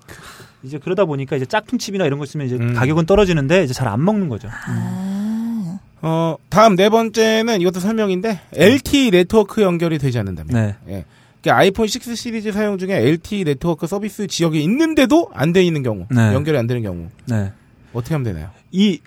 [0.66, 2.74] 이제 그러다 보니까 이제 짝퉁 칩이나 이런 거 쓰면 이제 음.
[2.74, 4.50] 가격은 떨어지는데 이제 잘 안 먹는 거죠.
[4.52, 5.80] 아.
[6.02, 10.54] 어 다음 네 번째는 이것도 설명인데 LTE 네트워크 연결이 되지 않는다면.
[10.54, 10.76] 네.
[10.94, 11.06] 예.
[11.42, 16.06] 그러니까 아이폰 6 시리즈 사용 중에 LTE 네트워크 서비스 지역에 있는데도 안 돼 있는 경우,
[16.10, 16.34] 네.
[16.34, 17.52] 연결이 안 되는 경우 네.
[17.94, 18.50] 어떻게 하면 되나요?
[18.72, 19.00] 이,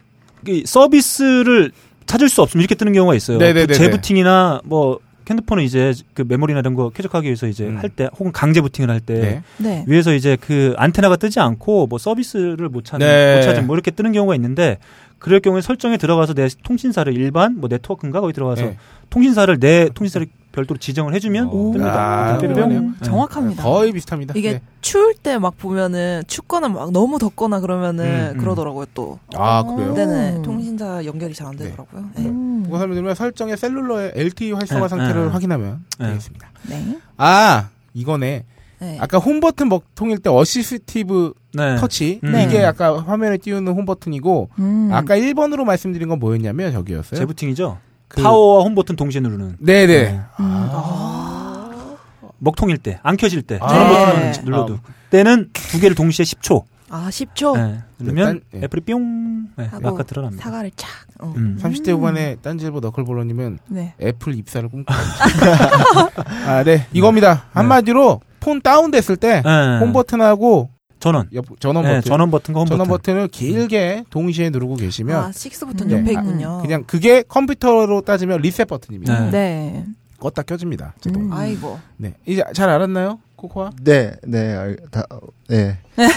[0.46, 1.72] 이 서비스를
[2.06, 3.38] 찾을 수 없으면 이렇게 뜨는 경우가 있어요.
[3.38, 3.66] 네네네네.
[3.66, 4.98] 그 재부팅이나 뭐
[5.30, 7.78] 핸드폰은 이제 그 메모리나 이런 거 쾌적하기 위해서 이제 음.
[7.78, 9.42] 할때 혹은 강제 부팅을 할때 네.
[9.58, 9.84] 네.
[9.86, 13.36] 위에서 이제 그 안테나가 뜨지 않고 뭐 서비스를 못 찾는 네.
[13.36, 14.78] 못 찾은 뭐 이렇게 뜨는 경우가 있는데
[15.18, 18.76] 그럴 경우에 설정에 들어가서 내 통신사를 일반 뭐 네트워크인가 거기 들어가서 네.
[19.10, 20.26] 통신사를 내 통신사를
[20.58, 21.72] 별도로 지정을 해주면 오.
[21.72, 21.84] 뜹니다.
[21.86, 22.54] 아, 뿅뿅.
[22.54, 22.80] 그러네요.
[22.80, 22.88] 네.
[23.02, 23.62] 정확합니다.
[23.62, 24.34] 거의 비슷합니다.
[24.36, 24.62] 이게 네.
[24.80, 28.38] 추울 때 막 보면은 춥거나 막 너무 덥거나 그러면은 음, 음.
[28.38, 29.18] 그러더라고요 또.
[29.36, 29.94] 아 그래요?
[29.94, 32.10] 네네 통신사 연결이 잘 안 되더라고요.
[32.16, 32.26] 네.
[32.26, 32.62] 음.
[32.64, 35.30] 그거 설명드리면 설정의 cellular의 LTE 활성화 네, 상태를 네.
[35.30, 36.08] 확인하면 네.
[36.08, 36.50] 되겠습니다.
[36.68, 36.98] 네.
[37.16, 38.44] 아 이거네.
[38.80, 38.96] 네.
[39.00, 41.76] 아까 홈 버튼 먹통일 때 Assistive 네.
[41.76, 42.34] 터치 음.
[42.40, 44.90] 이게 아까 화면에 띄우는 홈 버튼이고 음.
[44.92, 47.18] 아까 1번으로 말씀드린 건 뭐였냐면 저기였어요.
[47.18, 47.78] 재부팅이죠.
[48.08, 49.56] 그- 파워와 홈 버튼 동시에 누르는.
[49.60, 49.86] 네네.
[49.86, 50.20] 네.
[50.36, 51.96] 아.
[52.38, 54.40] 먹통일 때, 안 켜질 때, 아, 전원 버튼만 네.
[54.44, 54.78] 눌러도.
[55.10, 56.64] 때는 두 개를 동시에 10초.
[56.90, 57.80] 아 10초 네.
[57.98, 58.64] 누르면 일단, 예.
[58.64, 60.42] 애플이 뿅 네, 아까 드러납니다.
[60.44, 60.88] 사과를 착.
[61.20, 61.34] 어.
[61.36, 61.58] 음.
[61.60, 63.92] 30대 후반에 딴지일보 너클볼러님은 네.
[64.00, 64.94] 애플 입사를 꿈꾸고
[66.46, 66.86] 아, 네.
[66.92, 67.44] 이겁니다.
[67.52, 69.78] 한마디로 폰 다운됐을 때 네.
[69.80, 70.70] 홈 버튼하고
[71.00, 71.28] 전원.
[71.32, 73.14] 옆, 전원 네, 버튼 전원 버튼과 홈 전원 버튼.
[73.14, 75.98] 버튼을 길게 동시에 누르고 계시면 아 6 버튼 네.
[75.98, 76.58] 옆에 아, 있군요.
[76.62, 79.26] 그냥 그게 컴퓨터로 따지면 리셋 버튼입니다.
[79.26, 79.30] 네.
[79.30, 79.84] 네.
[80.18, 80.94] 껐다 켜집니다.
[81.00, 81.22] 자동.
[81.22, 81.32] 음.
[81.32, 81.78] 아이고.
[81.96, 82.14] 네.
[82.26, 83.20] 이제 잘 알았나요?
[83.36, 83.70] 코코아?
[83.82, 85.04] 네, 네, 알, 다,
[85.48, 85.78] 네.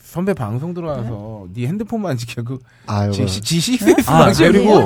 [0.00, 4.82] 선배 방송 들어와서 네 핸드폰만 지켜 그 아유, 지, 지, GCS 아, 방 그리고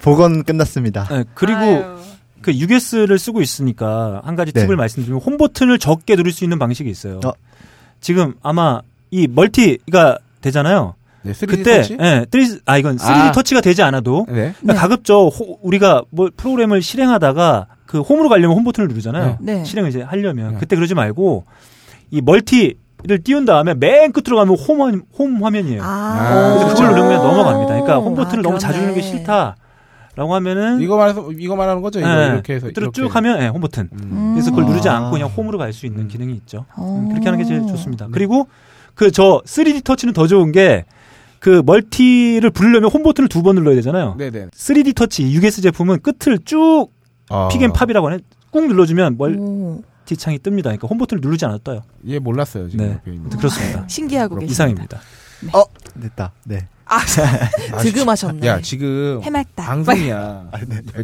[0.00, 1.08] 복원 끝났습니다.
[1.08, 1.98] 네, 그리고
[2.40, 4.62] 그 US를 쓰고 있으니까 한 가지 네.
[4.62, 7.20] 팁을 말씀드리면 홈 버튼을 적게 누를 수 있는 방식이 있어요.
[7.24, 7.32] 어.
[8.00, 8.80] 지금 아마
[9.10, 10.94] 이 멀티가 되잖아요.
[11.22, 11.96] 네, 3D 그때 터치?
[12.00, 13.32] 예, 3D, 아 이건 3D 아.
[13.32, 14.54] 터치가 되지 않아도 네.
[14.60, 19.38] 그러니까 가급적 호- 우리가 뭐 프로그램을 실행하다가 그 홈으로 가려면 홈 버튼을 누르잖아요.
[19.40, 19.64] 네.
[19.64, 20.56] 실행을 이제 하려면 네.
[20.60, 21.44] 그때 그러지 말고
[22.10, 22.74] 이 멀티를
[23.24, 25.82] 띄운 다음에 맨 끝으로 가면 홈, 화면- 홈 화면이에요.
[25.82, 26.74] 아, 그래서.
[26.74, 27.72] 그걸 누르면 넘어갑니다.
[27.72, 29.02] 그러니까 홈 아, 버튼을 너무 자주 누르는 게.
[29.02, 29.56] 싫다
[30.18, 32.00] 라고 하면은 이거 말해서 이거 말하는 거죠?
[32.00, 33.02] 이거 예, 이렇게 해서 끝으로 이렇게.
[33.02, 33.88] 쭉 하면 예, 홈 버튼.
[33.92, 34.32] 음.
[34.34, 34.68] 그래서 그걸 아.
[34.68, 36.66] 누르지 않고 그냥 홈으로 갈 수 있는 기능이 있죠.
[36.76, 36.98] 어.
[37.02, 38.06] 음, 그렇게 하는 게 제일 좋습니다.
[38.06, 38.10] 네.
[38.12, 38.48] 그리고
[38.96, 40.84] 그 저 3D 터치는 더 좋은 게
[41.40, 44.16] 그 멀티를 부르려면 홈 버튼을 두 번 눌러야 되잖아요.
[44.18, 44.48] 네네.
[44.48, 46.88] 3D 터치 US 제품은 끝을 쭉
[47.28, 47.46] 아.
[47.52, 48.18] Peek and Pop이라고 하네.
[48.50, 49.82] 꾹 눌러주면 멀티 오.
[50.16, 50.62] 창이 뜹니다.
[50.64, 51.82] 그러니까 홈 버튼을 누르지 않아도 떠요.
[52.08, 52.86] 얘 몰랐어요 지금.
[53.04, 53.36] 네.
[53.36, 53.84] 그렇습니다.
[53.86, 54.50] 신기하고 계십니다.
[54.52, 55.00] 이상입니다.
[55.52, 55.62] 어,
[56.02, 56.32] 됐다.
[56.44, 56.66] 네.
[56.88, 56.98] 아
[57.72, 58.46] 아, 득음하셨네.
[58.46, 59.64] 야 지금 해맑다.
[59.64, 60.16] 방송이야.
[60.16, 60.50] 야,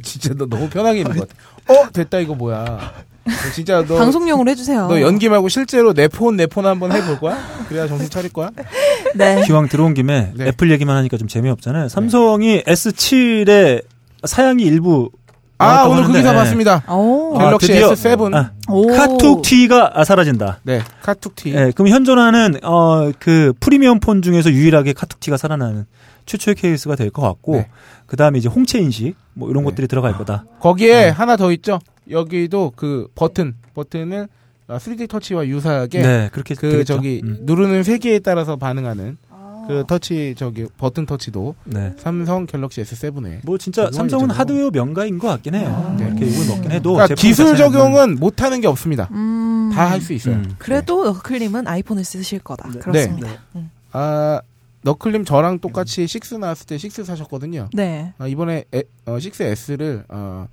[0.03, 1.41] 진짜 너 너무 편하게 있는 것 같아.
[1.83, 2.93] 어 됐다 이거 뭐야?
[3.27, 4.87] 너 진짜 너 방송용으로 해주세요.
[4.89, 7.39] 너 연기 말고 실제로 내 폰 내 폰 한번 해볼 거야?
[7.69, 8.51] 그래야 정신 차릴 거야?
[9.15, 9.43] 네.
[9.47, 10.49] 기왕 들어온 김에 네.
[10.49, 11.89] 애플 얘기만 하니까 좀 재미없잖아요.
[11.89, 13.85] 삼성이 S7의
[14.25, 15.11] 사양이 일부
[15.59, 16.39] 아 오늘 그 기사 네.
[16.39, 16.83] 봤습니다.
[16.93, 17.37] 오.
[17.39, 18.35] 아, 갤럭시 드디어- S7.
[18.35, 18.87] 아, 오.
[18.89, 20.59] 카툭 튀가 사라진다.
[20.65, 21.55] 네 카툭튀.
[21.55, 25.87] 예, 그럼 현존하는 어 그 프리미엄 폰 중에서 유일하게 카툭튀가 사라지는
[26.27, 27.69] 최초의 케이스가 될 것 같고 네.
[28.07, 29.71] 그 다음에 이제 홍채 인식 뭐 이런 네.
[29.71, 30.45] 것들이 들어갈 거다.
[30.61, 31.79] 거기에 하나 더 있죠.
[32.11, 34.29] 여기도 그 버튼 버튼을
[34.67, 36.95] 아, 3D 터치와 유사하게 네, 그렇게 그 되겠죠.
[36.97, 37.39] 저기 음.
[37.43, 39.19] 누르는 세기에 따라서 반응하는
[39.67, 41.93] 그 터치 저기 버튼 터치도 네.
[41.99, 44.31] 삼성 갤럭시 S7에 뭐 진짜 삼성은.
[44.31, 45.95] 하드웨어 명가인 것 같긴 해요.
[45.99, 46.07] 네.
[46.07, 49.09] 이렇게 이걸 먹긴 해도 그러니까 기술 적용은 못 하는 게 없습니다.
[49.13, 49.71] 음.
[49.75, 50.37] 다할 수 있어요.
[50.37, 50.55] 음.
[50.59, 52.69] 그래도 너클님은 아이폰을 쓰실 거다.
[52.69, 52.79] 네.
[52.79, 53.29] 그렇습니다.
[53.57, 53.71] 음.
[53.93, 54.41] 아
[54.83, 57.71] 너클님 저랑 똑같이 6 나왔을 때6 사셨거든요.
[57.73, 58.13] 네.
[58.19, 60.47] 아, 이번에 에, 어, 6S를 어,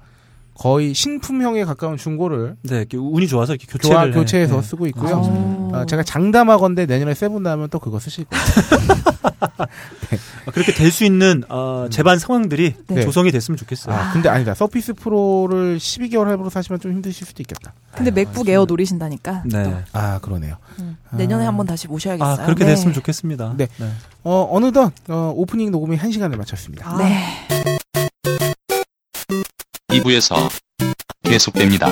[0.55, 4.61] 거의 신품형에 가까운 중고를 네, 이렇게 운이 좋아서 이렇게 교화, 교체를 교체해서 네.
[4.61, 5.15] 쓰고 있고요.
[5.17, 5.75] 오.
[5.75, 8.43] 아, 제가 장담하건데 내년에 seven 나면 또 그거 쓰실 거예요.
[10.11, 10.17] 네.
[10.51, 13.01] 그렇게 될 수 있는 어, 제반 상황들이 네.
[13.01, 13.95] 조성이 됐으면 좋겠어요.
[13.95, 14.53] 아, 근데 아니다.
[14.53, 17.73] Surface Pro를 12개월 할부로 사시면 좀 힘드실 수도 있겠다.
[17.95, 19.43] 근데 MacBook Air 노리신다니까.
[19.45, 19.83] 네.
[19.93, 20.57] 아, 그러네요.
[21.11, 22.43] 내년에 한번 다시 모셔야겠어요.
[22.43, 22.71] 아, 그렇게 네.
[22.71, 23.53] 됐으면 좋겠습니다.
[23.57, 23.67] 네.
[24.23, 26.97] 어, 어느덧 어, 오프닝 녹음이 1 시간을 마쳤습니다.
[26.97, 27.60] 네.
[29.91, 30.49] 2부에서
[31.23, 31.89] 계속됩니다.